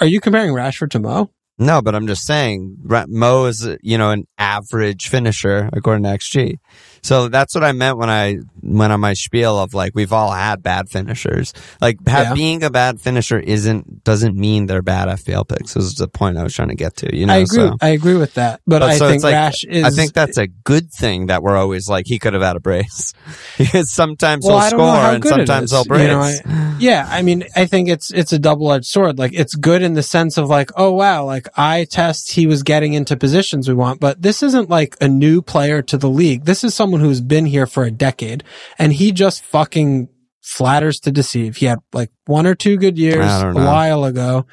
Are 0.00 0.06
you 0.06 0.20
comparing 0.20 0.52
Rashford 0.52 0.90
to 0.90 0.98
Mo? 0.98 1.30
No, 1.58 1.80
but 1.80 1.94
I'm 1.94 2.06
just 2.06 2.26
saying, 2.26 2.76
Mo 3.08 3.46
is, 3.46 3.66
you 3.80 3.96
know, 3.96 4.10
an 4.10 4.26
average 4.36 5.08
finisher 5.08 5.70
according 5.72 6.02
to 6.02 6.10
XG. 6.10 6.58
So 7.07 7.28
that's 7.28 7.54
what 7.54 7.62
I 7.62 7.70
meant 7.72 7.98
when 7.98 8.11
I 8.11 8.38
went 8.62 8.92
on 8.92 8.98
my 9.00 9.14
spiel 9.14 9.57
of 9.59 9.74
like, 9.74 9.92
we've 9.94 10.12
all 10.12 10.32
had 10.32 10.61
bad 10.62 10.88
finishers. 10.88 11.52
Like, 11.80 11.98
ha- 12.09 12.22
Yeah. 12.22 12.34
being 12.34 12.64
a 12.64 12.70
bad 12.70 13.00
finisher 13.00 13.38
isn't, 13.38 14.02
doesn't 14.02 14.36
mean 14.36 14.66
they're 14.66 14.82
bad 14.82 15.09
FPL 15.09 15.46
picks. 15.46 15.74
This 15.74 15.84
is 15.84 15.94
the 15.94 16.09
point 16.09 16.36
I 16.36 16.42
was 16.42 16.52
trying 16.52 16.68
to 16.70 16.74
get 16.74 16.96
to, 16.96 17.16
you 17.16 17.26
know? 17.26 17.34
I 17.34 17.36
agree. 17.38 17.57
So, 17.68 17.76
I 17.80 17.88
agree 17.90 18.16
with 18.16 18.34
that. 18.34 18.61
But, 18.66 18.80
But 18.80 18.90
I 18.90 18.98
so 18.98 19.09
think 19.09 19.22
like- 19.22 19.34
Rash 19.34 19.62
is. 19.64 19.84
I 19.84 19.90
think 19.90 20.14
that's 20.14 20.36
a 20.36 20.48
good 20.48 20.90
thing 20.90 21.26
that 21.26 21.44
we're 21.44 21.57
always 21.57 21.88
like, 21.88 22.07
he 22.09 22.18
could 22.18 22.32
have 22.34 22.42
had 22.42 22.57
a 22.57 22.61
brace. 22.61 23.14
because 23.59 23.90
sometimes 23.92 24.44
Well, 24.44 24.59
he'll 24.59 24.66
I 24.66 24.70
don't 24.70 24.78
know 24.80 24.86
score 24.96 25.14
and 25.14 25.24
sometimes 25.46 25.70
he'll 25.70 25.84
brace. 25.84 26.02
You 26.02 26.09
know, 26.09 26.20
I- 26.20 26.76
yeah. 26.80 27.07
I 27.09 27.22
mean, 27.22 27.44
I 27.54 27.66
think 27.66 27.88
it's, 27.88 28.11
it's 28.11 28.32
a 28.32 28.38
double 28.40 28.72
edged 28.72 28.86
sword. 28.86 29.16
Like 29.18 29.32
it's 29.32 29.54
good 29.54 29.82
in 29.82 29.94
the 29.94 30.02
sense 30.02 30.38
of 30.38 30.48
like, 30.48 30.70
oh 30.76 30.90
wow, 30.90 31.24
like 31.24 31.46
I 31.57 31.84
test 31.84 32.32
he 32.32 32.48
was 32.48 32.64
getting 32.64 32.94
into 32.94 33.16
positions 33.16 33.68
we 33.68 33.74
want, 33.74 34.00
but 34.00 34.20
this 34.20 34.42
isn't 34.42 34.68
like 34.68 34.96
a 35.00 35.07
new 35.09 35.40
player 35.40 35.82
to 35.82 35.96
the 35.96 36.11
league. 36.11 36.44
This 36.44 36.64
is 36.64 36.74
someone 36.74 36.95
who's 37.01 37.20
been 37.20 37.47
here 37.47 37.66
for 37.66 37.84
a 37.84 37.90
decade 37.90 38.44
and 38.78 38.92
he 38.92 39.12
just 39.12 39.44
fucking 39.44 40.09
flatters 40.47 41.01
to 41.01 41.11
deceive. 41.11 41.57
He 41.57 41.66
had 41.66 41.80
like 41.92 42.11
one 42.26 42.47
or 42.47 42.55
two 42.55 42.76
good 42.76 42.97
years 42.97 43.26
a 43.26 43.53
while 43.53 44.05
ago. 44.05 44.47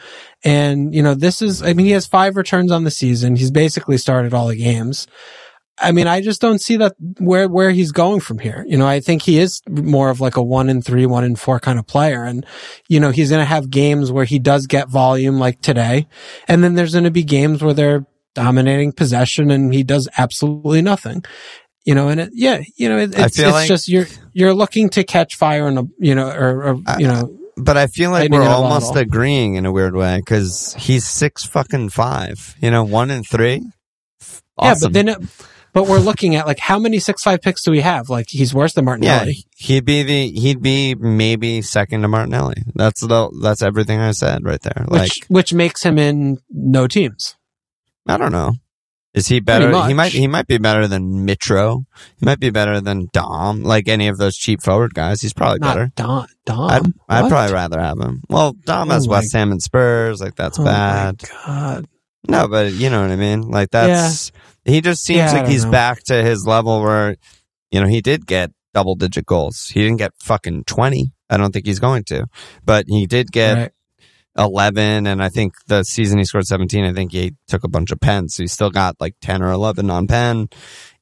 And, 0.44 0.94
you 0.94 1.04
know, 1.04 1.14
this 1.14 1.40
is, 1.44 1.62
I 1.62 1.74
mean, 1.74 1.86
he 1.86 1.92
has 1.92 2.08
five 2.08 2.36
returns 2.36 2.72
on 2.72 2.84
the 2.84 2.90
season. 2.90 3.36
He's 3.36 3.52
basically 3.52 4.00
started 4.00 4.34
all 4.34 4.48
the 4.48 4.56
games. 4.56 5.06
I 5.78 5.92
mean, 5.92 6.08
I 6.08 6.22
just 6.22 6.42
don't 6.42 6.60
see 6.60 6.78
that 6.78 6.96
where, 7.20 7.48
where 7.48 7.70
he's 7.70 7.92
going 7.92 8.22
from 8.22 8.40
here. 8.40 8.66
You 8.68 8.76
know, 8.76 8.88
I 8.88 9.02
think 9.02 9.22
he 9.22 9.38
is 9.38 9.62
more 9.70 10.10
of 10.10 10.20
like 10.20 10.36
a 10.36 10.42
one 10.42 10.68
in 10.68 10.82
three, 10.82 11.06
one 11.06 11.24
in 11.24 11.36
four 11.36 11.60
kind 11.60 11.78
of 11.78 11.86
player. 11.86 12.24
And, 12.24 12.44
you 12.88 13.00
know, 13.00 13.12
he's 13.12 13.30
going 13.30 13.42
to 13.42 13.46
have 13.46 13.70
games 13.70 14.12
where 14.12 14.26
he 14.26 14.40
does 14.40 14.66
get 14.66 14.90
volume 14.90 15.38
like 15.38 15.62
today. 15.62 16.08
And 16.48 16.64
then 16.64 16.74
there's 16.74 16.94
going 16.94 17.04
to 17.04 17.12
be 17.12 17.24
games 17.24 17.64
where 17.64 17.74
they're 17.76 18.08
dominating 18.34 18.92
possession 18.92 19.52
and 19.52 19.74
he 19.74 19.84
does 19.84 20.10
absolutely 20.18 20.82
nothing. 20.82 21.24
You 21.86 21.96
know, 21.96 22.08
and 22.08 22.20
it, 22.22 22.30
yeah, 22.34 22.62
you 22.78 22.88
know, 22.88 22.98
it, 22.98 23.18
it's, 23.18 23.38
it's 23.38 23.52
like- 23.52 23.68
just 23.68 23.88
you're, 23.90 24.08
you're 24.32 24.54
looking 24.54 24.90
to 24.92 25.04
catch 25.04 25.36
fire 25.36 25.68
in 25.68 25.78
a, 25.78 25.84
you 26.00 26.16
know, 26.16 26.30
or, 26.30 26.64
or 26.64 26.82
you 26.98 27.08
know, 27.08 27.38
But 27.58 27.78
I 27.78 27.88
feel 27.88 28.10
like 28.12 28.32
we're 28.32 28.42
almost 28.42 28.96
agreeing 28.96 29.56
in 29.56 29.66
a 29.66 29.72
weird 29.72 29.96
way 29.96 30.18
because 30.20 30.74
he's 30.80 31.06
six 31.08 31.44
fucking 31.46 31.90
five. 31.90 32.56
You 32.62 32.72
know, 32.72 32.84
one 32.84 33.12
and 33.12 33.28
three. 33.28 33.64
yeah, 34.62 34.76
but 34.82 34.94
then, 34.94 35.10
it, 35.10 35.18
but 35.74 35.88
we're 35.88 36.00
looking 36.00 36.36
at 36.36 36.46
like 36.46 36.60
how 36.60 36.80
many 36.80 37.00
six 37.00 37.24
five 37.24 37.42
picks 37.42 37.64
do 37.64 37.72
we 37.72 37.82
have? 37.82 38.10
Like 38.10 38.28
he's 38.30 38.54
worse 38.54 38.74
than 38.74 38.86
yeah, 38.86 38.92
Martinelli. 38.92 39.46
he'd 39.58 39.86
be 39.86 40.04
the 40.04 40.30
he'd 40.32 40.62
be 40.62 40.96
maybe 40.96 41.62
second 41.64 42.04
to 42.04 42.08
Martinelli. 42.08 42.64
That's 42.76 43.02
the 43.02 43.30
that's 43.42 43.62
everything 43.62 44.00
I 44.00 44.12
said 44.12 44.46
right 44.46 44.62
there. 44.62 44.86
Like 44.88 45.02
which 45.02 45.20
which 45.28 45.54
makes 45.54 45.84
him 45.84 45.98
in 45.98 46.38
no 46.50 46.88
teams. 46.88 47.36
I 48.08 48.18
don't 48.18 48.32
know. 48.32 48.54
Is 49.14 49.28
he 49.28 49.40
better? 49.40 49.70
He 49.88 49.94
might 49.94 50.12
he 50.12 50.28
might 50.28 50.48
be 50.48 50.58
better 50.58 50.88
than 50.88 51.26
Mitro. 51.28 51.86
He 52.18 52.26
might 52.26 52.40
be 52.40 52.50
better 52.50 52.82
than 52.82 53.10
Dom. 53.14 53.62
Like 53.64 53.88
any 53.88 54.08
of 54.08 54.18
those 54.18 54.36
cheap 54.36 54.64
forward 54.64 54.96
guys. 54.96 55.22
He's 55.22 55.34
probably 55.34 55.60
Not 55.60 55.76
better. 55.76 55.92
Dom. 55.96 56.26
Dom. 56.46 56.70
I'd, 56.70 56.86
I'd 57.10 57.30
probably 57.30 57.54
rather 57.54 57.80
have 57.80 58.00
him. 58.00 58.24
Well, 58.28 58.54
Dom 58.66 58.90
has 58.90 59.06
Oh 59.06 59.10
my- 59.12 59.18
West 59.18 59.34
Ham 59.34 59.52
and 59.52 59.62
Spurs. 59.62 60.20
Like 60.20 60.36
that's 60.36 60.58
Oh 60.58 60.64
my 60.64 60.72
bad. 60.72 61.22
God. 61.46 61.88
No, 62.28 62.48
but 62.48 62.72
you 62.74 62.90
know 62.90 63.02
what 63.02 63.12
I 63.12 63.16
mean. 63.16 63.42
Like 63.50 63.70
that's 63.70 64.32
he 64.66 64.82
just 64.82 65.04
seems 65.04 65.18
Yeah, 65.18 65.34
like 65.42 65.48
he's 65.48 65.66
know. 65.66 65.72
back 65.72 66.02
to 66.06 66.24
his 66.24 66.48
level 66.48 66.82
where 66.82 67.16
you 67.70 67.82
know 67.82 67.88
he 67.88 68.02
did 68.02 68.26
get 68.26 68.50
double 68.74 68.96
digit 68.96 69.28
goals. 69.28 69.68
He 69.68 69.82
didn't 69.84 69.98
get 69.98 70.14
fucking 70.24 70.64
twenty. 70.64 71.12
I 71.30 71.38
don't 71.38 71.52
think 71.52 71.66
he's 71.68 71.80
going 71.80 72.04
to, 72.06 72.26
but 72.66 72.86
he 72.88 73.06
did 73.08 73.32
get 73.32 73.58
Right. 73.58 73.72
11, 74.38 75.06
and 75.08 75.22
I 75.24 75.30
think 75.30 75.54
the 75.68 75.84
season 75.84 76.18
he 76.20 76.26
scored 76.26 76.46
17, 76.48 76.84
I 76.86 76.94
think 76.94 77.12
he 77.12 77.34
took 77.48 77.64
a 77.64 77.70
bunch 77.70 77.92
of 77.92 78.00
pens. 78.00 78.36
So 78.36 78.44
he 78.44 78.48
still 78.48 78.70
got 78.72 78.96
like 79.00 79.16
10 79.22 79.42
or 79.44 79.52
11 79.52 79.90
on 79.90 80.08
pen, 80.08 80.48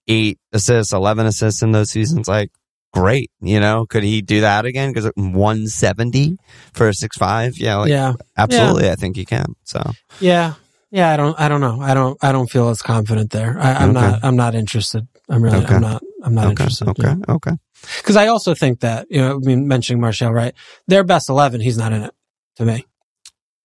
eight 0.07 0.37
assists, 0.51 0.91
11 0.93 1.25
assists 1.25 1.61
in 1.61 1.71
those 1.71 1.91
seasons. 1.91 2.27
Like, 2.27 2.51
great. 2.93 3.31
You 3.39 3.59
know, 3.59 3.85
could 3.85 4.03
he 4.03 4.21
do 4.21 4.41
that 4.41 4.65
again? 4.65 4.91
Because 4.91 5.09
170 5.15 6.37
for 6.73 6.89
a 6.89 6.93
six 6.93 7.17
five, 7.17 7.57
yeah, 7.57 7.77
like, 7.77 7.89
yeah, 7.89 8.13
absolutely. 8.37 8.89
I 8.89 8.95
think 8.95 9.15
he 9.15 9.25
can. 9.25 9.55
So 9.63 9.81
yeah, 10.19 10.55
yeah. 10.91 11.09
I 11.11 11.17
don't, 11.17 11.39
I 11.39 11.47
don't 11.47 11.61
know. 11.61 11.79
I 11.81 11.93
don't, 11.93 12.17
I 12.21 12.31
don't 12.33 12.49
feel 12.49 12.67
as 12.69 12.81
confident 12.81 13.31
there. 13.31 13.57
I, 13.59 13.73
I'm 13.75 13.91
Okay. 13.95 14.01
not, 14.01 14.19
I'm 14.23 14.35
not 14.35 14.55
interested. 14.55 15.07
I'm 15.29 15.41
really, 15.41 15.63
Okay. 15.63 15.75
I'm 15.75 15.81
not, 15.81 16.03
I'm 16.23 16.35
not 16.35 16.45
okay, 16.47 16.51
interested. 16.63 16.89
okay, 16.89 17.15
okay. 17.29 17.51
Because 17.97 18.17
I 18.17 18.27
also 18.27 18.53
think 18.53 18.81
that 18.81 19.07
you 19.09 19.21
know, 19.21 19.35
I 19.35 19.37
mean, 19.39 19.67
mentioning 19.67 20.01
Martial, 20.01 20.31
right? 20.31 20.53
Their 20.87 21.03
best 21.03 21.29
eleven, 21.29 21.61
he's 21.61 21.77
not 21.77 21.93
in 21.93 22.03
it 22.03 22.13
to 22.57 22.65
me. 22.65 22.85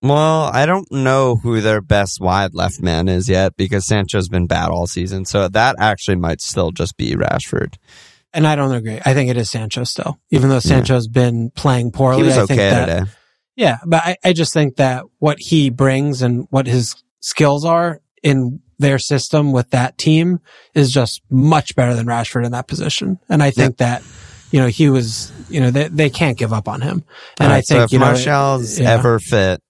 Well, 0.03 0.51
I 0.53 0.67
don't 0.67 0.91
know 0.93 1.37
who 1.37 1.61
their 1.61 1.81
best 1.81 2.21
wide 2.21 2.55
left 2.55 2.81
man 2.81 3.09
is 3.09 3.29
yet 3.29 3.57
because 3.57 3.87
Sancho's 3.87 4.29
been 4.29 4.47
bad 4.47 4.69
all 4.69 4.87
season. 4.87 5.25
So 5.25 5.49
that 5.49 5.77
actually 5.79 6.17
might 6.17 6.41
still 6.41 6.71
just 6.71 6.97
be 6.97 7.15
Rashford. 7.15 7.77
And 8.33 8.47
I 8.47 8.57
don't 8.57 8.73
agree. 8.73 9.01
I 9.05 9.15
think 9.15 9.31
it 9.31 9.39
is 9.39 9.51
Sancho 9.51 9.85
still, 9.85 10.19
even 10.31 10.51
though 10.51 10.59
Sancho's 10.59 11.09
been 11.09 11.51
playing 11.51 11.93
poorly. 11.93 12.19
He 12.19 12.23
was 12.25 12.37
I 12.37 12.47
think 12.47 12.61
okay 12.61 12.71
that, 12.71 12.87
today. 12.87 13.11
Yeah, 13.57 13.79
but 13.87 14.05
I, 14.05 14.17
I 14.23 14.33
just 14.35 14.53
think 14.53 14.77
that 14.77 15.05
what 15.19 15.39
he 15.39 15.71
brings 15.71 16.21
and 16.21 16.47
what 16.51 16.67
his 16.67 17.03
skills 17.21 17.65
are 17.65 18.03
in 18.23 18.61
their 18.79 18.99
system 18.99 19.53
with 19.53 19.71
that 19.71 19.97
team 19.97 20.41
is 20.75 20.93
just 20.93 21.23
much 21.31 21.75
better 21.75 21.95
than 21.95 22.07
Rashford 22.07 22.45
in 22.45 22.53
that 22.53 22.69
position. 22.69 23.19
And 23.31 23.43
I 23.43 23.51
think 23.51 23.79
that, 23.79 24.03
you 24.51 24.61
know, 24.61 24.67
he 24.67 24.91
was, 24.91 25.33
you 25.49 25.61
know, 25.61 25.71
they, 25.71 25.89
they 25.89 26.11
can't 26.11 26.37
give 26.37 26.53
up 26.53 26.69
on 26.69 26.83
him. 26.83 27.05
And 27.41 27.51
All 27.51 27.59
I 27.59 27.63
think, 27.63 27.79
so 27.79 27.83
if 27.85 27.93
you 27.93 27.99
know, 27.99 28.07
Martial's 28.07 28.79
yeah. 28.79 28.93
ever 28.93 29.19
fit, 29.19 29.63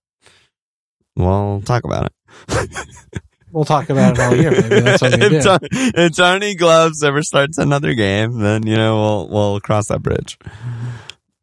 we'll 1.17 1.62
talk 1.62 1.85
about 1.85 2.07
it. 2.07 2.71
we'll 3.53 3.64
talk 3.64 3.91
about 3.91 4.19
it 4.19 4.21
all 4.21 4.37
year. 4.37 4.51
Maybe 4.51 4.81
that's 4.81 5.03
what 5.03 5.12
we 5.12 5.29
do. 5.29 5.59
if, 5.73 6.17
Tony 6.17 6.55
Gloves 6.55 7.03
ever 7.03 7.23
starts 7.23 7.59
another 7.59 7.95
game, 7.95 8.39
then 8.39 8.67
you 8.67 8.77
know 8.77 8.97
we'll 8.97 9.29
we'll 9.29 9.61
cross 9.61 9.89
that 9.89 10.03
bridge. 10.03 10.39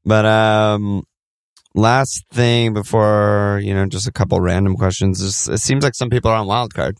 But 0.05 0.25
um, 0.25 1.03
last 1.73 2.25
thing 2.31 2.73
before 2.73 3.59
you 3.63 3.73
know, 3.73 3.85
just 3.85 4.07
a 4.07 4.11
couple 4.11 4.39
random 4.39 4.75
questions. 4.75 5.21
It 5.49 5.57
seems 5.59 5.83
like 5.83 5.95
some 5.95 6.09
people 6.09 6.31
are 6.31 6.37
on 6.37 6.47
wild 6.47 6.73
card. 6.73 6.97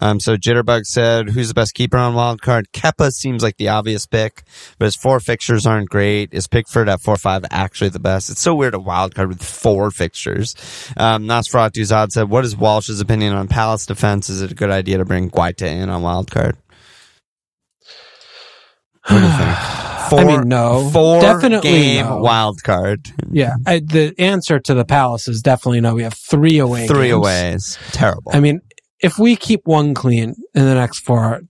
Um, 0.00 0.20
so 0.20 0.36
Jitterbug 0.36 0.84
said, 0.84 1.30
"Who's 1.30 1.48
the 1.48 1.54
best 1.54 1.74
keeper 1.74 1.96
on 1.96 2.14
wild 2.14 2.42
card?" 2.42 2.66
Kepa 2.72 3.10
seems 3.12 3.42
like 3.42 3.56
the 3.56 3.68
obvious 3.68 4.06
pick, 4.06 4.42
but 4.78 4.84
his 4.86 4.96
four 4.96 5.20
fixtures 5.20 5.66
aren't 5.66 5.88
great. 5.88 6.30
Is 6.32 6.46
Pickford 6.46 6.88
at 6.88 7.00
four 7.00 7.16
five 7.16 7.44
actually 7.50 7.90
the 7.90 8.00
best? 8.00 8.30
It's 8.30 8.40
so 8.42 8.54
weird 8.54 8.74
a 8.74 8.78
wild 8.78 9.14
card 9.14 9.28
with 9.28 9.42
four 9.42 9.90
fixtures. 9.90 10.54
Um, 10.96 11.24
Nosferatu 11.24 11.80
Zod 11.82 12.10
said, 12.10 12.28
"What 12.28 12.44
is 12.44 12.56
Walsh's 12.56 13.00
opinion 13.00 13.32
on 13.34 13.48
Palace 13.48 13.86
defense? 13.86 14.28
Is 14.28 14.42
it 14.42 14.52
a 14.52 14.54
good 14.54 14.70
idea 14.70 14.98
to 14.98 15.04
bring 15.04 15.30
Guaita 15.30 15.66
in 15.66 15.88
on 15.90 16.02
wild 16.02 16.30
card?" 16.30 16.56
What 19.08 19.18
do 19.20 19.24
you 19.24 19.32
think? 19.32 19.56
Four, 20.10 20.20
I 20.20 20.24
mean, 20.24 20.48
no. 20.48 20.88
four 20.90 21.20
Definitely 21.20 21.68
game 21.68 22.06
no. 22.06 22.18
wild 22.18 22.62
card, 22.62 23.08
Yeah. 23.32 23.54
I, 23.66 23.80
the 23.80 24.14
answer 24.20 24.60
to 24.60 24.72
the 24.72 24.84
Palace 24.84 25.26
is 25.26 25.42
definitely 25.42 25.80
no. 25.80 25.96
We 25.96 26.04
have 26.04 26.14
three 26.14 26.58
away. 26.58 26.86
three 26.86 27.08
games. 27.08 27.12
aways, 27.12 27.78
terrible. 27.90 28.30
I 28.32 28.38
mean, 28.38 28.60
if 29.00 29.18
we 29.18 29.36
keep 29.36 29.62
one 29.64 29.94
clean 29.94 30.34
in 30.54 30.64
the 30.64 30.74
next 30.74 31.00
four, 31.00 31.42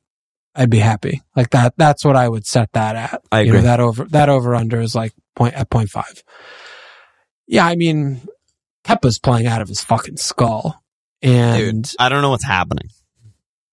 I'd 0.55 0.71
be 0.71 0.79
happy. 0.79 1.23
Like 1.37 1.51
that. 1.51 1.75
That's 1.77 2.05
what 2.05 2.17
I 2.17 2.29
would 2.29 2.47
set 2.47 2.73
that 2.73 2.97
at. 2.97 3.23
I 3.31 3.41
You 3.41 3.53
know, 3.53 3.59
agree. 3.59 3.67
that 3.67 3.81
over 3.81 4.05
that 4.07 4.29
over 4.29 4.55
under 4.55 4.81
is 4.81 4.95
like 4.95 5.13
point 5.35 5.55
at 5.55 5.69
point 5.71 5.91
five. 5.91 6.23
Yeah, 7.47 7.67
I 7.67 7.77
mean, 7.77 8.23
Kepa's 8.85 9.19
playing 9.19 9.47
out 9.47 9.63
of 9.63 9.69
his 9.69 9.83
fucking 9.83 10.17
skull, 10.17 10.83
and 11.23 11.85
Dude, 11.85 11.95
I 11.99 12.09
don't 12.09 12.23
know 12.23 12.31
what's 12.31 12.45
happening. 12.45 12.89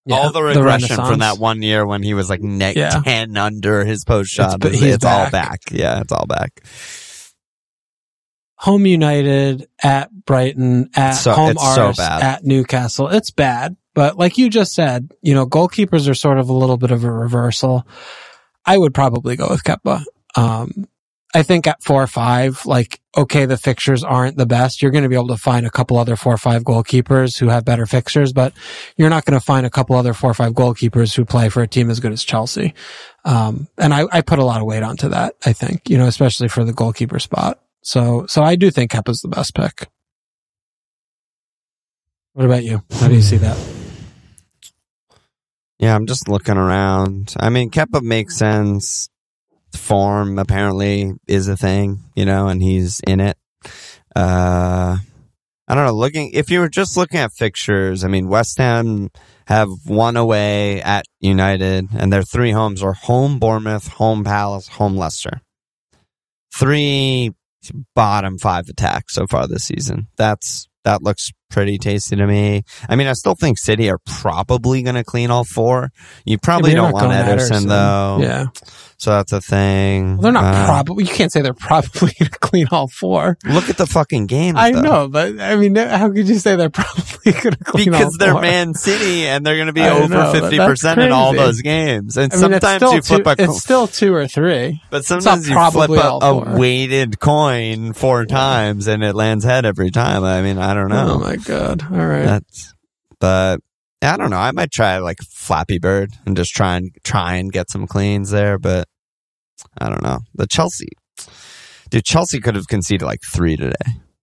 yeah, 0.06 0.18
all 0.18 0.32
the 0.32 0.44
regression 0.44 0.96
from 0.98 1.20
that 1.20 1.38
one 1.40 1.62
year 1.64 1.86
when 1.86 2.04
he 2.04 2.14
was 2.14 2.30
like 2.30 2.42
net 2.42 2.76
Yeah. 2.76 3.02
10 3.04 3.36
under 3.38 3.86
his 3.86 4.04
post 4.04 4.32
shot. 4.32 4.60
but 4.60 4.74
It's, 4.74 4.82
it's 4.84 5.06
all 5.06 5.30
back. 5.32 5.62
Yeah, 5.72 6.02
it's 6.02 6.12
all 6.12 6.26
back. 6.28 6.62
Home 8.64 8.86
United 8.86 9.68
at 9.84 10.10
Brighton 10.26 10.90
at 10.96 11.12
So- 11.12 11.34
home 11.34 11.52
it's 11.52 11.76
so 11.76 11.92
bad. 11.98 12.24
at 12.24 12.44
Newcastle. 12.46 13.10
It's 13.10 13.30
bad, 13.30 13.76
but 13.94 14.18
like 14.18 14.38
you 14.38 14.50
just 14.50 14.74
said, 14.74 15.12
you 15.22 15.34
know, 15.34 15.46
goalkeepers 15.46 16.08
are 16.10 16.14
sort 16.16 16.38
of 16.40 16.48
a 16.48 16.54
little 16.54 16.78
bit 16.78 16.92
of 16.92 17.04
a 17.04 17.12
reversal. 17.12 17.86
I 18.66 18.78
would 18.78 18.94
probably 18.94 19.36
go 19.36 19.48
with 19.50 19.64
Kepa. 19.66 20.04
Um, 20.38 20.88
I 21.36 21.42
think 21.44 21.66
at 21.68 21.84
four 21.84 22.02
or 22.02 22.08
five, 22.08 22.64
like, 22.66 23.02
okay, 23.18 23.46
the 23.46 23.58
fixtures 23.58 24.04
aren't 24.04 24.38
the 24.38 24.46
best. 24.46 24.82
You're 24.82 24.92
going 24.92 25.04
to 25.04 25.10
be 25.10 25.16
able 25.16 25.28
to 25.30 25.38
find 25.38 25.66
a 25.66 25.70
couple 25.72 25.98
other 25.98 26.16
four 26.16 26.34
or 26.34 26.38
five 26.38 26.64
goalkeepers 26.64 27.40
who 27.40 27.50
have 27.50 27.66
better 27.66 27.86
fixtures, 27.88 28.32
but 28.34 28.54
you're 28.98 29.10
not 29.10 29.26
going 29.26 29.38
to 29.38 29.44
find 29.44 29.66
a 29.66 29.70
couple 29.72 29.96
other 29.96 30.14
four 30.14 30.30
or 30.30 30.36
five 30.36 30.54
goalkeepers 30.54 31.16
who 31.16 31.26
play 31.26 31.50
for 31.50 31.62
a 31.64 31.68
team 31.68 31.90
as 31.90 32.00
good 32.00 32.12
as 32.14 32.24
Chelsea. 32.24 32.76
Um, 33.26 33.68
and 33.80 33.94
I, 33.96 34.06
I 34.12 34.22
put 34.22 34.38
a 34.40 34.46
lot 34.46 34.62
of 34.62 34.68
weight 34.68 34.84
onto 34.84 35.10
that, 35.10 35.36
I 35.46 35.54
think, 35.54 35.90
you 35.90 35.98
know, 35.98 36.06
especially 36.06 36.48
for 36.50 36.64
the 36.64 36.72
goalkeeper 36.74 37.18
spot. 37.20 37.60
So, 37.84 38.26
so 38.28 38.42
I 38.42 38.56
do 38.56 38.72
think 38.72 38.92
Kepa's 38.92 39.20
the 39.22 39.28
best 39.28 39.54
pick. 39.54 39.90
What 42.34 42.46
about 42.46 42.64
you? 42.64 42.82
How 42.94 43.10
do 43.10 43.14
you 43.14 43.22
see 43.22 43.38
that? 43.38 43.58
Yeah, 45.80 45.94
I'm 45.94 46.08
just 46.08 46.30
looking 46.30 46.58
around. 46.58 47.36
I 47.38 47.50
mean, 47.50 47.70
Kepa 47.70 48.02
makes 48.02 48.38
sense. 48.38 49.10
Form 49.76 50.40
apparently 50.40 51.14
is 51.28 51.48
a 51.48 51.58
thing, 51.58 52.00
you 52.16 52.26
know, 52.26 52.48
and 52.48 52.62
he's 52.62 53.02
in 53.06 53.20
it. 53.20 53.38
Uh, 54.16 54.98
I 55.68 55.76
don't 55.76 55.86
know. 55.86 55.94
Looking, 55.94 56.32
if 56.32 56.50
you 56.50 56.60
were 56.60 56.70
just 56.70 56.96
looking 56.96 57.20
at 57.20 57.34
fixtures, 57.34 58.04
I 58.04 58.08
mean, 58.08 58.30
West 58.30 58.58
Ham 58.60 59.10
have 59.48 59.70
one 59.86 60.16
away 60.16 60.82
at 60.82 61.06
United, 61.20 61.88
and 61.96 62.14
their 62.14 62.24
three 62.24 62.52
homes 62.52 62.82
are 62.82 62.94
home 62.94 63.40
Bournemouth, 63.40 63.88
home 63.88 64.24
Palace, 64.24 64.68
home 64.68 64.96
Leicester. 64.96 65.42
Three 66.54 67.34
bottom 67.96 68.38
five 68.38 68.70
attacks 68.70 69.14
so 69.14 69.28
far 69.28 69.48
this 69.48 69.66
season. 69.66 70.08
That's 70.18 70.68
that 70.84 71.02
looks 71.02 71.32
pretty 71.54 71.78
tasty 71.78 72.16
to 72.18 72.28
me. 72.28 72.64
I 72.90 72.96
mean, 72.98 73.08
I 73.08 73.14
still 73.14 73.36
think 73.36 73.58
City 73.58 73.90
are 73.90 74.00
probably 74.06 74.82
going 74.82 74.96
to 74.96 75.04
clean 75.04 75.32
all 75.32 75.44
four. 75.46 75.92
You 76.26 76.38
probably 76.38 76.72
Yeah, 76.72 76.78
don't 76.78 76.92
want 76.94 77.12
Ederson, 77.12 77.62
Ederson. 77.64 77.68
though, 77.68 78.18
Yeah. 78.22 78.46
so 78.98 79.12
that's 79.12 79.32
a 79.32 79.40
thing. 79.42 80.14
Well, 80.18 80.24
they're 80.24 80.32
not 80.32 80.44
Uh, 80.56 80.66
probably, 80.66 81.06
you 81.06 81.12
can't 81.14 81.32
say 81.32 81.42
they're 81.42 81.54
probably 81.54 82.14
going 82.20 82.32
to 82.32 82.40
clean 82.40 82.68
all 82.72 82.88
four. 82.88 83.38
Look 83.46 83.70
at 83.70 83.78
the 83.78 83.86
fucking 83.88 84.26
game. 84.28 84.58
I 84.58 84.72
though. 84.72 84.82
know, 84.82 85.08
but 85.08 85.40
I 85.40 85.56
mean, 85.56 85.76
how 85.76 86.10
could 86.12 86.28
you 86.28 86.36
say 86.40 86.56
they're 86.56 86.70
probably 86.84 87.32
going 87.34 87.54
to 87.56 87.64
clean 87.64 87.94
all 87.94 88.00
because 88.00 88.18
they're 88.18 88.32
four? 88.34 88.42
Man 88.42 88.74
City 88.74 89.28
and 89.28 89.46
they're 89.46 89.56
going 89.56 89.68
to 89.68 89.74
be 89.74 89.82
I 89.84 89.90
over 89.92 90.32
fifty 90.40 90.58
percent 90.58 91.00
in 91.02 91.12
all 91.12 91.34
those 91.34 91.62
games. 91.62 92.18
And 92.18 92.34
I 92.34 92.36
mean, 92.48 92.60
sometimes 92.62 92.82
you 92.94 93.02
flip 93.02 93.24
two, 93.24 93.30
a, 93.30 93.36
it's 93.50 93.60
still 93.62 93.88
two 93.88 94.14
or 94.14 94.28
three. 94.28 94.82
but 94.90 95.06
sometimes 95.06 95.48
you 95.48 95.56
flip 95.72 95.90
a, 95.92 95.94
a 96.22 96.58
weighted 96.58 97.20
coin 97.20 97.94
four 97.94 98.26
times 98.26 98.88
and 98.88 99.04
it 99.04 99.16
lands 99.16 99.46
head 99.46 99.66
every 99.66 99.92
time. 99.92 100.24
I 100.24 100.42
mean, 100.42 100.58
I 100.58 100.74
don't 100.74 100.90
know. 100.90 101.14
Oh 101.16 101.20
my 101.20 101.38
god! 101.46 101.84
All 101.92 102.06
right, 102.06 102.26
That's, 102.26 102.74
but 103.20 103.60
I 104.02 104.18
don't 104.18 104.30
know. 104.30 104.38
I 104.38 104.52
might 104.52 104.72
try 104.72 104.98
like 104.98 105.18
Flappy 105.22 105.80
Bird 105.80 106.12
and 106.26 106.36
just 106.36 106.52
try 106.52 106.76
and 106.78 106.92
try 107.04 107.36
and 107.36 107.52
get 107.52 107.70
some 107.70 107.88
cleans 107.88 108.32
there. 108.32 108.58
But 108.58 108.88
I 109.80 109.90
don't 109.90 110.04
know. 110.04 110.20
The 110.36 110.48
Chelsea, 110.48 110.90
dude, 111.90 112.06
Chelsea 112.06 112.40
could 112.40 112.56
have 112.56 112.68
conceded 112.68 113.06
like 113.06 113.20
three 113.32 113.56
today. 113.56 113.76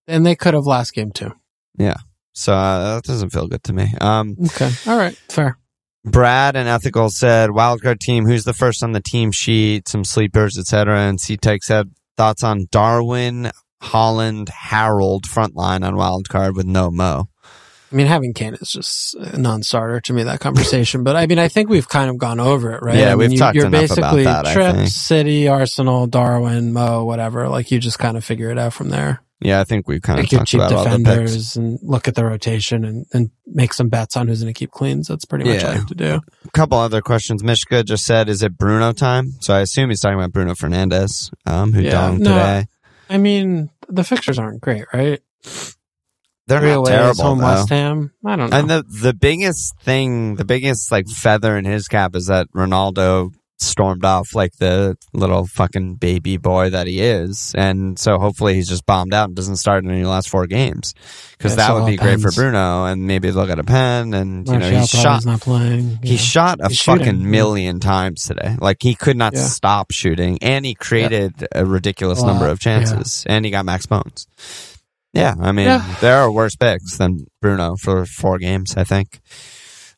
and 0.07 0.25
they 0.25 0.35
could 0.35 0.53
have 0.53 0.65
last 0.65 0.93
game 0.93 1.11
too. 1.11 1.31
Yeah, 1.77 1.97
so 2.33 2.53
uh, 2.53 2.95
that 2.95 3.03
doesn't 3.03 3.31
feel 3.31 3.47
good 3.47 3.63
to 3.63 3.73
me. 3.73 3.93
Um, 4.01 4.35
Okay, 4.47 4.71
all 4.87 4.97
right, 4.97 5.15
fair. 5.29 5.57
Brad 6.03 6.55
and 6.55 6.67
Ethical 6.67 7.09
said 7.11 7.51
wildcard 7.51 7.99
team. 7.99 8.25
Who's 8.25 8.43
the 8.43 8.53
first 8.53 8.83
on 8.83 8.91
the 8.91 9.01
team 9.01 9.31
sheet? 9.31 9.87
Some 9.87 10.03
sleepers, 10.03 10.57
etc. 10.57 10.99
And 10.99 11.21
C-Tech 11.21 11.61
said 11.63 11.91
thoughts 12.17 12.43
on 12.43 12.65
Darwin, 12.71 13.51
Haaland, 13.81 14.49
Harold 14.49 15.25
front 15.25 15.55
line 15.55 15.83
on 15.83 15.95
wildcard 15.95 16.55
with 16.55 16.65
no 16.65 16.91
Mo. 16.91 17.27
I 17.91 17.95
mean, 17.95 18.07
having 18.07 18.33
Kane 18.33 18.53
is 18.53 18.71
just 18.71 19.15
a 19.15 19.37
non-starter 19.37 19.99
to 20.01 20.13
me. 20.13 20.23
That 20.23 20.39
conversation, 20.39 21.03
but 21.03 21.17
I 21.17 21.27
mean, 21.27 21.39
I 21.39 21.49
think 21.49 21.69
we've 21.69 21.89
kind 21.89 22.09
of 22.09 22.17
gone 22.17 22.39
over 22.39 22.71
it, 22.73 22.81
right? 22.81 22.97
Yeah, 22.97 23.07
I 23.07 23.09
mean, 23.09 23.17
we've 23.17 23.31
you, 23.33 23.37
talked 23.39 23.55
You're 23.55 23.65
enough 23.65 23.91
about 23.91 23.95
basically 23.97 24.23
that, 24.23 24.47
I 24.47 24.53
Trips, 24.53 24.77
think. 24.77 24.89
City, 24.89 25.47
Arsenal, 25.49 26.07
Darwin, 26.07 26.71
Mo, 26.71 27.03
whatever. 27.03 27.49
Like 27.49 27.69
you 27.69 27.79
just 27.79 27.99
kind 27.99 28.15
of 28.15 28.23
figure 28.23 28.49
it 28.49 28.57
out 28.57 28.71
from 28.71 28.89
there. 28.89 29.21
Yeah, 29.43 29.59
I 29.59 29.63
think 29.63 29.87
we've 29.87 30.01
kind 30.03 30.19
of 30.19 30.29
talked 30.29 30.47
cheap 30.49 30.59
about 30.59 30.71
all 30.71 30.83
the 30.83 30.89
picks. 30.91 30.99
defenders 31.03 31.55
and 31.57 31.79
look 31.81 32.07
at 32.07 32.13
the 32.13 32.23
rotation 32.23 32.85
and, 32.85 33.07
and 33.11 33.31
make 33.47 33.73
some 33.73 33.89
bets 33.89 34.15
on 34.15 34.27
who's 34.27 34.41
going 34.43 34.53
to 34.53 34.57
keep 34.57 34.69
cleans. 34.69 35.07
That's 35.07 35.25
pretty 35.25 35.45
much 35.45 35.55
Yeah. 35.61 35.65
all 35.67 35.73
you 35.73 35.79
have 35.79 35.87
to 35.87 35.95
do. 35.95 36.21
A 36.45 36.51
couple 36.51 36.77
other 36.77 37.01
questions. 37.01 37.43
Mishka 37.43 37.83
just 37.83 38.05
said, 38.05 38.29
"Is 38.29 38.43
it 38.43 38.55
Bruno 38.55 38.93
time?" 38.93 39.33
So 39.41 39.53
I 39.55 39.61
assume 39.61 39.89
he's 39.89 39.99
talking 39.99 40.17
about 40.19 40.31
Bruno 40.31 40.53
Fernandes, 40.53 41.31
um, 41.47 41.73
who 41.73 41.81
Yeah. 41.81 42.11
No, 42.11 42.17
today. 42.19 42.67
I 43.11 43.17
mean, 43.17 43.69
the 43.89 44.03
fixtures 44.03 44.39
aren't 44.39 44.61
great, 44.61 44.85
right? 44.93 45.19
They're 46.47 46.61
not 46.61 46.85
terrible 46.85 47.23
home 47.23 47.39
though. 47.39 47.45
West 47.45 47.69
Ham. 47.69 48.13
I 48.25 48.35
don't 48.35 48.49
know. 48.49 48.57
And 48.57 48.69
the 48.69 48.83
the 49.01 49.13
biggest 49.13 49.79
thing, 49.81 50.35
the 50.35 50.45
biggest 50.45 50.91
like 50.91 51.07
feather 51.07 51.57
in 51.57 51.65
his 51.65 51.87
cap 51.87 52.15
is 52.15 52.27
that 52.27 52.47
Ronaldo 52.51 53.33
stormed 53.61 54.03
off 54.03 54.33
like 54.33 54.53
the 54.57 54.97
little 55.13 55.45
fucking 55.45 55.95
baby 55.95 56.37
boy 56.37 56.69
that 56.71 56.87
he 56.87 56.99
is. 57.01 57.53
And 57.55 57.97
so 57.99 58.17
hopefully 58.17 58.55
he's 58.55 58.67
just 58.67 58.85
bombed 58.85 59.13
out 59.13 59.25
and 59.29 59.35
doesn't 59.35 59.57
start 59.57 59.83
in 59.83 59.91
any 59.91 60.03
last 60.03 60.29
four 60.29 60.47
games 60.47 60.93
because 61.37 61.55
that 61.55 61.73
would 61.73 61.85
be 61.85 61.95
great 61.97 62.19
for. 62.19 62.31
Bruno. 62.31 62.85
And 62.85 63.05
maybe 63.07 63.29
they'll 63.29 63.45
get 63.45 63.59
a 63.59 63.63
pen 63.63 64.13
and, 64.13 64.47
you 64.47 64.57
know, 64.57 64.69
he's 64.69 64.89
shot. 64.89 65.25
not 65.25 65.41
playing. 65.41 65.99
He 66.03 66.11
yeah. 66.11 66.17
shot 66.17 66.59
a 66.61 66.69
He's 66.69 66.77
shooting, 66.77 67.05
fucking 67.05 67.21
yeah. 67.21 67.27
million 67.27 67.79
times 67.79 68.23
today. 68.25 68.55
Like 68.59 68.77
he 68.81 68.95
could 68.95 69.17
not 69.17 69.33
Yeah. 69.33 69.43
stop 69.43 69.91
shooting, 69.91 70.39
and 70.41 70.65
he 70.65 70.73
created 70.75 71.47
a 71.53 71.65
ridiculous 71.65 72.21
A 72.21 72.25
number 72.25 72.47
of 72.47 72.59
chances, 72.59 73.23
and 73.27 73.45
he 73.45 73.51
got 73.51 73.65
max 73.65 73.85
bones. 73.85 74.27
Yeah, 75.13 75.35
I 75.39 75.51
mean, 75.51 75.65
Yeah. 75.65 75.95
there 75.99 76.17
are 76.21 76.31
worse 76.31 76.55
picks 76.55 76.97
than 76.97 77.25
Bruno 77.41 77.75
for 77.75 78.05
four 78.05 78.37
games. 78.37 78.75
I 78.77 78.83
think 78.85 79.19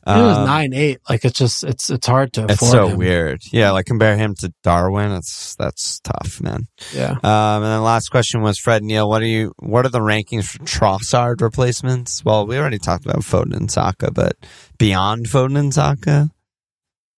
it 0.06 0.10
was 0.12 0.38
Um, 0.40 0.46
nine 0.46 0.74
eight. 0.74 1.00
Like 1.10 1.24
it's 1.24 1.38
just 1.40 1.64
it's 1.64 1.90
it's 1.90 2.06
hard 2.08 2.34
to. 2.34 2.46
It's 2.50 2.60
so 2.70 2.88
him. 2.90 2.98
weird. 2.98 3.42
Yeah, 3.52 3.72
like 3.72 3.86
compare 3.86 4.18
him 4.18 4.36
to 4.40 4.54
Darwin. 4.64 5.12
It's 5.14 5.56
that's 5.56 6.00
tough, 6.02 6.42
man. 6.42 6.68
Yeah. 6.94 7.12
Um, 7.12 7.64
and 7.64 7.66
then 7.66 7.82
last 7.84 8.10
question 8.10 8.42
was 8.42 8.60
Fred 8.60 8.84
Neal. 8.84 9.08
What 9.08 9.22
are 9.22 9.26
you? 9.28 9.54
What 9.60 9.86
are 9.86 9.90
the 9.90 10.00
rankings 10.02 10.46
for 10.46 10.60
Trossard 10.66 11.42
replacements? 11.42 12.24
Well, 12.26 12.46
we 12.46 12.58
already 12.58 12.80
talked 12.80 13.06
about 13.06 13.20
Foden 13.22 13.56
and 13.56 13.72
Saka, 13.72 14.12
but 14.12 14.36
beyond 14.78 15.28
Foden 15.28 15.58
and 15.58 15.74
Saka, 15.74 16.30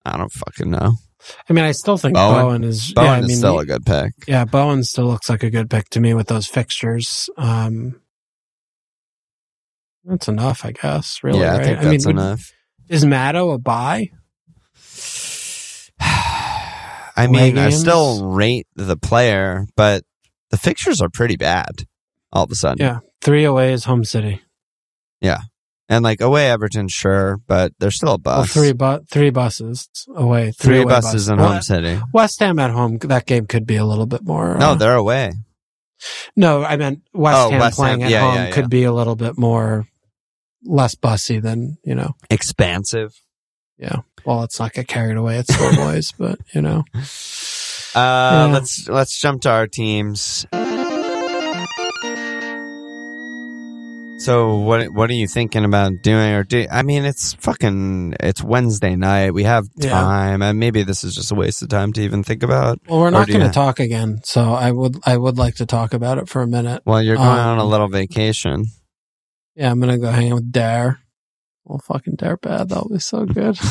I 0.04 0.16
don't 0.16 0.32
fucking 0.32 0.70
know. 0.70 0.92
I 1.50 1.52
mean, 1.52 1.64
I 1.64 1.72
still 1.72 1.96
think 1.98 2.14
Bowen- 2.14 2.40
Bowen, 2.44 2.64
is. 2.64 2.92
Bowen 2.92 3.06
yeah, 3.06 3.12
I 3.14 3.18
is 3.18 3.26
mean, 3.26 3.36
still 3.36 3.58
he- 3.58 3.62
a 3.64 3.66
good 3.66 3.84
pick. 3.84 4.12
yeah, 4.28 4.44
Bowen 4.44 4.84
still 4.84 5.06
looks 5.06 5.28
like 5.28 5.42
a 5.42 5.50
good 5.50 5.68
pick 5.68 5.88
to 5.90 5.98
me 6.00 6.14
with 6.14 6.28
those 6.28 6.46
fixtures. 6.46 7.28
Um, 7.36 8.00
that's 10.04 10.28
enough, 10.28 10.64
I 10.64 10.70
guess. 10.70 11.18
Really, 11.24 11.40
yeah, 11.40 11.54
I 11.54 11.56
right? 11.56 11.64
think 11.66 11.78
I 11.78 11.82
mean, 11.82 11.90
that's 11.90 12.06
would- 12.06 12.16
enough. 12.16 12.52
Is 12.88 13.04
Maddo 13.04 13.52
a 13.54 13.58
buy? 13.58 14.10
I 17.18 17.26
mean, 17.28 17.56
I 17.58 17.70
still 17.70 18.26
rate 18.26 18.66
the 18.74 18.96
player, 18.96 19.66
but 19.76 20.04
the 20.50 20.56
fixtures 20.58 21.00
are 21.00 21.08
pretty 21.08 21.36
bad 21.36 21.86
all 22.32 22.44
of 22.44 22.50
a 22.50 22.54
sudden. 22.54 22.84
Yeah, 22.84 22.98
three 23.22 23.44
away 23.44 23.72
is 23.72 23.84
home 23.84 24.04
city. 24.04 24.42
Yeah. 25.20 25.38
And 25.88 26.02
like 26.02 26.20
away 26.20 26.50
Everton, 26.50 26.88
sure, 26.88 27.38
but 27.46 27.72
they're 27.78 27.92
still 27.92 28.14
a 28.14 28.18
bus. 28.18 28.54
Well, 28.54 28.64
three 28.64 28.72
bu- 28.72 29.04
three 29.08 29.30
buses 29.30 29.88
away. 30.14 30.50
Three 30.50 30.78
away 30.82 30.84
buses 30.92 31.28
in 31.28 31.38
Well, 31.38 31.52
home 31.52 31.62
city. 31.62 32.00
West 32.12 32.40
Ham 32.40 32.58
at 32.58 32.72
home. 32.72 32.98
That 32.98 33.24
game 33.24 33.46
could 33.46 33.66
be 33.66 33.76
a 33.76 33.84
little 33.84 34.06
bit 34.06 34.24
more. 34.24 34.56
No, 34.58 34.70
uh, 34.70 34.74
they're 34.74 34.96
away. 34.96 35.32
no. 36.34 36.64
I 36.64 36.76
meant 36.76 37.02
West 37.14 37.38
Oh, 37.38 37.50
Ham 37.50 37.60
West 37.60 37.76
playing 37.76 38.00
Ham. 38.00 38.06
at 38.08 38.10
Yeah, 38.10 38.20
home 38.20 38.34
yeah, 38.34 38.44
yeah. 38.46 38.50
could 38.50 38.68
be 38.68 38.82
a 38.82 38.92
little 38.92 39.14
bit 39.14 39.38
more 39.38 39.86
less 40.66 40.94
bussy 40.94 41.38
than 41.40 41.78
you 41.84 41.94
know. 41.94 42.12
Expansive. 42.30 43.14
Yeah. 43.78 44.00
Well, 44.24 44.38
let's 44.40 44.58
not 44.58 44.72
get 44.72 44.88
carried 44.88 45.16
away. 45.16 45.38
It's 45.38 45.52
still 45.54 45.74
boys, 45.76 46.12
but 46.18 46.38
you 46.54 46.62
know. 46.62 46.84
Uh, 47.94 47.94
Yeah. 47.94 48.46
let's 48.52 48.88
let's 48.88 49.20
jump 49.20 49.42
to 49.42 49.50
our 49.50 49.66
teams. 49.66 50.46
So 54.18 54.56
what 54.56 54.88
what 54.92 55.08
are 55.10 55.14
you 55.14 55.28
thinking 55.28 55.64
about 55.64 55.92
doing 56.02 56.32
or 56.32 56.42
do? 56.42 56.66
I 56.72 56.82
mean, 56.82 57.04
it's 57.04 57.34
fucking 57.34 58.14
it's 58.18 58.42
Wednesday 58.42 58.96
night. 58.96 59.32
We 59.34 59.44
have 59.44 59.66
Yeah. 59.76 59.90
time, 59.90 60.42
and 60.42 60.58
maybe 60.58 60.82
this 60.82 61.04
is 61.04 61.14
just 61.14 61.30
a 61.30 61.34
waste 61.36 61.62
of 61.62 61.68
time 61.68 61.92
to 61.92 62.00
even 62.00 62.24
think 62.24 62.42
about. 62.42 62.80
Well, 62.88 62.98
we're 63.00 63.10
not 63.10 63.28
going 63.28 63.40
to 63.46 63.50
talk 63.52 63.78
again, 63.78 64.20
so 64.24 64.52
I 64.52 64.72
would 64.72 64.96
I 65.04 65.16
would 65.16 65.36
like 65.38 65.56
to 65.56 65.66
talk 65.66 65.92
about 65.94 66.18
it 66.18 66.28
for 66.28 66.42
a 66.42 66.46
minute. 66.46 66.82
Well, 66.86 67.02
you're 67.02 67.16
going 67.16 67.28
on 67.28 67.58
a 67.58 67.64
Um, 67.64 67.70
little 67.70 67.88
vacation. 67.88 68.64
Yeah, 69.56 69.70
I'm 69.70 69.80
gonna 69.80 69.98
go 69.98 70.10
hang 70.10 70.30
out 70.32 70.36
with 70.36 70.52
Dare. 70.52 71.00
Well, 71.64 71.78
fucking 71.78 72.14
Dare 72.16 72.36
bad. 72.36 72.68
That'll 72.68 72.88
be 72.88 72.98
so 73.00 73.24
good. 73.24 73.58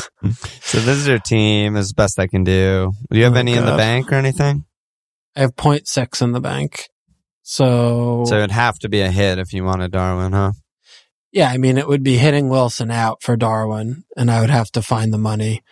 So 0.60 0.78
this 0.80 0.98
is 0.98 1.06
your 1.06 1.20
team. 1.20 1.74
This 1.74 1.84
is 1.86 1.90
the 1.92 1.94
best 2.02 2.18
I 2.18 2.26
can 2.26 2.42
do. 2.44 2.92
Do 3.10 3.16
you 3.16 3.24
have 3.24 3.34
Oh, 3.36 3.38
any 3.38 3.54
in 3.54 3.64
the 3.64 3.76
bank 3.76 4.10
or 4.12 4.16
anything? 4.16 4.64
I 5.36 5.40
have 5.42 5.54
0.6 5.54 6.20
in 6.20 6.32
the 6.32 6.40
bank. 6.40 6.88
So, 7.42 8.24
So 8.26 8.36
it'd 8.38 8.50
have 8.50 8.78
to 8.80 8.88
be 8.88 9.00
a 9.00 9.10
hit 9.10 9.38
if 9.38 9.52
you 9.52 9.62
wanted 9.64 9.92
Darwin, 9.92 10.32
huh? 10.32 10.52
yeah, 11.30 11.48
I 11.50 11.58
mean, 11.58 11.78
it 11.78 11.86
would 11.86 12.02
be 12.02 12.16
hitting 12.16 12.48
Wilson 12.48 12.90
out 12.90 13.22
for 13.22 13.36
Darwin, 13.36 14.02
and 14.16 14.30
I 14.30 14.40
would 14.40 14.50
have 14.50 14.70
to 14.72 14.82
find 14.82 15.12
the 15.12 15.18
money. 15.18 15.62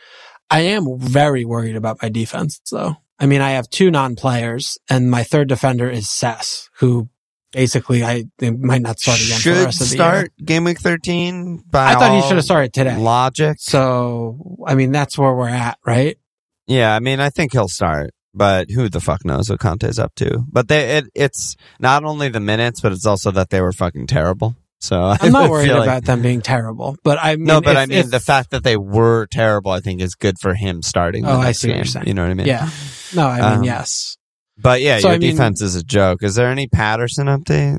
I 0.51 0.61
am 0.61 0.87
very 1.01 1.45
worried 1.45 1.75
about 1.77 2.01
my 2.01 2.09
defense, 2.09 2.61
though. 2.71 2.97
I 3.19 3.27
mean, 3.27 3.41
I 3.41 3.51
have 3.53 3.69
two 3.71 3.91
non-players, 3.91 4.79
and 4.89 5.11
my 5.11 5.25
third 5.25 5.49
defender 5.49 5.91
is 5.91 6.09
Sess, 6.09 6.69
who 6.79 7.09
basically 7.55 8.05
I 8.05 8.25
they 8.39 8.51
might 8.51 8.83
not 8.83 8.99
start 9.01 9.19
again 9.19 9.39
for 9.39 9.49
the 9.51 9.55
Should 9.57 9.65
rest 9.65 9.81
of 9.81 9.89
the 9.89 9.95
start 9.95 10.33
game 10.45 10.65
week 10.65 10.81
thirteen. 10.81 11.63
By. 11.71 11.93
I 11.93 11.95
thought 11.95 12.15
he 12.21 12.27
should 12.29 12.37
have 12.37 12.45
started 12.45 12.73
today. 12.75 12.97
Logic. 12.99 13.57
So, 13.59 14.39
I 14.67 14.75
mean, 14.75 14.93
that's 14.93 15.17
where 15.17 15.33
we're 15.33 15.49
at, 15.49 15.79
right? 15.87 16.19
Yeah, 16.67 16.95
I 16.95 17.01
mean, 17.01 17.21
I 17.21 17.31
think 17.31 17.53
he'll 17.53 17.69
start, 17.69 18.11
but 18.35 18.71
who 18.71 18.89
the 18.89 19.01
fuck 19.01 19.25
knows 19.25 19.49
what 19.51 19.61
Conte's 19.61 19.99
up 19.99 20.15
to? 20.17 20.45
But 20.51 20.69
they, 20.69 20.99
it, 20.99 21.05
it's 21.15 21.57
not 21.79 22.05
only 22.05 22.29
the 22.29 22.41
minutes, 22.41 22.81
but 22.81 22.93
it's 22.93 23.07
also 23.07 23.31
that 23.33 23.51
they 23.51 23.61
were 23.61 23.73
fucking 23.73 24.07
terrible. 24.07 24.57
So 24.81 25.01
I'm 25.21 25.33
not 25.33 25.51
worried 25.51 25.71
like- 25.71 25.83
about 25.83 26.05
them 26.05 26.21
being 26.23 26.41
terrible, 26.43 26.97
but 27.05 27.19
I 27.23 27.37
mean, 27.37 27.45
no, 27.47 27.61
but 27.61 27.73
if- 27.73 27.77
I 27.79 27.87
mean 27.87 27.99
if- 27.99 28.11
the 28.11 28.21
fact 28.21 28.51
that 28.51 28.65
they 28.65 28.77
were 28.77 29.27
terrible, 29.27 29.71
I 29.73 29.81
think 29.81 30.01
is 30.03 30.15
good 30.15 30.37
for 30.41 30.55
him 30.55 30.83
starting. 30.83 31.25
The 31.25 31.31
Oh, 31.33 31.39
I 31.41 31.53
see 31.53 31.69
what 31.69 31.73
game. 31.73 31.77
you're 31.79 31.85
saying. 31.87 32.07
You 32.07 32.15
know 32.15 32.23
what 32.23 32.31
I 32.31 32.35
mean? 32.35 32.47
yeah, 32.47 32.69
no, 33.15 33.27
I 33.27 33.41
mean, 33.51 33.59
Um, 33.61 33.65
yes. 33.65 34.17
But 34.57 34.81
yeah, 34.83 34.99
So, 34.99 35.09
your 35.09 35.17
I 35.17 35.19
mean- 35.19 35.31
defense 35.33 35.61
is 35.63 35.75
a 35.75 35.83
joke. 35.83 36.23
Is 36.23 36.35
there 36.37 36.49
any 36.49 36.67
Patterson 36.67 37.27
update? 37.27 37.79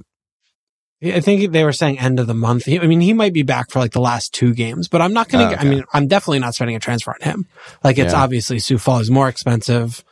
I 1.03 1.19
think 1.19 1.51
they 1.51 1.63
were 1.63 1.73
saying 1.73 1.99
end 1.99 2.19
of 2.19 2.25
the 2.25 2.33
month. 2.33 2.67
I 2.67 2.79
mean, 2.87 3.01
he 3.01 3.13
might 3.13 3.33
be 3.33 3.43
back 3.43 3.69
for 3.69 3.79
like 3.79 3.91
the 3.91 3.99
last 4.01 4.33
two 4.33 4.53
games, 4.53 4.87
but 4.87 5.01
I'm 5.01 5.13
not 5.13 5.29
going 5.29 5.45
Oh, 5.45 5.49
to. 5.51 5.55
okay. 5.57 5.67
I 5.67 5.69
mean, 5.69 5.83
I'm 5.93 6.07
definitely 6.07 6.39
not 6.39 6.55
spending 6.55 6.75
a 6.75 6.79
transfer 6.79 7.11
on 7.11 7.21
him. 7.21 7.47
Like 7.83 7.97
it's 7.99 8.13
Yeah. 8.13 8.21
obviously 8.23 8.57
Sufal 8.57 9.01
is 9.01 9.11
more 9.11 9.27
expensive. 9.29 10.03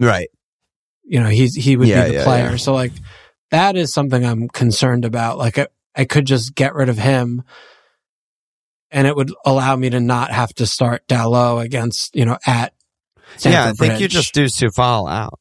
Right. 0.00 0.28
You 1.04 1.20
know, 1.20 1.28
he's 1.28 1.54
he 1.54 1.76
would 1.76 1.86
Yeah, 1.86 2.04
be 2.04 2.08
the 2.10 2.14
yeah, 2.16 2.24
player. 2.24 2.58
So 2.58 2.72
like 2.74 2.92
that 3.50 3.76
is 3.76 3.92
something 3.92 4.24
I'm 4.24 4.48
concerned 4.48 5.04
about. 5.04 5.38
Like 5.38 5.58
I, 5.58 5.68
I 5.94 6.06
could 6.06 6.26
just 6.26 6.54
get 6.54 6.74
rid 6.74 6.88
of 6.88 6.98
him, 6.98 7.42
and 8.90 9.06
it 9.06 9.14
would 9.14 9.30
allow 9.44 9.76
me 9.76 9.90
to 9.90 10.00
not 10.00 10.32
have 10.32 10.52
to 10.54 10.66
start 10.66 11.06
Dalot 11.08 11.62
against 11.62 12.16
you 12.16 12.24
know 12.24 12.38
at. 12.46 12.72
Stamford 13.36 13.52
yeah, 13.52 13.68
I 13.68 13.72
think 13.88 14.00
you 14.00 14.08
just 14.08 14.34
do 14.34 14.46
Sufal 14.46 15.10
out. 15.10 15.38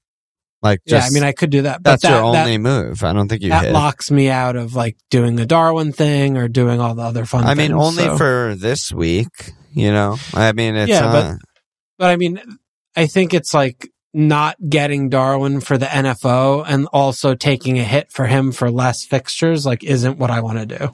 Like, 0.62 0.82
Yeah, 0.86 1.00
I 1.04 1.10
mean, 1.10 1.24
I 1.24 1.32
could 1.32 1.50
do 1.50 1.64
that. 1.64 1.82
But 1.82 1.92
that's 1.92 2.04
that, 2.04 2.12
your 2.22 2.32
that- 2.34 2.46
only 2.46 2.58
move. 2.58 3.04
I 3.04 3.14
don't 3.14 3.28
think 3.28 3.42
you 3.42 3.50
that 3.50 3.66
hit. 3.66 3.74
locks 3.74 4.12
me 4.12 4.30
out 4.30 4.56
of 4.56 4.76
like 4.76 4.96
doing 5.10 5.36
the 5.36 5.46
Darwin 5.46 5.92
thing 5.92 6.38
or 6.38 6.48
doing 6.48 6.80
all 6.80 6.94
the 6.94 7.02
other 7.02 7.26
fun. 7.26 7.44
I 7.46 7.56
mean, 7.56 7.72
things, 7.72 7.82
only 7.82 8.04
so. 8.04 8.18
for 8.18 8.56
this 8.58 8.92
week. 8.92 9.54
You 9.74 9.92
know, 9.92 10.18
I 10.34 10.52
mean, 10.52 10.76
it's 10.76 10.90
Yeah, 10.90 11.12
but- 11.12 11.26
uh, 11.26 11.36
But 11.98 12.10
I 12.10 12.16
mean, 12.18 12.42
I 12.96 13.08
think 13.08 13.34
it's 13.34 13.54
like 13.54 13.90
not 14.14 14.58
getting 14.70 15.08
Darwin 15.10 15.62
for 15.62 15.78
the 15.78 15.86
NFO 15.86 16.66
and 16.68 16.86
also 16.92 17.34
taking 17.36 17.80
a 17.80 17.84
hit 17.84 18.12
for 18.12 18.26
him 18.28 18.52
for 18.52 18.70
less 18.70 19.06
fixtures, 19.06 19.66
like, 19.66 19.84
isn't 19.86 20.18
what 20.18 20.30
I 20.30 20.42
want 20.42 20.60
to 20.60 20.66
do. 20.78 20.94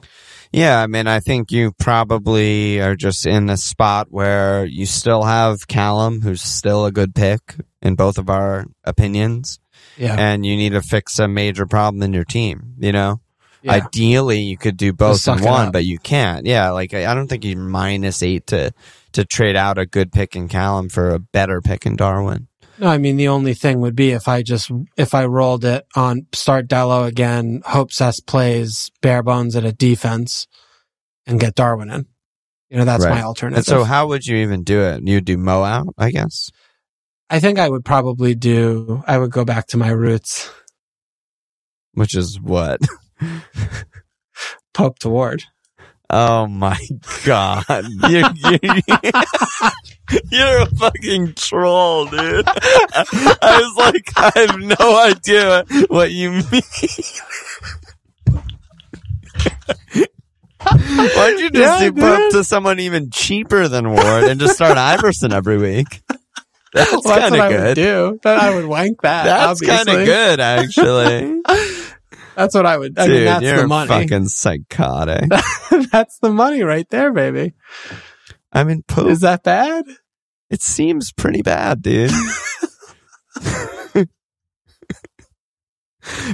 Yeah, 0.52 0.80
I 0.80 0.86
mean, 0.86 1.06
I 1.06 1.20
think 1.20 1.50
you 1.52 1.72
probably 1.78 2.80
are 2.80 2.96
just 2.96 3.26
in 3.26 3.50
a 3.50 3.56
spot 3.56 4.06
where 4.10 4.64
you 4.64 4.86
still 4.86 5.22
have 5.24 5.68
Callum, 5.68 6.22
who's 6.22 6.42
still 6.42 6.86
a 6.86 6.92
good 6.92 7.14
pick 7.14 7.56
in 7.82 7.94
both 7.96 8.18
of 8.18 8.30
our 8.30 8.64
opinions, 8.84 9.58
Yeah. 9.96 10.16
and 10.18 10.44
you 10.46 10.56
need 10.56 10.70
to 10.72 10.80
fix 10.82 11.18
a 11.18 11.28
major 11.28 11.66
problem 11.66 12.02
in 12.02 12.12
your 12.12 12.24
team. 12.24 12.74
You 12.78 12.92
know, 12.92 13.20
yeah. 13.62 13.72
ideally 13.74 14.40
you 14.40 14.56
could 14.56 14.76
do 14.76 14.92
both 14.92 15.28
in 15.28 15.42
one, 15.44 15.70
but 15.70 15.84
you 15.84 15.98
can't. 15.98 16.46
Yeah, 16.46 16.70
like 16.70 16.94
I 16.94 17.06
I 17.10 17.14
don't 17.14 17.28
think 17.28 17.44
you're 17.44 17.58
minus 17.58 18.22
eight 18.22 18.46
to 18.48 18.72
to 19.12 19.24
trade 19.24 19.56
out 19.56 19.78
a 19.78 19.86
good 19.86 20.12
pick 20.12 20.34
in 20.34 20.48
Callum 20.48 20.88
for 20.88 21.10
a 21.10 21.18
better 21.18 21.60
pick 21.60 21.86
in 21.86 21.94
Darwin. 21.96 22.47
No, 22.80 22.86
I 22.88 22.98
mean, 22.98 23.16
the 23.16 23.28
only 23.28 23.54
thing 23.54 23.80
would 23.80 23.96
be 23.96 24.12
if 24.12 24.28
I 24.28 24.42
just, 24.42 24.70
if 24.96 25.14
I 25.14 25.24
rolled 25.24 25.64
it 25.64 25.84
on 25.96 26.26
start 26.32 26.68
Dalot 26.68 27.08
again, 27.08 27.62
hope 27.66 27.92
Cess 27.92 28.20
plays 28.20 28.90
bare 29.02 29.22
bones 29.22 29.56
at 29.56 29.64
a 29.64 29.72
defense 29.72 30.46
and 31.26 31.40
get 31.40 31.54
Darwin 31.56 31.90
in. 31.90 32.06
You 32.70 32.78
know, 32.78 32.84
that's 32.84 33.04
Right. 33.04 33.14
my 33.16 33.22
alternative. 33.22 33.58
And 33.58 33.66
so, 33.66 33.82
how 33.84 34.06
would 34.08 34.26
you 34.26 34.36
even 34.36 34.62
do 34.62 34.82
it? 34.82 35.02
You'd 35.04 35.24
do 35.24 35.36
Mo 35.38 35.62
out, 35.64 35.88
I 35.98 36.10
guess. 36.10 36.50
I 37.30 37.40
think 37.40 37.58
I 37.58 37.68
would 37.68 37.84
probably 37.84 38.34
do, 38.34 39.02
I 39.06 39.18
would 39.18 39.30
go 39.30 39.44
back 39.44 39.66
to 39.68 39.76
my 39.76 39.88
roots, 39.90 40.50
Which 41.94 42.14
is 42.14 42.40
what? 42.40 42.80
Pope 44.74 44.98
to 45.00 45.08
Ward. 45.08 45.44
Oh 46.10 46.46
my 46.46 46.78
god. 47.24 47.64
You're, 48.08 48.30
you're, 48.34 48.58
you're 50.30 50.62
a 50.62 50.66
fucking 50.78 51.34
troll, 51.34 52.06
dude. 52.06 52.46
I 52.48 53.60
was 53.60 53.76
like, 53.76 54.10
I 54.16 54.32
have 54.36 54.58
no 54.58 54.98
idea 55.06 55.64
what 55.88 56.10
you 56.10 56.30
mean. 56.30 56.62
Why'd 60.60 61.38
you 61.38 61.50
just 61.50 61.82
Yeah, 61.82 61.90
do 61.90 62.04
up 62.04 62.30
to 62.32 62.44
someone 62.44 62.80
even 62.80 63.10
cheaper 63.10 63.68
than 63.68 63.90
Ward 63.90 64.24
and 64.24 64.40
just 64.40 64.54
start 64.54 64.76
Iversen 64.76 65.32
every 65.32 65.58
week? 65.58 66.00
That's 66.74 66.90
Well, 66.92 67.02
kind 67.02 67.34
of 67.34 67.40
I 67.40 67.48
would 67.48 67.56
good. 67.56 67.74
do. 67.76 68.20
Then 68.22 68.40
I 68.40 68.54
would 68.54 68.66
wank 68.66 69.00
that. 69.02 69.24
That's 69.24 69.60
kind 69.60 69.88
of 69.88 70.04
good, 70.04 70.40
actually. 70.40 71.40
That's 72.38 72.54
what 72.54 72.66
I 72.66 72.78
would. 72.78 72.96
I 72.96 73.06
Dude, 73.06 73.16
mean, 73.16 73.24
that's 73.24 73.42
you're 73.42 73.56
the 73.62 73.66
money. 73.66 73.88
fucking 73.88 74.28
psychotic. 74.28 75.28
that's 75.90 76.20
the 76.20 76.30
money 76.30 76.62
right 76.62 76.88
there, 76.88 77.12
baby. 77.12 77.54
I 78.52 78.62
mean, 78.62 78.84
Pope 78.86 79.08
Is 79.08 79.22
that 79.22 79.42
bad? 79.42 79.84
It 80.48 80.62
seems 80.62 81.12
pretty 81.12 81.42
bad, 81.42 81.82
dude. 81.82 82.12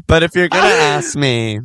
but 0.07 0.23
if 0.23 0.35
you're 0.35 0.51
gonna 0.51 0.63
ask 0.69 1.17
me 1.17 1.61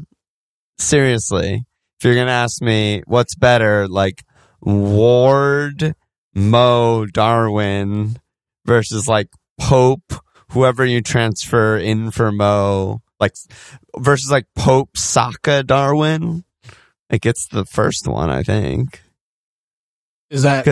seriously, 0.78 1.66
if 2.00 2.06
you're 2.06 2.16
gonna 2.16 2.32
ask 2.32 2.62
me 2.62 3.04
what's 3.08 3.36
better, 3.36 3.90
like 3.90 4.24
Ward, 4.62 5.96
Mo, 6.34 7.06
Darwin 7.08 8.18
versus 8.66 9.06
like 9.06 9.28
Pope, 9.60 10.14
whoever 10.52 10.86
you 10.86 11.02
transfer 11.02 11.78
in 11.78 12.10
for 12.12 12.32
Mo, 12.32 13.02
like 13.20 13.34
versus 13.98 14.32
like 14.32 14.46
Pope, 14.56 14.98
Saka, 14.98 15.64
Darwin. 15.64 16.44
Like 17.12 17.26
it's 17.26 17.48
the 17.48 17.66
first 17.66 18.08
one, 18.08 18.30
I 18.30 18.44
think. 18.44 19.02
Is 20.30 20.44
that 20.44 20.66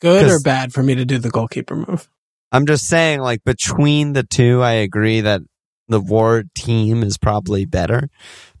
Good- 0.00 0.30
or 0.30 0.40
bad 0.40 0.72
for 0.72 0.82
me 0.82 0.94
to 0.94 1.04
do 1.04 1.18
the 1.18 1.30
goalkeeper 1.30 1.76
move? 1.76 2.08
I'm 2.50 2.66
just 2.66 2.86
saying, 2.86 3.20
like 3.20 3.44
between 3.44 4.12
the 4.12 4.22
two, 4.24 4.60
I 4.62 4.72
agree 4.72 5.22
that 5.22 5.40
the 5.88 6.00
Ward 6.00 6.50
team 6.54 7.02
is 7.02 7.16
probably 7.16 7.64
better. 7.64 8.08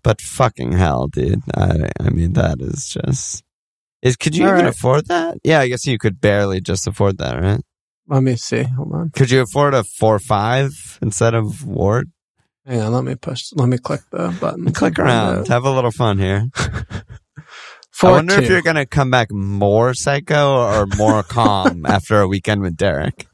But 0.02 0.20
fucking 0.20 0.72
hell, 0.72 1.08
dude! 1.08 1.42
I 1.54 1.90
I 2.00 2.10
mean, 2.10 2.32
that 2.32 2.60
is 2.60 2.88
just 2.88 3.44
is. 4.02 4.16
Could 4.16 4.34
you 4.36 4.44
All 4.44 4.50
even 4.52 4.64
right. 4.64 4.74
afford 4.74 5.06
that? 5.06 5.38
Yeah, 5.44 5.60
I 5.60 5.68
guess 5.68 5.86
you 5.86 5.98
could 5.98 6.20
barely 6.20 6.60
just 6.60 6.86
afford 6.86 7.18
that, 7.18 7.40
right? 7.40 7.60
Let 8.08 8.22
me 8.22 8.34
see. 8.36 8.62
Hold 8.64 8.92
on. 8.94 9.10
Could 9.10 9.30
you 9.30 9.42
afford 9.42 9.74
a 9.74 9.84
four 9.84 10.18
five 10.18 10.98
instead 11.02 11.34
of 11.34 11.64
Ward? 11.64 12.10
Hang 12.66 12.80
on. 12.80 12.92
Let 12.92 13.04
me 13.04 13.14
push. 13.14 13.52
Let 13.54 13.68
me 13.68 13.78
click 13.78 14.02
the 14.10 14.36
button. 14.40 14.72
Click 14.72 14.98
around, 14.98 15.48
have 15.48 15.64
a 15.64 15.70
little 15.70 15.90
fun 15.90 16.18
here. 16.18 16.48
I 18.04 18.10
wonder 18.10 18.34
if 18.34 18.48
you're 18.48 18.62
gonna 18.62 18.86
come 18.86 19.10
back 19.10 19.30
more 19.30 19.94
psycho 19.94 20.56
or 20.56 20.86
more 20.96 21.22
calm 21.28 21.86
after 21.86 22.20
a 22.20 22.26
weekend 22.26 22.62
with 22.62 22.76
Derek. 22.76 23.28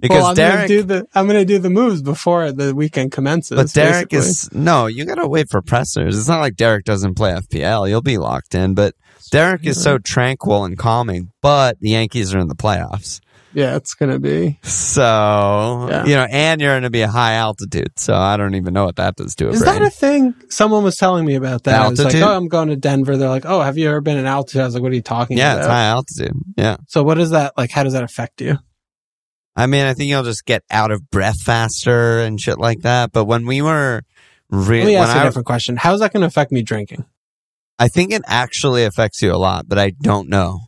Because 0.00 0.10
well, 0.10 0.26
I'm 0.26 0.34
Derek, 0.34 0.54
gonna 0.54 0.68
do 0.68 0.82
the 0.82 1.06
I'm 1.14 1.26
gonna 1.26 1.44
do 1.44 1.58
the 1.58 1.70
moves 1.70 2.02
before 2.02 2.52
the 2.52 2.74
weekend 2.74 3.12
commences. 3.12 3.56
But 3.56 3.72
Derek 3.72 4.10
basically. 4.10 4.18
is 4.18 4.52
no, 4.52 4.86
you 4.86 5.06
gotta 5.06 5.26
wait 5.26 5.48
for 5.50 5.62
pressers. 5.62 6.18
It's 6.18 6.28
not 6.28 6.40
like 6.40 6.56
Derek 6.56 6.84
doesn't 6.84 7.14
play 7.14 7.32
FPL. 7.32 7.88
You'll 7.88 8.02
be 8.02 8.18
locked 8.18 8.54
in. 8.54 8.74
But 8.74 8.94
Derek 9.30 9.66
is 9.66 9.82
so 9.82 9.98
tranquil 9.98 10.64
and 10.64 10.76
calming. 10.78 11.32
But 11.40 11.80
the 11.80 11.90
Yankees 11.90 12.34
are 12.34 12.38
in 12.38 12.48
the 12.48 12.54
playoffs, 12.54 13.20
yeah, 13.56 13.74
it's 13.76 13.94
gonna 13.94 14.18
be. 14.18 14.58
so 14.62 15.88
Yeah. 15.90 16.04
you 16.04 16.14
know, 16.14 16.26
and 16.30 16.60
you're 16.60 16.76
gonna 16.76 16.90
be 16.90 17.00
a 17.00 17.08
high 17.08 17.34
altitude. 17.34 17.98
So 17.98 18.14
I 18.14 18.36
don't 18.36 18.54
even 18.54 18.74
know 18.74 18.84
what 18.84 18.96
that 18.96 19.16
does 19.16 19.34
to 19.36 19.46
a 19.48 19.50
Is 19.50 19.60
brain. 19.62 19.74
that 19.80 19.82
a 19.82 19.90
thing? 19.90 20.34
Someone 20.50 20.84
was 20.84 20.96
telling 20.96 21.24
me 21.24 21.34
about 21.36 21.64
that. 21.64 21.80
I 21.80 21.88
was 21.88 21.98
like, 21.98 22.06
Altitude? 22.14 22.22
oh, 22.22 22.36
I'm 22.36 22.48
going 22.48 22.68
to 22.68 22.76
Denver. 22.76 23.16
They're 23.16 23.28
like, 23.30 23.46
oh, 23.46 23.62
have 23.62 23.78
you 23.78 23.88
ever 23.88 24.00
been 24.02 24.18
in 24.18 24.26
altitude? 24.26 24.60
I 24.60 24.66
was 24.66 24.74
like, 24.74 24.82
what 24.82 24.92
are 24.92 24.94
you 24.94 25.02
talking 25.02 25.38
yeah, 25.38 25.54
about? 25.54 25.58
it's 25.60 25.68
high 25.68 25.86
altitude. 25.86 26.36
Yeah, 26.56 26.76
So 26.86 27.02
what 27.02 27.18
is 27.18 27.30
that 27.30 27.54
like? 27.56 27.70
How 27.70 27.82
does 27.82 27.94
that 27.94 28.04
affect 28.04 28.40
you? 28.42 28.58
I 29.56 29.66
mean, 29.66 29.86
I 29.86 29.94
think 29.94 30.10
you'll 30.10 30.22
just 30.22 30.44
get 30.44 30.62
out 30.70 30.90
of 30.90 31.10
breath 31.10 31.40
faster 31.40 32.18
and 32.20 32.38
shit 32.38 32.58
like 32.58 32.80
that. 32.82 33.12
But 33.12 33.24
when 33.24 33.46
we 33.46 33.62
were, 33.62 34.02
re- 34.50 34.80
Let 34.80 34.86
me 34.86 34.96
ask 34.96 35.14
you 35.16 35.22
a 35.22 35.24
different 35.24 35.46
question. 35.46 35.76
How 35.78 35.94
is 35.94 36.00
that 36.00 36.12
going 36.12 36.20
to 36.20 36.26
affect 36.26 36.52
me 36.52 36.60
drinking? 36.62 37.06
I 37.78 37.88
think 37.88 38.12
it 38.12 38.20
actually 38.26 38.84
affects 38.84 39.22
you 39.22 39.32
a 39.32 39.36
lot, 39.36 39.66
but 39.66 39.78
I 39.78 39.90
don't 40.02 40.28
know. 40.28 40.60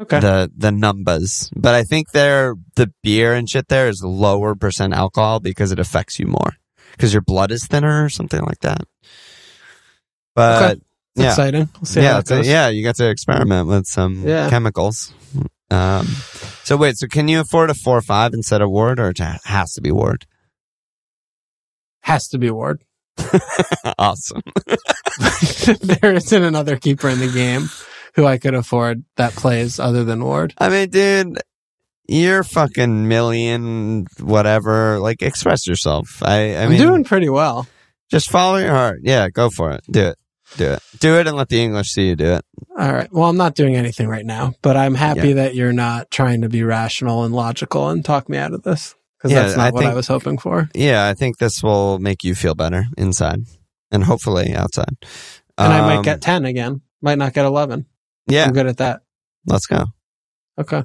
Okay. 0.00 0.18
the 0.20 0.50
the 0.56 0.72
numbers. 0.72 1.50
But 1.54 1.74
I 1.74 1.84
think 1.84 2.10
there 2.10 2.54
the 2.74 2.92
beer 3.02 3.32
and 3.34 3.48
shit 3.48 3.68
there 3.68 3.88
is 3.88 4.02
lower 4.02 4.54
percent 4.54 4.92
alcohol 4.92 5.38
because 5.40 5.70
it 5.72 5.78
affects 5.78 6.18
you 6.18 6.26
more 6.26 6.54
because 6.92 7.12
your 7.12 7.22
blood 7.22 7.50
is 7.52 7.66
thinner 7.66 8.04
or 8.04 8.08
something 8.08 8.40
like 8.42 8.60
that. 8.60 8.82
But 10.34 10.62
Okay. 10.72 10.80
yeah, 11.14 11.28
Exciting. 11.28 11.68
We'll 11.76 11.84
see 11.86 12.02
yeah, 12.02 12.12
how 12.14 12.18
it's 12.18 12.28
that 12.30 12.40
a- 12.44 12.46
yeah, 12.46 12.68
you 12.68 12.82
got 12.82 12.96
to 12.96 13.08
experiment 13.08 13.68
with 13.68 13.86
some 13.86 14.26
Yeah. 14.26 14.50
chemicals. 14.50 15.12
Um, 15.70 16.06
so 16.64 16.76
wait, 16.76 16.96
so 16.98 17.06
can 17.06 17.28
you 17.28 17.40
afford 17.40 17.70
a 17.70 17.74
four 17.74 17.96
or 17.96 18.02
five 18.02 18.34
instead 18.34 18.60
of 18.62 18.70
Ward, 18.70 18.98
or 18.98 19.10
it 19.10 19.18
has 19.18 19.72
to 19.74 19.80
be 19.80 19.90
Ward? 19.92 20.26
Has 22.02 22.28
to 22.28 22.38
be 22.38 22.50
Ward. 22.50 22.82
awesome. 23.98 24.42
there 25.80 26.14
isn't 26.14 26.42
another 26.42 26.76
keeper 26.76 27.08
in 27.08 27.18
the 27.20 27.28
game 27.32 27.68
who 28.14 28.26
I 28.26 28.38
could 28.38 28.54
afford 28.54 29.04
that 29.16 29.32
plays 29.32 29.78
other 29.80 30.04
than 30.04 30.22
Ward. 30.24 30.54
I 30.58 30.68
mean, 30.68 30.90
dude, 30.90 31.38
you're 32.08 32.44
fucking 32.44 33.08
million 33.08 34.06
whatever. 34.20 34.98
Like, 34.98 35.22
express 35.22 35.66
yourself. 35.66 36.22
I, 36.22 36.54
I 36.54 36.62
I'm 36.64 36.70
mean, 36.70 36.80
doing 36.80 37.04
pretty 37.04 37.28
well. 37.28 37.66
Just 38.10 38.30
follow 38.30 38.58
your 38.58 38.70
heart. 38.70 39.00
Yeah, 39.02 39.28
go 39.30 39.50
for 39.50 39.72
it. 39.72 39.80
Do 39.90 40.08
it. 40.08 40.16
Do 40.56 40.72
it. 40.72 40.82
Do 41.00 41.18
it 41.18 41.26
and 41.26 41.36
let 41.36 41.48
the 41.48 41.60
English 41.60 41.88
see 41.88 42.08
you 42.08 42.16
do 42.16 42.34
it. 42.34 42.44
All 42.78 42.92
right. 42.92 43.10
Well, 43.10 43.28
I'm 43.28 43.36
not 43.36 43.54
doing 43.54 43.74
anything 43.74 44.06
right 44.06 44.26
now, 44.26 44.52
but 44.62 44.76
I'm 44.76 44.94
happy 44.94 45.32
that 45.32 45.54
you're 45.54 45.72
not 45.72 46.10
trying 46.10 46.42
to 46.42 46.48
be 46.48 46.62
rational 46.62 47.24
and 47.24 47.34
logical 47.34 47.88
and 47.88 48.04
talk 48.04 48.28
me 48.28 48.36
out 48.36 48.52
of 48.52 48.62
this 48.62 48.94
because 49.18 49.32
Yeah, 49.32 49.42
that's 49.44 49.56
not 49.56 49.68
I 49.68 49.70
what 49.70 49.86
I 49.86 49.94
was 49.94 50.06
hoping 50.06 50.38
for. 50.38 50.68
Yeah, 50.74 51.08
I 51.08 51.14
think 51.14 51.38
this 51.38 51.62
will 51.62 51.98
make 51.98 52.22
you 52.22 52.34
feel 52.36 52.54
better 52.54 52.84
inside 52.96 53.40
and 53.90 54.04
hopefully 54.04 54.54
outside. 54.54 54.94
And 55.56 55.72
I 55.72 55.80
might 55.80 55.96
Um, 55.96 56.02
get 56.02 56.20
10 56.20 56.44
again. 56.44 56.82
Might 57.00 57.18
not 57.18 57.32
get 57.32 57.46
11. 57.46 57.86
Yeah, 58.26 58.44
I'm 58.44 58.52
good 58.52 58.66
at 58.66 58.78
that. 58.78 59.02
let's 59.46 59.66
go. 59.66 59.84
Okay. 60.58 60.84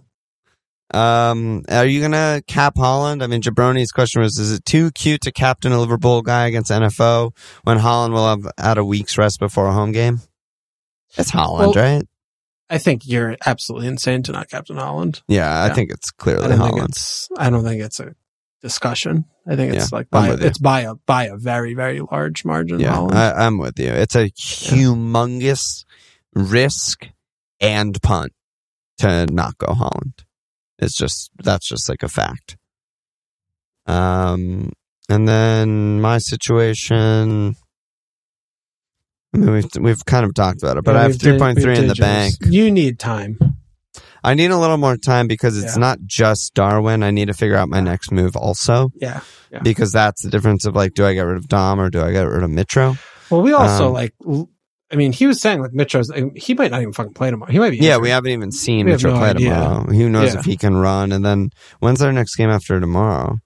Um, 0.92 1.64
are 1.70 1.86
you 1.86 2.02
gonna 2.02 2.42
cap 2.48 2.76
Haaland? 2.76 3.22
I 3.24 3.28
mean, 3.28 3.42
Jabroni's 3.42 3.92
question 3.92 4.22
was: 4.22 4.38
Is 4.40 4.52
it 4.52 4.66
too 4.66 4.90
cute 4.92 5.22
to 5.22 5.32
captain 5.32 5.72
a 5.72 5.80
Liverpool 5.80 6.22
guy 6.24 6.48
against 6.48 6.72
NFO 6.72 7.32
when 7.64 7.78
Haaland 7.78 8.12
will 8.12 8.28
have 8.28 8.52
had 8.58 8.78
a 8.80 8.84
week's 8.86 9.18
rest 9.18 9.40
before 9.40 9.68
a 9.68 9.74
home 9.74 9.92
game? 9.92 10.22
It's 11.18 11.32
Haaland, 11.32 11.60
Well, 11.60 11.74
right? 11.74 12.04
I 12.72 12.78
think 12.80 13.08
you're 13.08 13.36
absolutely 13.46 13.88
insane 13.88 14.24
to 14.24 14.32
not 14.32 14.50
Captain 14.50 14.78
Haaland. 14.78 15.22
Yeah, 15.28 15.48
I 15.50 15.68
yeah. 15.68 15.74
think 15.76 15.92
it's 15.92 16.10
clearly 16.12 16.48
don't 16.48 16.60
Haaland. 16.60 16.90
it's. 16.90 17.30
I 17.38 17.50
don't 17.52 17.64
think 17.64 17.82
it's 17.84 18.00
a 18.00 18.16
discussion. 18.62 19.26
I 19.48 19.56
think 19.56 19.74
it's 19.76 19.92
like 19.92 20.10
by 20.10 20.32
it's 20.34 20.60
by 20.60 20.82
a 20.82 20.96
by 20.96 21.26
a 21.26 21.36
very 21.38 21.76
very 21.76 22.02
large 22.02 22.46
margin. 22.46 22.80
Yeah, 22.80 22.96
Haaland. 22.96 23.14
I, 23.14 23.46
I'm 23.46 23.60
with 23.60 23.78
you. 23.80 23.90
It's 23.92 24.16
a 24.16 24.30
humongous 24.32 25.86
risk 26.34 27.08
and 27.62 28.02
punt 28.02 28.34
to 29.00 29.26
not 29.28 29.58
go 29.58 29.68
Haaland. 29.74 30.24
It's 30.78 30.96
just 30.96 31.32
that's 31.38 31.68
just 31.68 31.90
like 31.90 32.04
a 32.04 32.10
fact. 32.10 32.58
Um, 33.86 34.72
and 35.10 35.28
then 35.28 36.00
my 36.02 36.18
situation. 36.20 37.56
I 39.34 39.38
mean, 39.38 39.52
we've 39.52 39.66
we've 39.80 40.06
kind 40.06 40.26
of 40.26 40.34
talked 40.34 40.62
about 40.64 40.78
it, 40.78 40.84
but 40.84 40.94
Yeah, 40.94 41.00
I 41.00 41.04
have 41.04 41.20
three 41.22 41.38
point 41.38 41.60
three 41.62 41.78
in 41.78 41.88
the 41.88 41.96
bank. 41.96 42.36
You 42.46 42.72
need 42.72 42.98
time. 43.00 43.38
I 44.24 44.34
need 44.34 44.52
a 44.52 44.58
little 44.58 44.78
more 44.78 44.98
time 44.98 45.28
because 45.28 45.58
it's 45.64 45.76
Yeah. 45.76 45.82
not 45.82 46.00
just 46.06 46.54
Darwin. 46.54 47.04
I 47.04 47.12
need 47.12 47.28
to 47.28 47.34
figure 47.34 47.56
out 47.56 47.70
my 47.70 47.80
next 47.80 48.12
move 48.12 48.36
also 48.36 48.92
Yeah. 48.96 49.22
Yeah. 49.52 49.60
because 49.60 49.92
that's 49.94 50.24
the 50.24 50.30
difference 50.30 50.66
of 50.66 50.76
like, 50.76 50.94
do 50.94 51.06
I 51.06 51.14
get 51.14 51.22
rid 51.22 51.38
of 51.38 51.48
Dom 51.48 51.80
or 51.80 51.90
do 51.90 52.02
I 52.02 52.12
get 52.12 52.24
rid 52.24 52.44
of 52.44 52.50
Mitro? 52.50 52.98
Well, 53.30 53.42
we 53.42 53.54
also 53.54 53.88
Um, 53.88 53.94
like. 53.94 54.14
I 54.92 54.96
mean, 54.96 55.12
he 55.12 55.28
was 55.28 55.40
saying 55.40 55.62
like 55.62 55.74
Mitchell's. 55.74 56.12
He 56.36 56.54
might 56.56 56.72
not 56.72 56.82
even 56.82 56.94
fucking 56.94 57.14
play 57.14 57.30
tomorrow. 57.30 57.52
He 57.52 57.60
might 57.60 57.70
be. 57.72 57.78
Yeah, 57.78 57.92
injured. 57.92 58.02
we 58.02 58.10
haven't 58.10 58.32
even 58.32 58.52
seen 58.52 58.86
We 58.88 58.94
Mitchell 58.94 59.12
no 59.14 59.20
play 59.20 59.30
idea. 59.30 59.50
tomorrow. 59.54 59.84
Who 59.86 60.10
knows 60.10 60.34
Yeah. 60.34 60.40
if 60.40 60.46
he 60.46 60.58
can 60.58 60.76
run? 60.78 61.12
And 61.12 61.24
then 61.24 61.52
when's 61.80 62.00
their 62.00 62.12
next 62.12 62.36
game 62.36 62.50
after 62.50 62.80
tomorrow? 62.80 63.38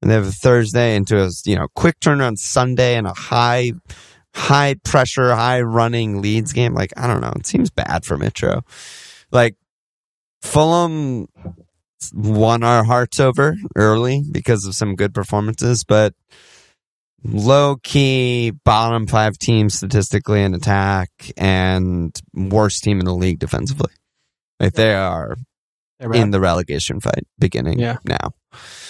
And 0.00 0.10
they 0.10 0.14
have 0.14 0.26
a 0.26 0.32
Thursday 0.32 0.94
into 0.96 1.20
a 1.22 1.30
you 1.44 1.56
know 1.56 1.66
quick 1.74 1.98
turnaround 2.00 2.38
Sunday 2.38 2.94
and 2.96 3.06
a 3.06 3.12
high 3.14 3.72
high 4.34 4.74
pressure, 4.84 5.34
high 5.34 5.60
running 5.62 6.22
leads 6.22 6.52
game. 6.52 6.72
Like 6.74 6.92
I 6.96 7.06
don't 7.06 7.20
know. 7.20 7.32
It 7.36 7.46
seems 7.46 7.70
bad 7.70 8.04
for 8.04 8.16
Mitro. 8.16 8.62
Like 9.32 9.56
Fulham 10.40 11.26
won 12.12 12.62
our 12.62 12.84
hearts 12.84 13.20
over 13.20 13.56
early 13.76 14.22
because 14.30 14.64
of 14.66 14.74
some 14.74 14.96
good 14.96 15.14
performances, 15.14 15.84
but 15.84 16.14
low 17.24 17.76
key 17.82 18.52
bottom 18.64 19.06
five 19.06 19.38
team 19.38 19.70
statistically 19.70 20.42
in 20.42 20.54
attack 20.54 21.10
and 21.36 22.16
worst 22.34 22.82
team 22.82 22.98
in 23.00 23.04
the 23.06 23.14
league 23.14 23.38
defensively. 23.38 23.92
Like 24.60 24.74
they 24.74 24.94
are 24.94 25.36
in 26.00 26.30
the 26.32 26.40
relegation 26.40 27.00
fight 27.00 27.24
beginning 27.38 27.78
Yeah. 27.78 27.98
now. 28.04 28.32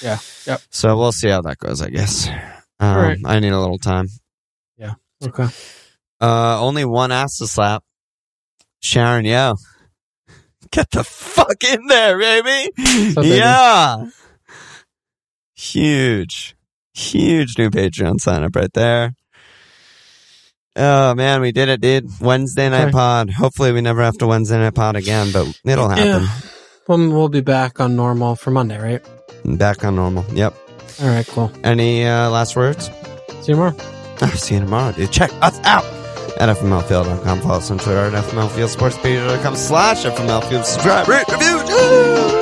Yeah. 0.02 0.18
Yep. 0.46 0.60
So 0.70 0.96
we'll 0.96 1.12
see 1.12 1.28
how 1.28 1.42
that 1.42 1.58
goes, 1.58 1.82
I 1.82 1.88
guess. 1.90 2.28
Um, 2.80 2.96
right. 2.96 3.18
I 3.24 3.38
need 3.38 3.52
a 3.52 3.60
little 3.60 3.78
time. 3.78 4.08
Yeah. 4.76 4.94
Okay. 5.22 5.46
Uh, 6.20 6.60
only 6.60 6.84
one 6.84 7.12
ass 7.12 7.36
to 7.38 7.46
slap. 7.46 7.84
Sharon, 8.80 9.24
yo. 9.24 9.54
Get 10.70 10.90
the 10.90 11.04
fuck 11.04 11.62
in 11.64 11.86
there, 11.86 12.18
baby. 12.18 12.72
So 13.12 13.22
baby. 13.22 13.36
yeah. 13.36 14.06
Huge, 15.54 16.56
huge 16.94 17.58
new 17.58 17.70
Patreon 17.70 18.20
sign 18.20 18.42
up 18.44 18.54
right 18.56 18.72
there. 18.72 19.14
Oh 20.74 21.14
man, 21.14 21.40
we 21.42 21.52
did 21.52 21.68
it, 21.68 21.80
dude. 21.80 22.08
Wednesday 22.20 22.70
night 22.70 22.84
Okay. 22.84 22.92
pod. 22.92 23.30
Hopefully 23.30 23.72
we 23.72 23.80
never 23.82 24.02
have 24.02 24.16
to 24.18 24.26
Wednesday 24.26 24.58
night 24.58 24.74
pod 24.74 24.96
again, 24.96 25.30
but 25.32 25.46
it'll 25.64 25.88
happen. 25.88 26.22
Yeah. 26.22 26.28
Well, 26.88 26.98
we'll 27.10 27.28
be 27.28 27.42
back 27.42 27.78
on 27.78 27.94
normal 27.94 28.36
for 28.36 28.50
Monday, 28.50 28.78
right? 28.80 29.04
Back 29.44 29.84
on 29.84 29.96
normal. 29.96 30.24
Yep. 30.32 30.54
All 31.02 31.08
right. 31.08 31.26
Cool. 31.26 31.52
Any 31.62 32.04
uh, 32.06 32.30
last 32.30 32.56
words? 32.56 32.86
See 32.86 33.52
you 33.52 33.54
tomorrow. 33.54 33.76
I'll 34.22 34.28
see 34.30 34.54
you 34.54 34.60
tomorrow, 34.60 34.92
dude. 34.92 35.10
Check 35.10 35.30
us 35.42 35.58
out 35.64 35.84
at 36.40 36.56
FMLfield.com. 36.56 37.40
Follow 37.40 37.56
us 37.56 37.70
on 37.70 37.78
Twitter 37.78 37.98
at 38.06 38.12
FMLfieldsportspedia.com 38.24 39.56
slash 39.56 40.04
FMLfield. 40.04 40.64
Subscribe, 40.64 41.06
rate, 41.08 41.28
review. 41.30 42.41